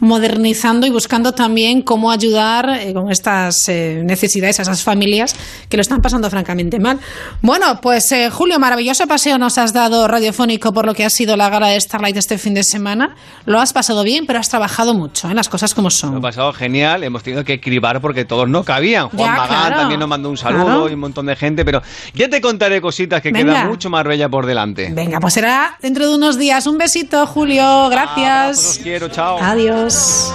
[0.00, 5.34] modernizando y buscando también cómo ayudar eh, con estas eh, necesidades a esas familias
[5.68, 6.98] que lo están pasando francamente mal.
[7.40, 11.36] Bueno, pues eh, Julio, maravilloso paseo nos has dado radiofónico por lo que ha sido
[11.36, 13.16] la gala de Starlight este fin de semana.
[13.46, 15.34] Lo has pasado bien, pero has trabajado mucho, ¿eh?
[15.34, 16.16] las cosas como Lo son.
[16.16, 19.08] ha pasado genial, hemos tenido que cribar porque todos no cabían.
[19.08, 19.76] Juan Ya, Magán claro.
[19.80, 20.90] también nos mandó un saludo Claro.
[20.90, 21.82] y un montón de gente, pero
[22.14, 23.52] ya te contaré cositas que Venga.
[23.52, 24.90] queda mucho más bella por delante.
[24.92, 26.41] Venga, pues será dentro de unos días.
[26.42, 27.88] Un besito, Julio.
[27.88, 28.58] Gracias.
[28.58, 29.38] Os quiero, chao.
[29.40, 30.32] Adiós.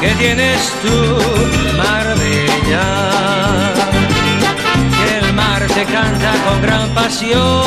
[0.00, 1.16] que tienes tú,
[1.76, 2.86] Marbella,
[5.02, 7.64] que el mar te canta con gran pasión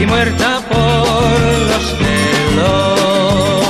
[0.00, 1.40] y muerta por
[1.70, 3.64] los celos,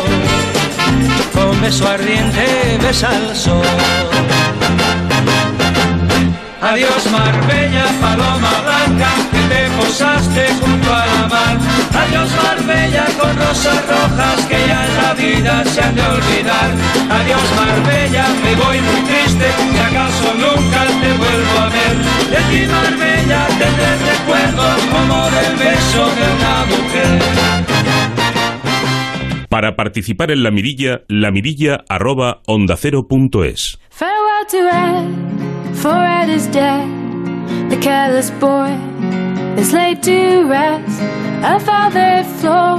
[1.32, 4.20] con beso ardiente besa al sol.
[6.62, 11.59] Adiós Marbella, paloma blanca, que te posaste junto a la mar.
[12.03, 16.70] Adiós Marbella con rosas rojas que ya en la vida se han de olvidar.
[17.11, 21.97] Adiós Marbella, me voy muy triste, si acaso nunca te vuelvo a ver.
[22.31, 27.11] De ti Marbella tendré recuerdos como del beso de una mujer.
[29.49, 33.78] Para participar en la mirilla, la mirilla arroba ondacero.es.
[33.91, 35.49] Farewell to red,
[35.81, 36.86] for red is dead.
[37.70, 38.70] The careless boy
[39.57, 41.01] is laid to rest.
[41.43, 42.77] A father floor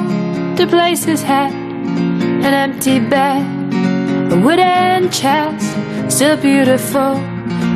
[0.56, 1.52] to place his head.
[2.46, 3.42] An empty bed,
[4.32, 5.66] a wooden chest,
[6.16, 7.31] still beautiful.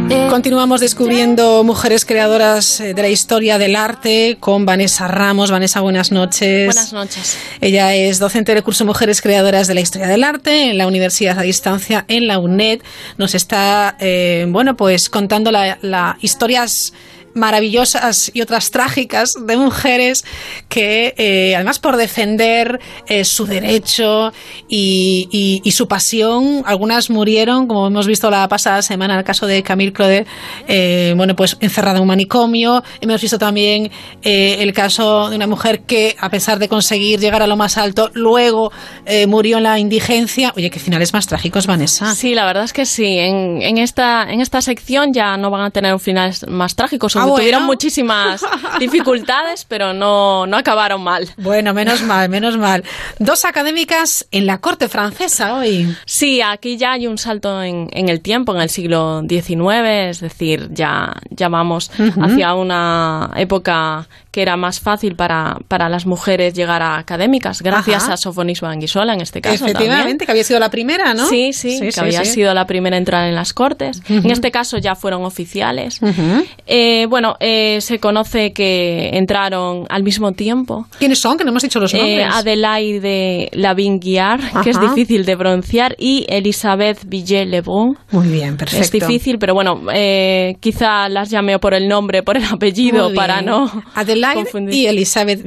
[0.07, 5.49] Continuamos descubriendo mujeres creadoras eh, de la historia del arte con Vanessa Ramos.
[5.49, 6.67] Vanessa, buenas noches.
[6.67, 7.37] Buenas noches.
[7.61, 11.39] Ella es docente del curso Mujeres Creadoras de la Historia del Arte en la Universidad
[11.39, 12.81] a Distancia en la UNED.
[13.17, 16.93] Nos está, eh, bueno, pues contando la, la historias
[17.35, 20.25] maravillosas y otras trágicas de mujeres
[20.69, 24.33] que eh, además por defender eh, su derecho
[24.67, 29.91] y, su pasión algunas murieron como hemos visto la pasada semana el caso de Camille
[29.91, 30.25] Claudet
[30.69, 33.91] eh, bueno pues encerrada en un manicomio hemos visto también
[34.21, 37.77] eh, el caso de una mujer que a pesar de conseguir llegar a lo más
[37.77, 38.71] alto luego
[39.05, 42.73] eh, murió en la indigencia oye qué finales más trágicos Vanessa Sí, la verdad es
[42.73, 43.17] que sí.
[43.19, 47.15] En, esta, en esta sección ya no van a tener finales más trágicos.
[47.25, 47.37] Ah, bueno.
[47.37, 48.41] Tuvieron muchísimas
[48.79, 51.29] dificultades, pero no, no acabaron mal.
[51.37, 52.83] Bueno, menos mal, menos mal.
[53.19, 55.95] Dos académicas en la corte francesa hoy.
[56.05, 60.19] Sí, aquí ya hay un salto en, en el tiempo, en el siglo XIX, es
[60.21, 62.23] decir, ya, ya vamos Ujú.
[62.23, 68.03] hacia una época que era más fácil para, para las mujeres llegar a académicas, gracias
[68.03, 68.13] Ajá.
[68.15, 69.63] a Sofonis Banguisola en este caso.
[69.63, 70.17] Efectivamente, también.
[70.17, 71.25] que había sido la primera, ¿no?
[71.27, 74.01] Sí, sí, que había sido la primera en entrar en las cortes.
[74.09, 74.31] En Ujú.
[74.31, 76.01] este caso ya fueron oficiales.
[76.01, 76.43] Ujú.
[76.67, 80.85] Eh, bueno, eh, se conoce que entraron al mismo tiempo.
[80.99, 81.37] ¿Quiénes son?
[81.37, 82.27] Que no hemos dicho los Eh, nombres.
[82.33, 87.97] Adelaide Lavigne Guiard, que es difícil de pronunciar, y Elisabeth Villet-Lebrun.
[88.11, 88.83] Muy bien, perfecto.
[88.83, 93.41] Es difícil, pero bueno, eh, quizá las llame por el nombre, por el apellido, para
[93.41, 94.24] no Adelaide
[94.71, 95.41] y Elizabeth.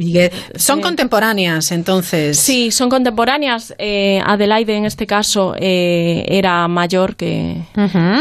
[0.57, 0.83] Son Sí.
[0.83, 2.39] contemporáneas, entonces.
[2.39, 3.75] Sí, son contemporáneas.
[3.79, 7.57] Eh, Adelaide, en este caso, eh, era mayor que,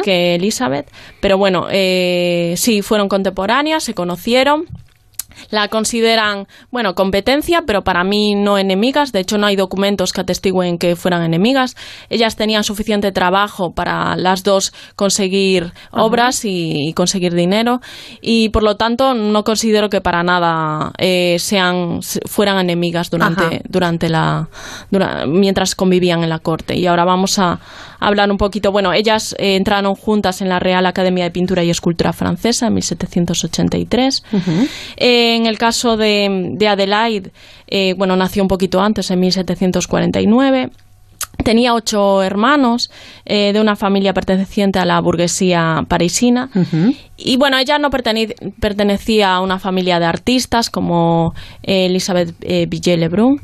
[0.04, 0.88] que Elizabeth.
[1.20, 4.66] Pero bueno, eh, sí, fueron contemporáneas, se conocieron.
[5.50, 9.12] La consideran, bueno, competencia, pero para mí no enemigas.
[9.12, 11.76] De hecho, no hay documentos que atestiguen que fueran enemigas.
[12.10, 16.04] Ellas tenían suficiente trabajo para las dos conseguir Ajá.
[16.04, 17.82] obras y, y conseguir dinero.
[18.22, 23.18] Y por lo tanto, no considero que para nada eh, sean, fueran enemigas Ajá.
[23.18, 24.50] durante, durante la,
[24.92, 26.76] dura- mientras convivían en la corte.
[26.78, 27.60] Y ahora vamos a
[28.00, 28.72] hablar un poquito.
[28.72, 32.74] Bueno, ellas eh, entraron juntas en la Real Academia de Pintura y Escultura Francesa en
[32.76, 34.24] 1783.
[34.98, 37.32] Eh, en el caso de, de Adelaide,
[37.68, 40.70] eh, bueno, nació un poquito antes, en 1749.
[41.44, 42.90] Tenía ocho hermanos
[43.26, 46.50] eh, de una familia perteneciente a la burguesía parisina.
[47.16, 51.34] Y bueno, ella no pertene- pertenecía a una familia de artistas como
[51.64, 53.40] eh, Elisabeth eh, Villet-Lebrun.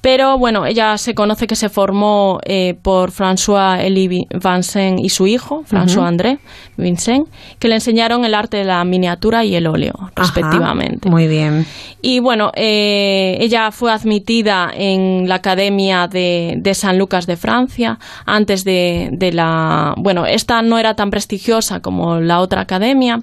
[0.00, 5.62] Pero bueno, ella se conoce que se formó eh, por François-Élie Vincent y su hijo,
[5.68, 6.06] François.
[6.06, 6.38] André
[6.78, 7.28] Vincent,
[7.58, 11.10] que le enseñaron el arte de la miniatura y el óleo, respectivamente.
[11.10, 11.66] Muy bien.
[12.00, 17.98] Y bueno, eh, ella fue admitida en la Academia de, de San Lucas de Francia
[18.24, 19.94] antes de, de la...
[19.98, 23.20] Bueno, esta no era tan prestigiosa como la otra academia,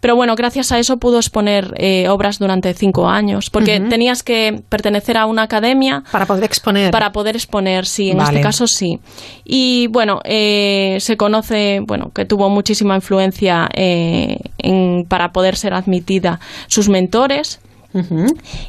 [0.00, 4.62] pero bueno, gracias a eso pudo exponer eh, obras durante cinco años, porque tenías que
[4.68, 6.90] pertenecer a una academia Para poder exponer.
[6.90, 8.30] para poder exponer, sí, en Vale.
[8.30, 9.00] este caso sí.
[9.44, 15.74] Y bueno, eh, se conoce, bueno, que tuvo muchísima influencia eh, en- para poder ser
[15.74, 17.60] admitida sus mentores.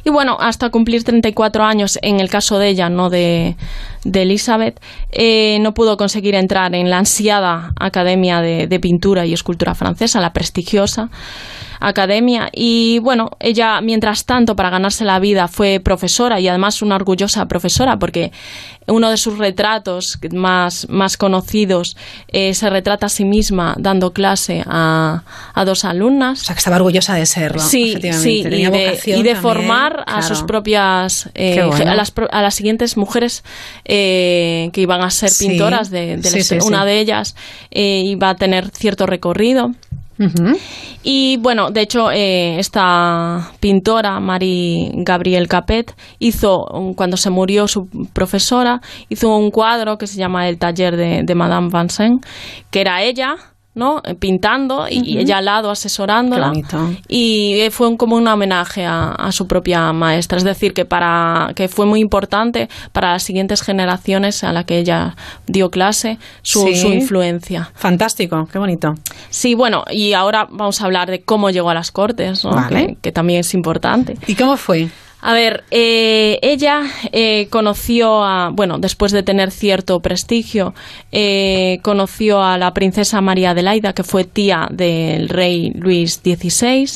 [0.04, 3.56] Y bueno, hasta cumplir 34 años, en el caso de ella, no de,
[4.04, 4.80] de Elizabeth,
[5.10, 10.20] eh, no pudo conseguir entrar en la ansiada Academia de, de Pintura y Escultura Francesa,
[10.20, 11.10] la prestigiosa
[11.80, 12.48] academia.
[12.52, 17.46] Y bueno, ella, mientras tanto, para ganarse la vida, fue profesora y además una orgullosa
[17.46, 18.32] profesora, porque
[18.86, 21.96] uno de sus retratos más, más conocidos
[22.28, 25.24] eh, se retrata a sí misma dando clase a,
[25.54, 26.40] a dos alumnas.
[26.40, 27.60] O sea, que estaba orgullosa de serlo.
[27.60, 31.90] Sí, sí, y de, y formar a sus propias, eh, bueno.
[31.90, 33.44] a, las, a las siguientes mujeres
[33.84, 36.66] eh, que iban a ser Sí, pintoras, de, de sí, la- sí, sí.
[36.66, 37.36] una de ellas
[37.70, 39.72] iba a tener cierto recorrido.
[41.02, 46.66] Y bueno, de hecho, eh, esta pintora, Marie Gabrielle Capet, hizo,
[46.96, 51.34] cuando se murió su profesora, hizo un cuadro que se llama El taller de, de
[51.34, 52.24] Madame Vincent,
[52.70, 53.36] que era ella,
[53.78, 54.02] ¿no?
[54.04, 56.52] Eh, Pintando y, ella al lado asesorándola.
[57.08, 60.36] Y eh, fue un- como un homenaje a, a su propia maestra.
[60.38, 64.78] Es decir, que, para, que fue muy importante para las siguientes generaciones a la que
[64.78, 65.14] ella
[65.46, 66.76] dio clase su, Sí.
[66.76, 67.70] su influencia.
[67.74, 68.94] Fantástico, qué bonito.
[69.30, 72.50] Sí, bueno, y ahora vamos a hablar de cómo llegó a las Cortes, ¿no?
[72.50, 72.86] Vale.
[72.88, 74.18] que, que también es importante.
[74.26, 74.88] ¿Y cómo fue?
[75.20, 76.82] A ver, eh, ella
[77.12, 80.74] eh, conoció a, bueno, después de tener cierto prestigio,
[81.10, 86.86] eh, conoció a la princesa María Adelaida, que fue tía del rey Luis XVI.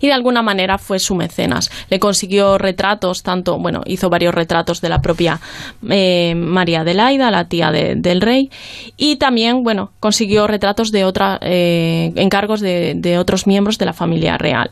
[0.00, 1.70] Y de alguna manera fue su mecenas.
[1.88, 5.40] Le consiguió retratos, tanto, bueno, hizo varios retratos de la propia
[5.88, 8.50] eh, María Adelaida, la tía de- del rey,
[8.96, 13.92] y también, bueno, consiguió retratos de otra, eh, encargos de, de otros miembros de la
[13.92, 14.70] familia real.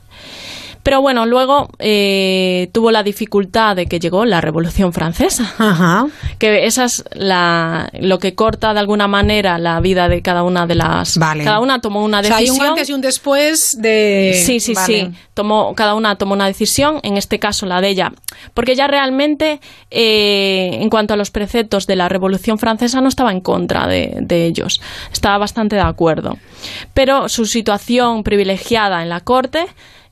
[0.87, 5.53] Pero bueno, luego eh, tuvo la dificultad de que llegó la Revolución Francesa.
[6.39, 10.65] Que esa es la, lo que corta de alguna manera la vida de cada una
[10.69, 11.19] de las.
[11.19, 11.43] Vale.
[11.43, 12.67] Cada una tomó una O sea, hay decisión.
[12.67, 14.41] un antes y un después de...
[14.47, 14.87] Sí, sí, Vale.
[14.87, 15.11] sí.
[15.35, 18.13] Tomó, cada una tomó una decisión, en este caso la de ella.
[18.55, 19.61] Porque ella realmente,
[19.91, 24.19] eh, en cuanto a los preceptos de la Revolución Francesa, no estaba en contra de,
[24.21, 24.81] de ellos.
[25.13, 26.39] Estaba bastante de acuerdo.
[26.95, 29.67] Pero su situación privilegiada en la corte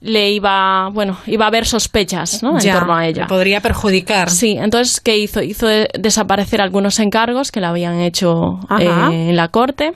[0.07, 2.59] le iba, bueno, iba a haber sospechas ¿no?
[2.59, 3.27] en Ya, torno a ella.
[3.27, 4.29] podría perjudicar.
[4.29, 5.41] Sí, entonces, ¿qué hizo?
[5.43, 8.85] Hizo de- desaparecer algunos encargos que le habían hecho eh,
[9.31, 9.93] en la corte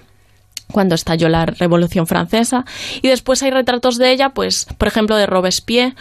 [0.73, 2.65] cuando estalló la Revolución Francesa.
[3.03, 5.95] Y después hay retratos de ella, pues, por ejemplo, de Robespierre,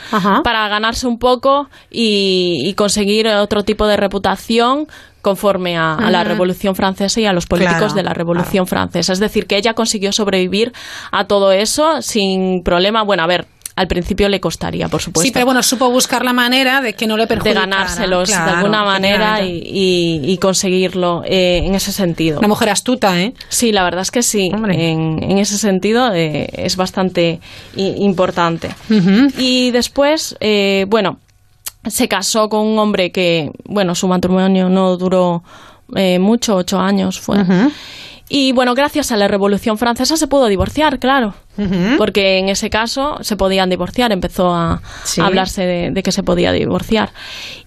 [0.44, 4.88] para ganarse un poco y, y conseguir otro tipo de reputación
[5.22, 6.24] conforme a, a la.
[6.24, 9.12] Revolución Francesa y a los políticos Claro, de la Revolución Francesa.
[9.14, 10.72] Es decir, que ella consiguió sobrevivir
[11.12, 13.04] a todo eso sin problema.
[13.04, 13.48] Bueno, a ver,
[13.78, 17.08] al principio le costaría, por supuesto Sí, pero bueno, supo buscar la manera de que
[17.08, 17.62] no le de perjudicara.
[17.62, 22.40] ganárselos de alguna manera y, y- y conseguirlo eh, en ese sentido.
[22.40, 23.34] Una mujer astuta, ¿eh?
[23.50, 24.52] Sí, la verdad es que sí.
[24.54, 27.40] En, en ese sentido eh, es bastante
[27.76, 28.70] importante.
[29.38, 31.20] Y después, eh, bueno,
[31.86, 35.44] se casó con un hombre que, bueno, su matrimonio no duró
[35.96, 37.38] eh, mucho, ocho años fue.
[38.30, 41.34] Y bueno, gracias a la Revolución Francesa se pudo divorciar, claro.
[41.98, 45.22] Porque en ese caso se podían divorciar, empezó a, Sí.
[45.22, 47.10] a hablarse de, de que se podía divorciar.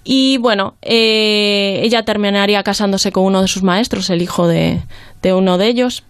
[0.05, 4.83] Y bueno, eh, ella terminaría casándose con uno de sus maestros, el hijo de,
[5.23, 6.05] de uno de ellos.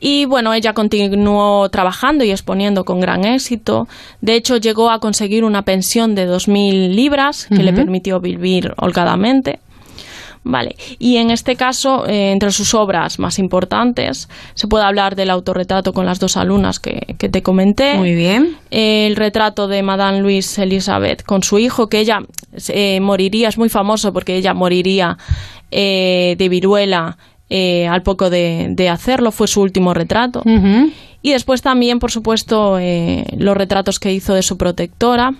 [0.00, 3.88] Y bueno, ella continuó trabajando y exponiendo con gran éxito.
[4.20, 9.60] De hecho, llegó a conseguir una pensión de 2.000 libras que le permitió vivir holgadamente.
[10.42, 15.28] Vale, y en este caso, eh, entre sus obras más importantes, se puede hablar del
[15.28, 17.94] autorretrato con las dos alumnas que, que te comenté.
[17.96, 18.56] Muy bien.
[18.70, 22.20] El retrato de Madame Louise Elizabeth con su hijo, que ella
[22.68, 25.18] eh, moriría, es muy famoso porque ella moriría
[25.70, 27.18] eh, de viruela
[27.50, 30.42] eh, al poco de, de hacerlo, fue su último retrato.
[31.22, 35.34] Y después también, por supuesto, eh, los retratos que hizo de su protectora,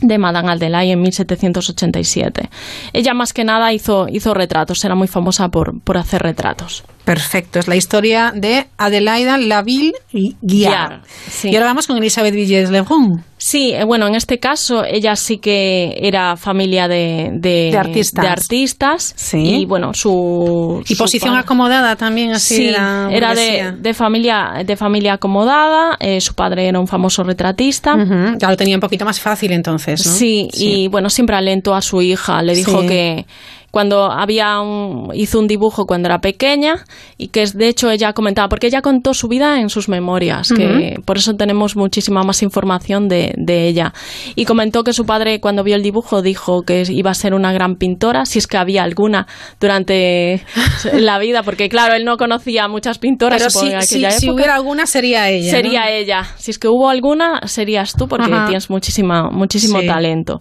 [0.00, 2.50] de Madame Adelaide en 1787.
[2.92, 6.84] Ella más que nada hizo, hizo retratos, era muy famosa por, por hacer retratos.
[7.04, 9.92] Perfecto, es la historia de Adelaida Laville.
[10.40, 11.50] Guiard, sí.
[11.50, 13.22] Y ahora vamos con Elizabeth Villiers Lebrun.
[13.36, 18.24] Sí, eh, bueno, en este caso ella sí que era familia de, de, De artistas.
[18.24, 19.12] de artistas.
[19.16, 19.36] Sí.
[19.60, 20.82] Y bueno, su.
[20.88, 25.96] Y su posición acomodada también, así Sí, era de, de familia de familia acomodada.
[26.00, 27.94] eh, su padre era un famoso retratista.
[28.38, 30.12] Ya lo tenía un poquito más fácil entonces, ¿no?
[30.12, 32.40] Sí, y bueno, siempre alentó a su hija.
[32.40, 32.86] Le dijo Sí.
[32.88, 33.26] que
[33.74, 36.84] cuando había un, hizo un dibujo cuando era pequeña
[37.18, 40.52] y que es de hecho ella comentaba, porque ella contó su vida en sus memorias,
[40.56, 43.92] que por eso tenemos muchísima más información de, de ella.
[44.36, 47.52] Y comentó que su padre cuando vio el dibujo dijo que iba a ser una
[47.52, 49.26] gran pintora, si es que había alguna
[49.60, 50.44] durante
[50.92, 54.86] la vida, porque claro, él no conocía muchas pintoras Pero si, si- si hubiera alguna
[54.86, 55.50] sería ella.
[55.50, 55.88] Sería ¿no?
[55.90, 56.22] ella.
[56.36, 58.44] Si es que hubo alguna, serías tú porque Ajá.
[58.46, 59.86] tienes muchísima, muchísimo Sí.
[59.88, 60.40] talento.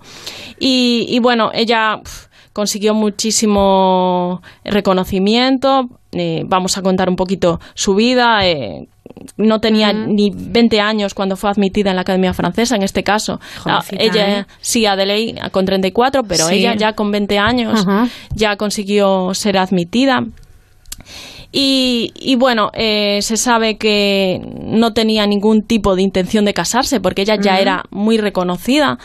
[0.60, 1.99] Y, y bueno, ella
[2.53, 5.89] consiguió muchísimo reconocimiento.
[6.11, 8.47] eh, vamos a contar un poquito su vida.
[8.47, 8.88] eh,
[9.38, 13.39] no tenía ni 20 años cuando fue admitida en la Academia Francesa, en este caso.
[13.65, 14.45] Ah, Jovencita, ella, ¿eh?
[14.59, 16.55] sí, Adelaide con 34, pero Sí.
[16.55, 17.85] ella ya con 20 años
[18.35, 20.25] ya consiguió ser admitida.
[21.51, 26.99] Y, y bueno, eh, se sabe que no tenía ningún tipo de intención de casarse
[26.99, 28.97] porque ella ya era muy reconocida.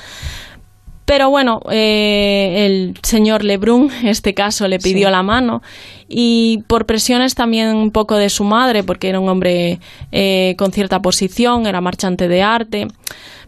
[1.09, 5.13] Pero bueno, eh, el señor Lebrun, en este caso, le pidió Sí.
[5.13, 5.63] la mano
[6.07, 9.81] y por presiones también un poco de su madre, porque era un hombre
[10.13, 12.89] eh, con cierta posición, era marchante de arte.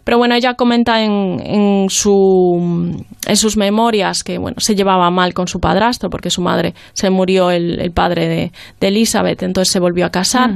[0.03, 2.95] Pero bueno, ella comenta en, en, su,
[3.27, 7.09] en sus memorias que bueno, se llevaba mal con su padrastro porque su madre se
[7.09, 10.49] murió el, el padre de, de Elizabeth, entonces se volvió a casar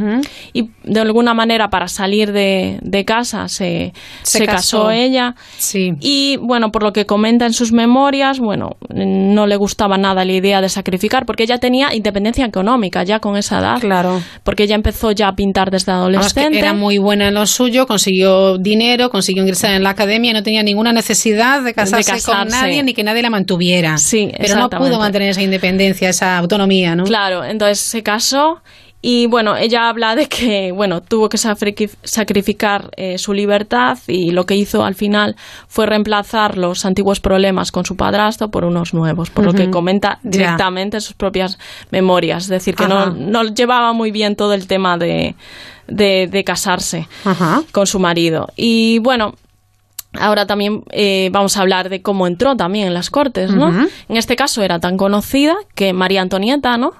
[0.53, 3.93] y de alguna manera para salir de, de casa se,
[4.23, 4.77] Se se, casó.
[4.84, 5.91] casó ella Sí.
[5.99, 10.34] y bueno, por lo que comenta en sus memorias, bueno, no le gustaba nada la
[10.34, 13.80] idea de sacrificar porque ella tenía independencia económica ya con esa edad.
[13.80, 14.22] Claro.
[14.43, 16.59] Porque ella empezó ya a pintar desde que adolescente.
[16.59, 20.63] era muy buena en lo suyo, consiguió dinero, consiguió ingresar en la academia, no tenía
[20.63, 22.55] ninguna necesidad de casarse, con casarse.
[22.55, 23.97] nadie ni que nadie la mantuviera.
[23.97, 27.03] Sí, Pero no pudo mantener esa independencia, esa autonomía, ¿no?
[27.03, 28.61] Claro, entonces se casó
[29.07, 34.48] y bueno, ella habla de que bueno, tuvo que sacrificar eh, su libertad y lo
[34.48, 35.36] que hizo al final
[35.68, 40.18] fue reemplazar los antiguos problemas con su padrastro por unos nuevos, por lo que comenta
[40.23, 41.60] directamente en sus propias
[41.91, 45.36] memorias, es decir, que no, no llevaba muy bien todo el tema de,
[45.88, 47.07] de, de casarse
[47.72, 48.48] con su marido.
[48.56, 49.36] Y bueno,
[50.18, 53.68] Ahora también eh, vamos a hablar de cómo entró también en las cortes, ¿no?
[54.07, 56.94] En este caso era tan conocida que María Antonieta, ¿no?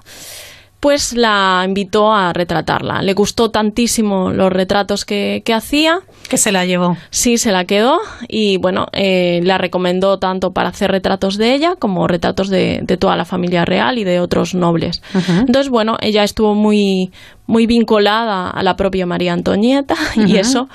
[0.86, 3.02] Pues la invitó a retratarla.
[3.02, 5.98] Le gustó tantísimo los retratos que, que hacía.
[6.28, 6.96] Que se la llevó.
[7.10, 7.98] Sí, se la quedó
[8.28, 12.96] y bueno, eh, la recomendó tanto para hacer retratos de ella como retratos de, de
[12.96, 15.02] toda la familia real y de otros nobles.
[15.28, 17.10] Entonces, bueno, ella estuvo muy,
[17.46, 20.68] muy vinculada a la propia María Antonieta y eso,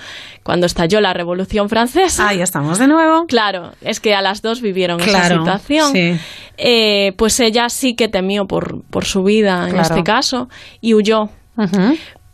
[0.43, 2.27] cuando estalló la Revolución Francesa.
[2.27, 3.25] Ahí estamos de nuevo.
[3.27, 5.91] Claro, es que a las dos vivieron esa situación.
[5.91, 6.17] sí.
[6.57, 10.47] Eh, pues ella sí que temió por, por su vida en este caso
[10.79, 11.29] y huyó.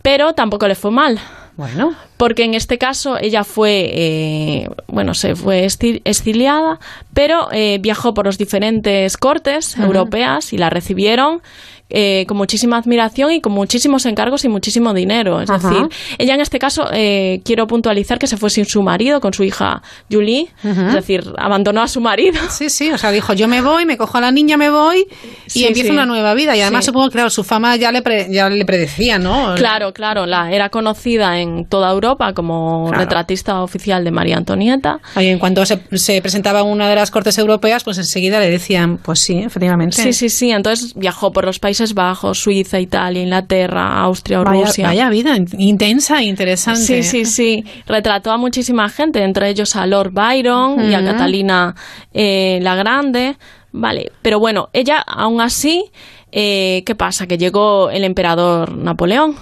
[0.02, 1.20] Pero tampoco le fue mal.
[1.56, 1.96] Bueno.
[2.18, 6.80] Porque en este caso ella fue, eh, bueno, se fue exiliada,
[7.14, 11.42] pero eh, viajó por los diferentes cortes europeas y la recibieron
[11.90, 15.42] eh, con muchísima admiración y con muchísimos encargos y muchísimo dinero.
[15.42, 15.70] Es Ajá.
[15.70, 15.88] decir,
[16.18, 19.44] ella en este caso, eh, quiero puntualizar que se fue sin su marido, con su
[19.44, 19.82] hija
[20.12, 20.82] Julie, Ujú.
[20.88, 22.40] es decir, abandonó a su marido.
[22.50, 25.06] Sí, sí, o sea, dijo, yo me voy, me cojo a la niña, me voy
[25.48, 25.94] y Sí, empiezo sí.
[25.94, 26.56] una nueva vida.
[26.56, 26.88] Y además Sí.
[26.90, 29.56] supongo que, claro, su fama ya le, pre- ya le predecía, ¿no?
[29.56, 33.00] Claro, claro, la, era conocida en toda Europa como Claro.
[33.04, 35.00] retratista oficial de María Antonieta.
[35.16, 38.50] Oye, en cuanto se, se presentaba en una de las cortes europeas, pues enseguida le
[38.50, 40.02] decían, pues sí, efectivamente.
[40.02, 40.52] Sí, sí, sí.
[40.52, 44.88] Entonces viajó por los Países Bajos, Suiza, Italia, Inglaterra, Austria, Vaya, Rusia.
[44.88, 46.82] vaya vida, in- intensa e interesante.
[46.82, 47.64] Sí, sí, sí.
[47.86, 51.04] Retrató a muchísima gente, entre ellos a Lord Byron y a.
[51.04, 51.76] Catalina
[52.14, 53.38] eh, la Grande.
[53.72, 55.92] Vale, pero bueno, ella aún así,
[56.32, 57.26] eh, ¿qué pasa?
[57.26, 59.36] Que llegó el emperador Napoleón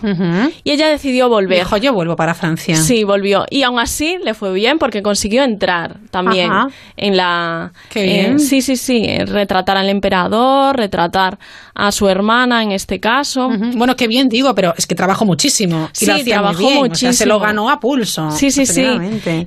[0.64, 1.60] y ella decidió volver.
[1.60, 2.76] Dijo, yo vuelvo para Francia.
[2.76, 3.46] Sí, volvió.
[3.50, 6.68] Y aún así le fue bien porque consiguió entrar también Ajá.
[6.96, 7.74] en la...
[7.90, 8.40] Qué eh, bien.
[8.40, 9.04] sí, sí, sí.
[9.06, 11.40] eh, Retratar al emperador, retratar
[11.74, 13.50] a su hermana en este caso.
[13.76, 15.90] Bueno, qué bien digo, pero es que trabajó muchísimo.
[16.00, 17.14] Y Sí, trabajó bien, o sea, muchísimo.
[17.14, 18.30] se lo ganó a pulso.
[18.32, 18.86] Sí, sí, sí.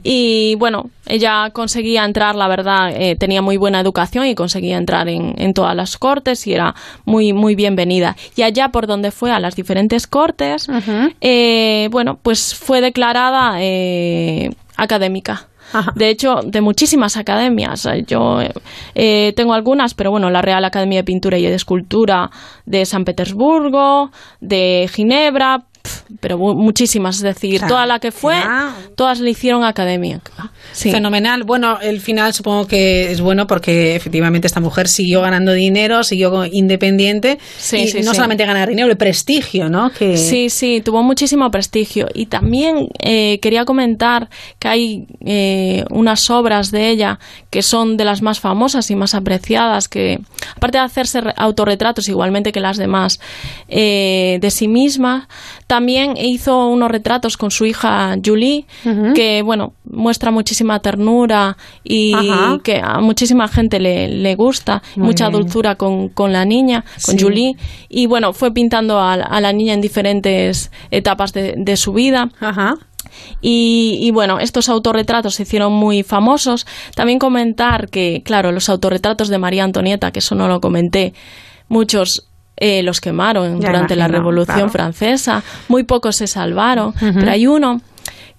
[0.02, 5.08] Y bueno, ella conseguía entrar, la verdad, eh, tenía muy buena educación y conseguía entrar
[5.08, 6.74] en, en todas las cortes y era
[7.04, 8.16] muy, muy bienvenida.
[8.36, 10.68] Y allá por donde fue a las diferentes cortes,
[11.20, 15.48] eh, bueno, pues fue declarada eh, académica.
[15.94, 17.86] De hecho, de muchísimas academias.
[18.06, 18.38] Yo
[18.94, 22.30] eh, tengo algunas, pero bueno, la Real Academia de Pintura y de Escultura
[22.64, 24.10] de San Petersburgo,
[24.40, 25.64] de Ginebra,
[26.20, 28.36] pero muchísimas, es decir, toda la que fue,
[28.94, 30.20] todas le hicieron academia.
[30.72, 31.44] Fenomenal.
[31.44, 36.44] Bueno, el final supongo que es bueno porque efectivamente esta mujer siguió ganando dinero, siguió
[36.46, 37.38] independiente
[37.72, 39.90] y no solamente ganar dinero, el prestigio, ¿no?
[39.90, 40.16] Que...
[40.16, 42.08] Sí, sí, tuvo muchísimo prestigio.
[42.14, 44.28] Y también eh, quería comentar
[44.58, 47.18] que hay eh, unas obras de ella
[47.50, 50.20] que son de las más famosas y más apreciadas, que
[50.56, 53.20] aparte de hacerse autorretratos igualmente que las demás
[53.68, 55.28] eh, de sí misma,
[55.68, 58.64] también hizo unos retratos con su hija Julie,
[59.14, 62.14] que bueno, muestra muchísima ternura y
[62.64, 67.54] que a muchísima gente le, gusta, mucha dulzura con, la niña, con Julie.
[67.90, 72.30] Y bueno, fue pintando a, la niña en diferentes etapas de, su vida.
[73.42, 76.66] Y, y, bueno, estos autorretratos se hicieron muy famosos.
[76.94, 81.12] También comentar que, claro, los autorretratos de María Antonieta, que eso no lo comenté,
[81.68, 82.27] muchos
[82.60, 87.80] eh, los quemaron durante la Revolución Francesa, muy pocos se salvaron, pero hay uno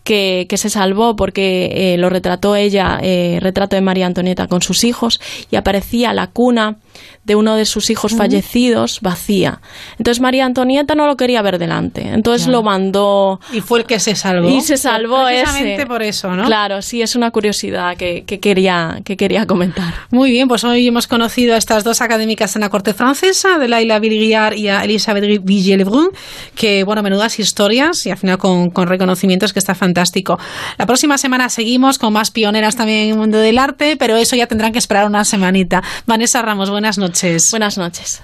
[0.04, 4.62] que, que, se salvó porque eh, lo retrató ella, eh, retrato de María Antonieta con
[4.62, 5.20] sus hijos,
[5.52, 6.78] y aparecía la cuna
[7.24, 9.62] de uno de sus hijos fallecidos vacía.
[9.98, 12.08] Entonces María Antonieta no lo quería ver delante.
[12.08, 13.40] Entonces lo mandó.
[13.52, 14.50] Y fue el que se salvó.
[14.50, 16.46] Y se salvó Precisamente por eso, ¿no?
[16.46, 19.94] Claro, sí, es una curiosidad que, quería, que quería comentar.
[20.12, 23.68] Muy bien, pues hoy hemos conocido a estas dos académicas en la corte francesa, de
[23.68, 26.10] Laila Virguiar y a Elisabeth Villelebrun,
[26.56, 30.40] que, bueno, menudas historias y al final con, con reconocimientos que está fantástico.
[30.78, 34.36] La próxima semana seguimos con más pioneras también en el mundo del arte, pero eso
[34.36, 35.84] ya tendrán que esperar una semanita.
[36.06, 37.48] Vanessa Ramos, buenas noches.
[37.52, 38.22] Buenas noches.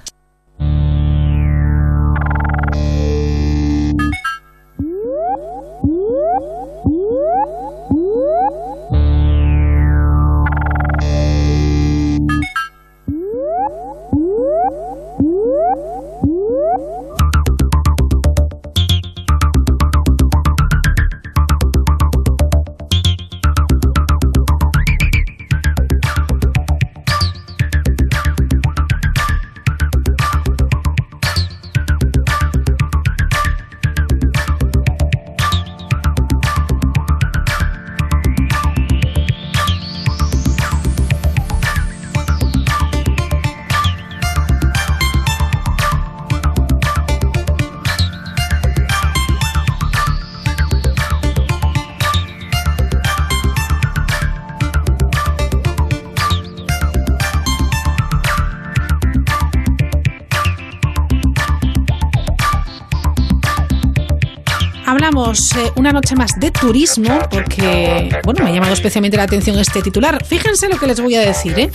[65.36, 69.82] Eh, una noche más de turismo porque, bueno, me ha llamado especialmente la atención este
[69.82, 70.24] titular.
[70.24, 71.70] Fíjense lo que les voy a decir, ¿eh?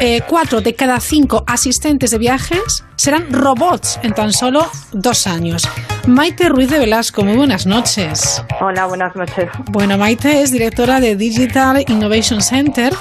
[0.00, 0.20] ¿eh?
[0.28, 5.66] cuatro de cada cinco asistentes de viajes serán robots en tan solo dos años.
[6.06, 8.42] Maite Ruiz de Velasco, muy buenas noches.
[8.60, 9.48] Hola, buenas noches.
[9.70, 12.92] Bueno, Maite es directora de Digital Innovation Center.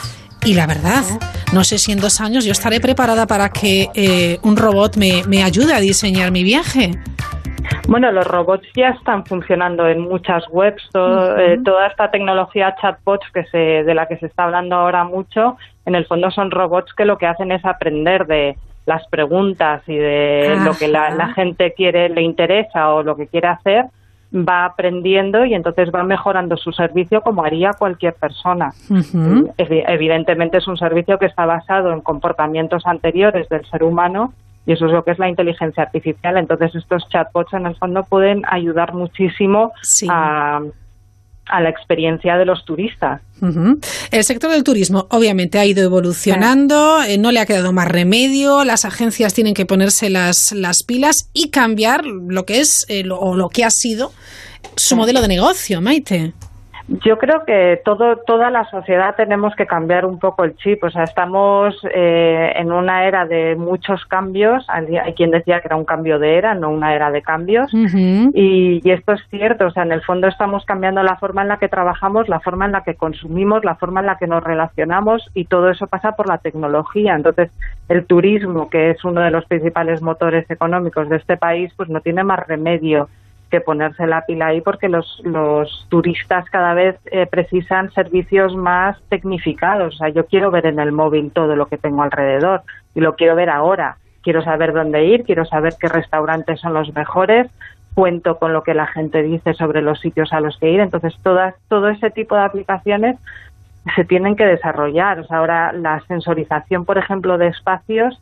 [0.45, 1.03] Y la verdad,
[1.51, 5.23] no sé si en dos años yo estaré preparada para que eh, un robot me,
[5.27, 6.97] me ayude a diseñar mi viaje.
[7.89, 10.87] Bueno, los robots ya están funcionando en muchas webs.
[10.93, 15.57] Eh, toda esta tecnología chatbots que se, de la que se está hablando ahora mucho,
[15.87, 18.55] en el fondo son robots que lo que hacen es aprender de
[18.85, 23.47] las preguntas y de lo que la, gente quiere, le interesa o lo que quiere
[23.47, 23.85] hacer,
[24.31, 28.71] va aprendiendo y entonces va mejorando su servicio como haría cualquier persona.
[29.57, 34.31] Evidentemente es un servicio que está basado en comportamientos anteriores del ser humano
[34.65, 36.38] y eso es lo que es la inteligencia artificial.
[36.38, 39.72] Entonces estos chatbots en el fondo pueden ayudar muchísimo
[40.10, 40.61] a,
[41.60, 43.22] la experiencia de los turistas.
[44.11, 48.64] El sector del turismo obviamente ha ido evolucionando, eh, no le ha quedado más remedio,
[48.64, 53.36] las agencias tienen que ponerse las, las pilas y cambiar lo que es eh, o
[53.36, 54.11] lo que ha sido
[54.76, 56.34] su modelo de negocio, Maite.
[56.89, 60.83] Yo creo que todo, toda la sociedad tenemos que cambiar un poco el chip.
[60.83, 64.65] O sea, estamos eh, en una era de muchos cambios.
[64.69, 67.71] Hay quien decía que era un cambio de era, no una era de cambios.
[67.71, 69.67] y, y, esto es cierto.
[69.67, 72.65] O sea, en el fondo estamos cambiando la forma en la que trabajamos, la forma
[72.65, 76.13] en la que consumimos, la forma en la que nos relacionamos y todo eso pasa
[76.13, 77.13] por la tecnología.
[77.13, 77.51] Entonces,
[77.87, 82.01] el turismo, que es uno de los principales motores económicos de este país, pues no
[82.01, 83.09] tiene más remedio
[83.49, 88.97] que ponerse la pila ahí porque los, los turistas cada vez eh, precisan servicios más
[89.09, 89.95] tecnificados.
[89.95, 92.61] O sea, yo quiero ver en el móvil todo lo que tengo alrededor
[92.95, 93.97] y lo quiero ver ahora.
[94.21, 97.49] Quiero saber dónde ir, quiero saber qué restaurantes son los mejores,
[97.93, 100.80] cuento con lo que la gente dice sobre los sitios a los que ir.
[100.80, 103.17] Entonces, todas, todo ese tipo de aplicaciones
[103.95, 105.19] se tienen que desarrollar.
[105.19, 108.19] O sea, ahora la sensorización, por ejemplo, de espacios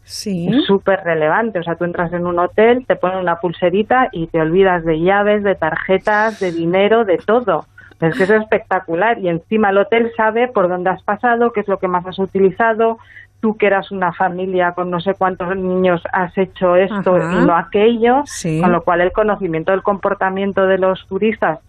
[0.52, 1.60] es súper relevante.
[1.60, 5.00] O sea, tú entras en un hotel, te ponen una pulserita y te olvidas de
[5.02, 7.66] llaves, de tarjetas, de dinero, de todo.
[8.00, 11.68] Es que es espectacular y encima el hotel sabe por dónde has pasado, qué es
[11.68, 13.00] lo que más has utilizado,
[13.40, 17.34] tú que eras una familia con no sé cuántos niños has hecho esto Ajá.
[17.42, 18.62] y no aquello, Sí.
[18.62, 21.60] con lo cual el conocimiento del comportamiento de los turistas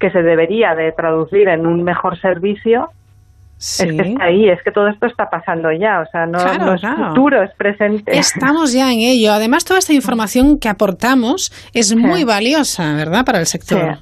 [0.00, 2.90] que se debería de traducir en un mejor servicio
[3.60, 6.64] es que está ahí, es que todo esto está pasando ya, o sea, no, Claro,
[6.64, 7.08] no es claro.
[7.08, 8.16] futuro, es presente.
[8.16, 9.32] Estamos ya en ello.
[9.34, 13.96] Además, toda esta información que aportamos es muy valiosa, ¿verdad?, para el sector.
[13.96, 14.00] Sí,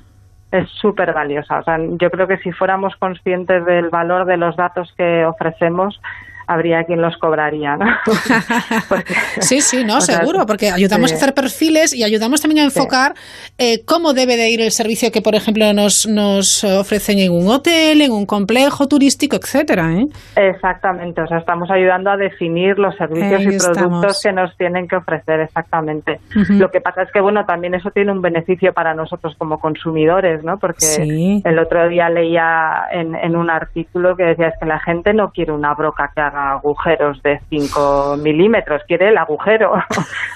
[0.53, 1.59] es súper valiosa.
[1.59, 6.01] O sea, yo creo que si fuéramos conscientes del valor de los datos que ofrecemos,
[6.49, 7.87] habría quien los cobraría, ¿no?
[9.41, 11.15] Sí, sí, no, sea, seguro, porque ayudamos sí.
[11.15, 13.15] a hacer perfiles y ayudamos también a enfocar
[13.59, 17.49] eh, cómo debe de ir el servicio que, por ejemplo, nos, nos ofrecen en un
[17.49, 19.93] hotel, en un complejo turístico, etcétera.
[19.93, 20.07] ¿eh?
[20.37, 24.89] Exactamente, o sea, estamos ayudando a definir los servicios Ahí y productos que nos tienen
[24.89, 26.21] que ofrecer exactamente.
[26.49, 30.43] Lo que pasa es que, bueno, también eso tiene un beneficio para nosotros como consumidores,
[30.43, 30.59] ¿no?
[30.59, 31.43] Porque Sí.
[31.45, 35.31] el otro día leía en, en un artículo que decía es que la gente no
[35.31, 39.73] quiere una broca que haga agujeros de 5 milímetros, quiere el agujero.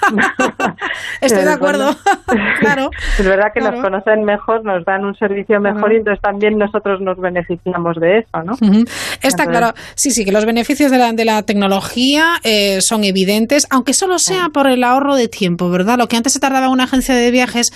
[1.21, 1.95] Estoy de acuerdo.
[2.59, 2.89] claro.
[3.17, 3.77] Es verdad que Claro.
[3.77, 8.19] nos conocen mejor, nos dan un servicio mejor y entonces también nosotros nos beneficiamos de
[8.19, 8.53] eso, ¿no?
[8.53, 13.03] Está Entonces- claro, sí, sí, que los beneficios de la, de la tecnología eh, son
[13.03, 15.97] evidentes, aunque solo sea por el ahorro de tiempo, ¿verdad?
[15.97, 17.71] Lo que antes se tardaba una agencia de viajes,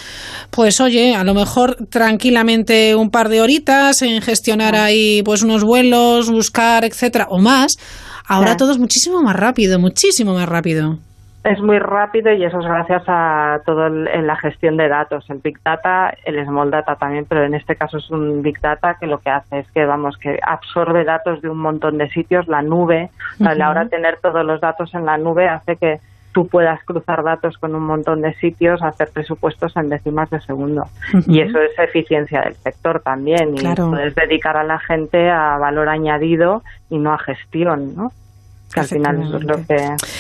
[0.52, 5.64] pues oye, a lo mejor tranquilamente un par de horitas en gestionar ahí pues unos
[5.64, 7.78] vuelos, buscar, etcétera, o más.
[8.28, 10.98] Ahora todo es muchísimo más rápido, muchísimo más rápido.
[11.44, 15.30] Es muy rápido y eso es gracias a todo el- en la gestión de datos,
[15.30, 18.98] el Big Data, el Small Data también, pero en este caso es un Big Data
[19.00, 22.50] que lo que hace es que, vamos, que absorbe datos de un montón de sitios,
[22.50, 23.10] la nube,
[23.40, 23.64] o sea, Ujú.
[23.64, 26.00] ahora tener todos los datos en la nube hace que
[26.38, 30.84] tú puedas cruzar datos con un montón de sitios, hacer presupuestos en décimas de segundo.
[31.26, 33.56] Y eso es eficiencia del sector también.
[33.56, 33.90] Y Claro.
[33.90, 36.62] puedes dedicar a la gente a valor añadido
[36.92, 38.12] y no a gestión, ¿no?
[38.72, 39.78] Que al final eso es lo que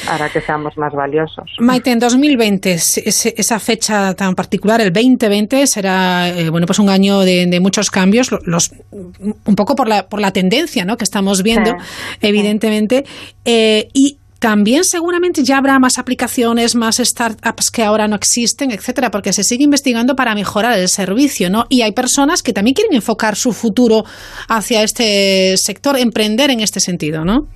[0.09, 1.51] hará que seamos más valiosos.
[1.59, 6.79] Maite, en 2020, ese- ese- esa fecha tan particular, el 2020, será eh, bueno pues
[6.79, 10.83] un año de, de muchos cambios, lo- los, un poco por la, por la tendencia
[10.83, 10.97] ¿no?
[10.97, 11.75] que estamos viendo,
[12.21, 13.05] evidentemente.
[13.45, 19.09] Eh, y también seguramente ya habrá más aplicaciones, más startups que ahora no existen, etcétera,
[19.11, 21.65] porque se sigue investigando para mejorar el servicio, ¿no?
[21.69, 24.03] Y hay personas que también quieren enfocar su futuro
[24.49, 27.47] hacia este sector, emprender en este sentido, ¿no?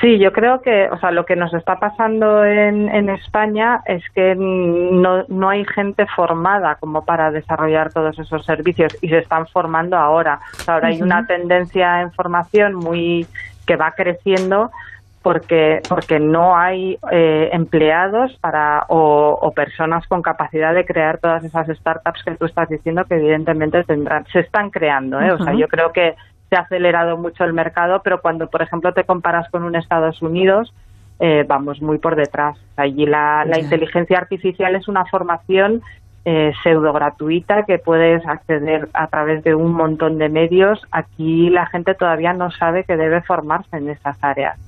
[0.00, 4.02] Sí, yo creo que, o sea, lo que nos está pasando en, en España es
[4.14, 9.46] que no, no hay gente formada como para desarrollar todos esos servicios y se están
[9.48, 10.40] formando ahora.
[10.58, 13.26] O sea, ahora hay una tendencia en formación muy
[13.66, 14.70] que va creciendo
[15.22, 21.44] porque porque no hay eh, empleados para o, o personas con capacidad de crear todas
[21.44, 25.32] esas startups que tú estás diciendo que evidentemente tendrán se están creando ¿eh?
[25.32, 26.16] o sea yo creo que
[26.50, 30.20] se ha acelerado mucho el mercado pero cuando por ejemplo te comparas con un Estados
[30.22, 30.72] Unidos
[31.24, 32.58] eh, vamos muy por detrás.
[32.76, 35.80] Allí la, la inteligencia artificial es una formación
[36.24, 40.80] eh, pseudo gratuita que puedes acceder a través de un montón de medios.
[40.92, 44.58] Aquí la gente todavía no sabe que debe formarse en esas áreas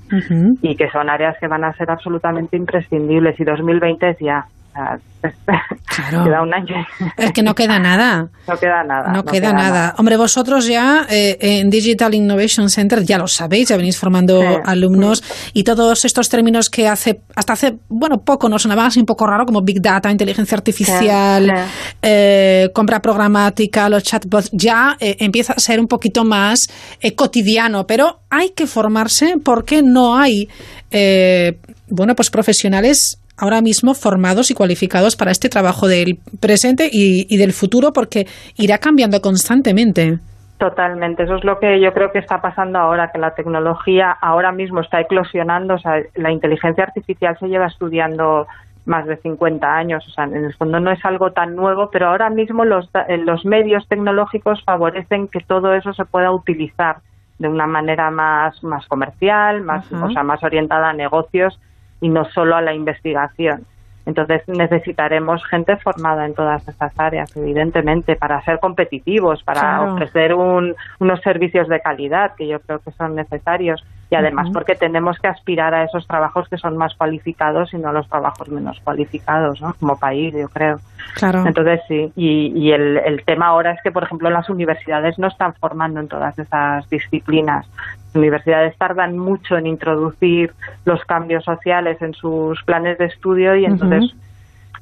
[0.63, 4.47] y que son áreas que van a ser absolutamente imprescindibles y 2020 es ya.
[5.25, 6.85] Queda un año.
[7.17, 8.29] Es que no queda nada.
[8.47, 9.11] No queda nada.
[9.11, 9.95] No, queda, nada.
[9.97, 14.47] Hombre, vosotros ya eh, en Digital Innovation Center ya lo sabéis, ya venís formando Sí.
[14.67, 15.23] alumnos
[15.55, 19.27] y todos estos términos que hace hasta hace bueno poco nos sonaban así un poco
[19.27, 25.55] raro como Big Data, inteligencia artificial, Sí, eh, compra programática, los chatbots, ya eh, empieza
[25.55, 26.67] a ser un poquito más
[27.01, 30.49] eh, cotidiano, pero hay que formarse porque no hay
[30.91, 31.57] eh,
[31.89, 37.37] bueno pues profesionales ahora mismo formados y cualificados para este trabajo del presente y, y
[37.37, 40.19] del futuro porque irá cambiando constantemente.
[40.59, 44.53] Totalmente, eso es lo que yo creo que está pasando ahora, que la tecnología ahora
[44.53, 48.47] mismo está eclosionando, o sea, la inteligencia artificial se lleva estudiando
[48.87, 52.09] más de 50 años, o sea, en el fondo no es algo tan nuevo, pero
[52.09, 56.99] ahora mismo los, eh, los medios tecnológicos favorecen que todo eso se pueda utilizar
[57.39, 61.59] de una manera más, más comercial, más, o sea, más orientada a negocios
[62.05, 63.65] y no solo a la investigación.
[64.05, 69.95] Entonces necesitaremos gente formada en todas estas áreas, evidentemente, para ser competitivos, para Claro.
[69.95, 73.83] ofrecer un- unos servicios de calidad que yo creo que son necesarios
[74.15, 77.89] y además porque tenemos que aspirar a esos trabajos que son más cualificados y no
[77.89, 79.75] a los trabajos menos cualificados, ¿no?
[79.81, 80.79] Como país, yo creo.
[81.15, 81.45] Claro.
[81.45, 85.27] Entonces sí, y, y el, el tema ahora es que, por ejemplo, las universidades no
[85.27, 87.67] están formando en todas esas disciplinas.
[88.07, 90.53] Las universidades tardan mucho en introducir
[90.85, 94.15] los cambios sociales en sus planes de estudio y entonces.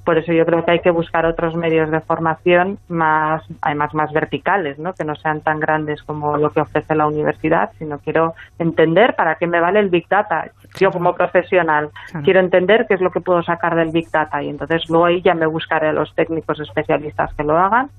[0.04, 4.12] Por eso yo creo que hay que buscar otros medios de formación más, además más
[4.12, 4.94] verticales, ¿no?
[4.94, 9.36] Que no sean tan grandes como lo que ofrece la universidad, sino quiero entender para
[9.36, 10.50] qué me vale el Big Data.
[10.78, 11.90] Yo como profesional
[12.24, 15.22] quiero entender qué es lo que puedo sacar del Big Data y entonces luego ahí
[15.22, 17.90] ya me buscaré a los técnicos especialistas que lo hagan,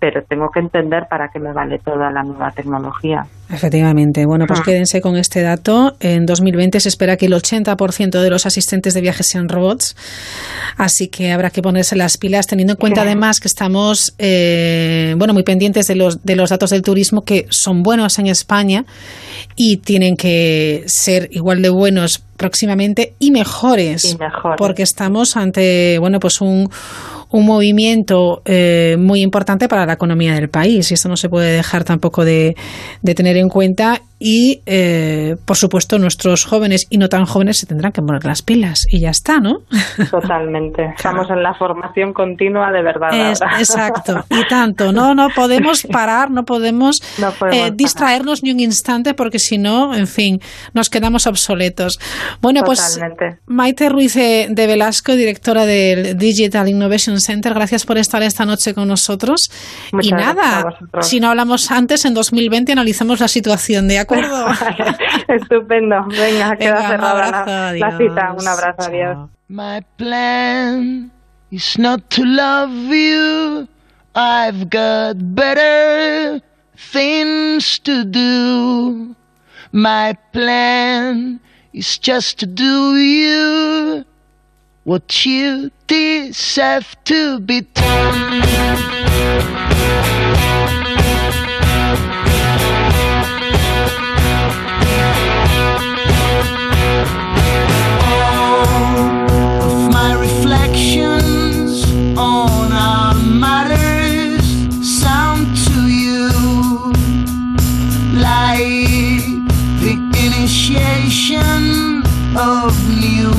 [0.00, 3.22] pero tengo que entender para qué me vale toda la nueva tecnología.
[3.50, 4.24] Efectivamente.
[4.26, 4.62] Bueno, pues Ah.
[4.64, 5.96] quédense con este dato.
[6.00, 9.96] En 2020 se espera que el 80% de los asistentes de viajes sean robots.
[10.76, 15.32] Así que habrá que ponerse las pilas, teniendo en cuenta además que estamos eh, bueno,
[15.32, 18.84] muy pendientes de los, de los datos del turismo que son buenos en España
[19.56, 24.04] y tienen que ser igual de buenos próximamente y mejores.
[24.04, 24.56] Y mejores.
[24.58, 26.68] Porque estamos ante bueno, pues un,
[27.30, 31.52] un movimiento eh, muy importante para la economía del país y esto no se puede
[31.52, 32.56] dejar tampoco de,
[33.02, 37.66] de tener en cuenta y eh, por supuesto nuestros jóvenes y no tan jóvenes se
[37.66, 39.62] tendrán que poner las pilas y ya está, ¿no?
[40.10, 40.92] Totalmente.
[40.96, 43.30] Estamos en la formación continua de verdad.
[43.30, 47.76] Es- exacto, y tanto, no, no podemos parar, no podemos, No podemos eh, parar.
[47.76, 50.40] distraernos ni un instante porque si no, en fin,
[50.74, 51.98] nos quedamos obsoletos.
[52.40, 52.98] Bueno, pues.
[53.46, 58.88] Maite Ruiz de Velasco, directora del Digital Innovation Center, gracias por estar esta noche con
[58.88, 59.50] nosotros.
[59.92, 60.64] Muchas y nada,
[61.00, 64.46] si no hablamos antes, en 2020 analizamos la situación, ¿de acuerdo?
[65.28, 66.04] Estupendo.
[66.08, 68.32] Venga, queda Venga, un cerrada abrazo, la, la cita.
[68.32, 69.30] Un abrazo, adiós.
[69.48, 71.10] My plan
[71.50, 73.68] is not to love you.
[74.14, 76.40] I've got better
[76.76, 79.14] things to do.
[79.72, 81.40] My plan
[81.72, 84.04] is just to do you
[84.84, 89.67] what you deserve to be of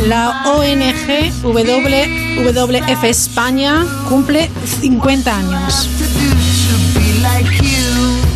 [0.10, 4.50] La ONG WWF España cumple
[4.82, 5.88] 50 años.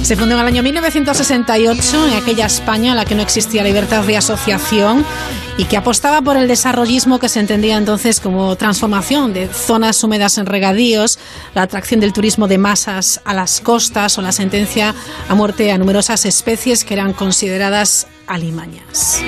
[0.03, 4.03] Se fundó en el año 1968 en aquella España en la que no existía libertad
[4.03, 5.03] de asociación
[5.57, 10.37] y que apostaba por el desarrollismo que se entendía entonces como transformación de zonas húmedas
[10.37, 11.17] en regadíos,
[11.55, 14.93] la atracción del turismo de masas a las costas o la sentencia
[15.27, 19.23] a muerte a numerosas especies que eran consideradas alimañas.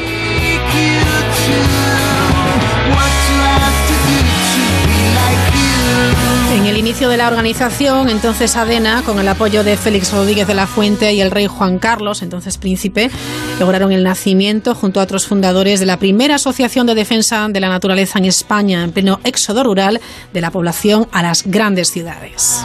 [6.86, 11.12] Inicio de la organización, entonces Adena, con el apoyo de Félix Rodríguez de la Fuente
[11.14, 13.10] y el rey Juan Carlos, entonces príncipe,
[13.60, 17.70] lograron el nacimiento, junto a otros fundadores, de la primera asociación de defensa de la
[17.70, 20.00] naturaleza en España, en pleno éxodo rural
[20.32, 22.64] de la población a las grandes ciudades.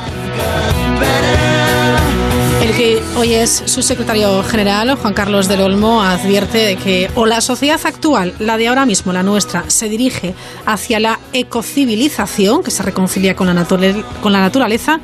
[2.61, 7.25] El que hoy es su secretario general, Juan Carlos del Olmo, advierte de que o
[7.25, 10.35] la sociedad actual, la de ahora mismo, la nuestra, se dirige
[10.67, 15.01] hacia la ecocivilización, que se reconcilia con la, naturaleza,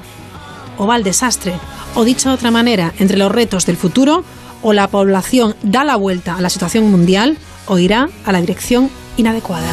[0.77, 1.55] o va al desastre.
[1.95, 4.23] O dicho de otra manera, entre los retos del futuro,
[4.61, 8.91] o la población da la vuelta a la situación mundial, o irá a la dirección
[9.17, 9.71] inadecuada.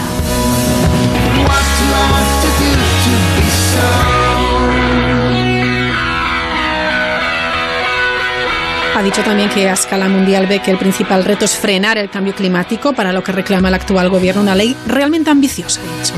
[8.95, 12.11] Ha dicho también que a escala mundial ve que el principal reto es frenar el
[12.11, 16.13] cambio climático, para lo que reclama el actual gobierno una ley realmente ambiciosa, ha dicho.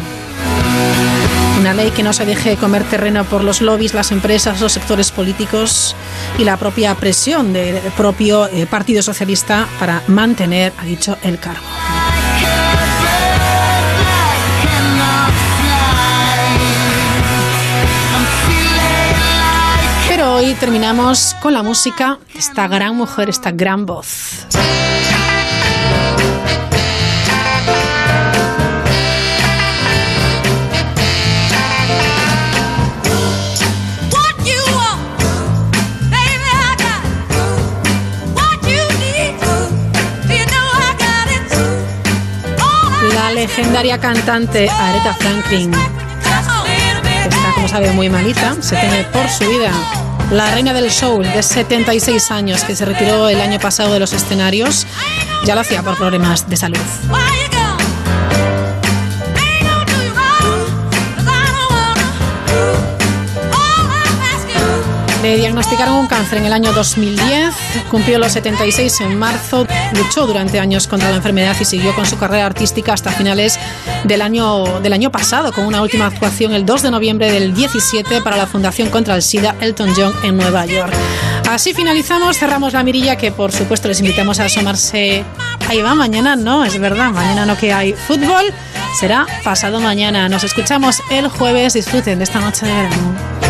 [1.60, 5.11] Una ley que no se deje comer terreno por los lobbies, las empresas, los sectores
[5.11, 5.95] políticos
[6.38, 11.64] y la propia presión del propio eh, Partido Socialista para mantener, ha dicho, el cargo.
[20.60, 24.48] Terminamos con la música de esta gran mujer, esta gran voz.
[43.14, 49.72] La legendaria cantante Aretha Franklin está, como sabe, muy malita, se teme por su vida
[50.31, 54.14] la reina del soul de 76 años que se retiró el año pasado de los
[54.14, 54.85] escenarios,
[55.45, 56.77] ya lo hacía por problemas de salud.
[65.22, 67.56] Le diagnosticaron un cáncer en el año 2010,
[67.89, 72.18] cumplió los 76 en marzo, luchó durante años contra la enfermedad y siguió con su
[72.18, 73.60] carrera artística hasta finales
[74.03, 78.22] del año, del año pasado, con una última actuación el 2 de noviembre del 17
[78.22, 80.94] para la Fundación contra el SIDA Elton John en Nueva York.
[81.49, 85.24] Así finalizamos, cerramos la mirilla que por supuesto les invitamos a asomarse.
[85.68, 88.45] Ahí va, mañana no, es verdad, mañana no que hay fútbol,
[88.99, 90.28] será pasado mañana.
[90.30, 93.44] Nos escuchamos el jueves, disfruten de esta noche de verano.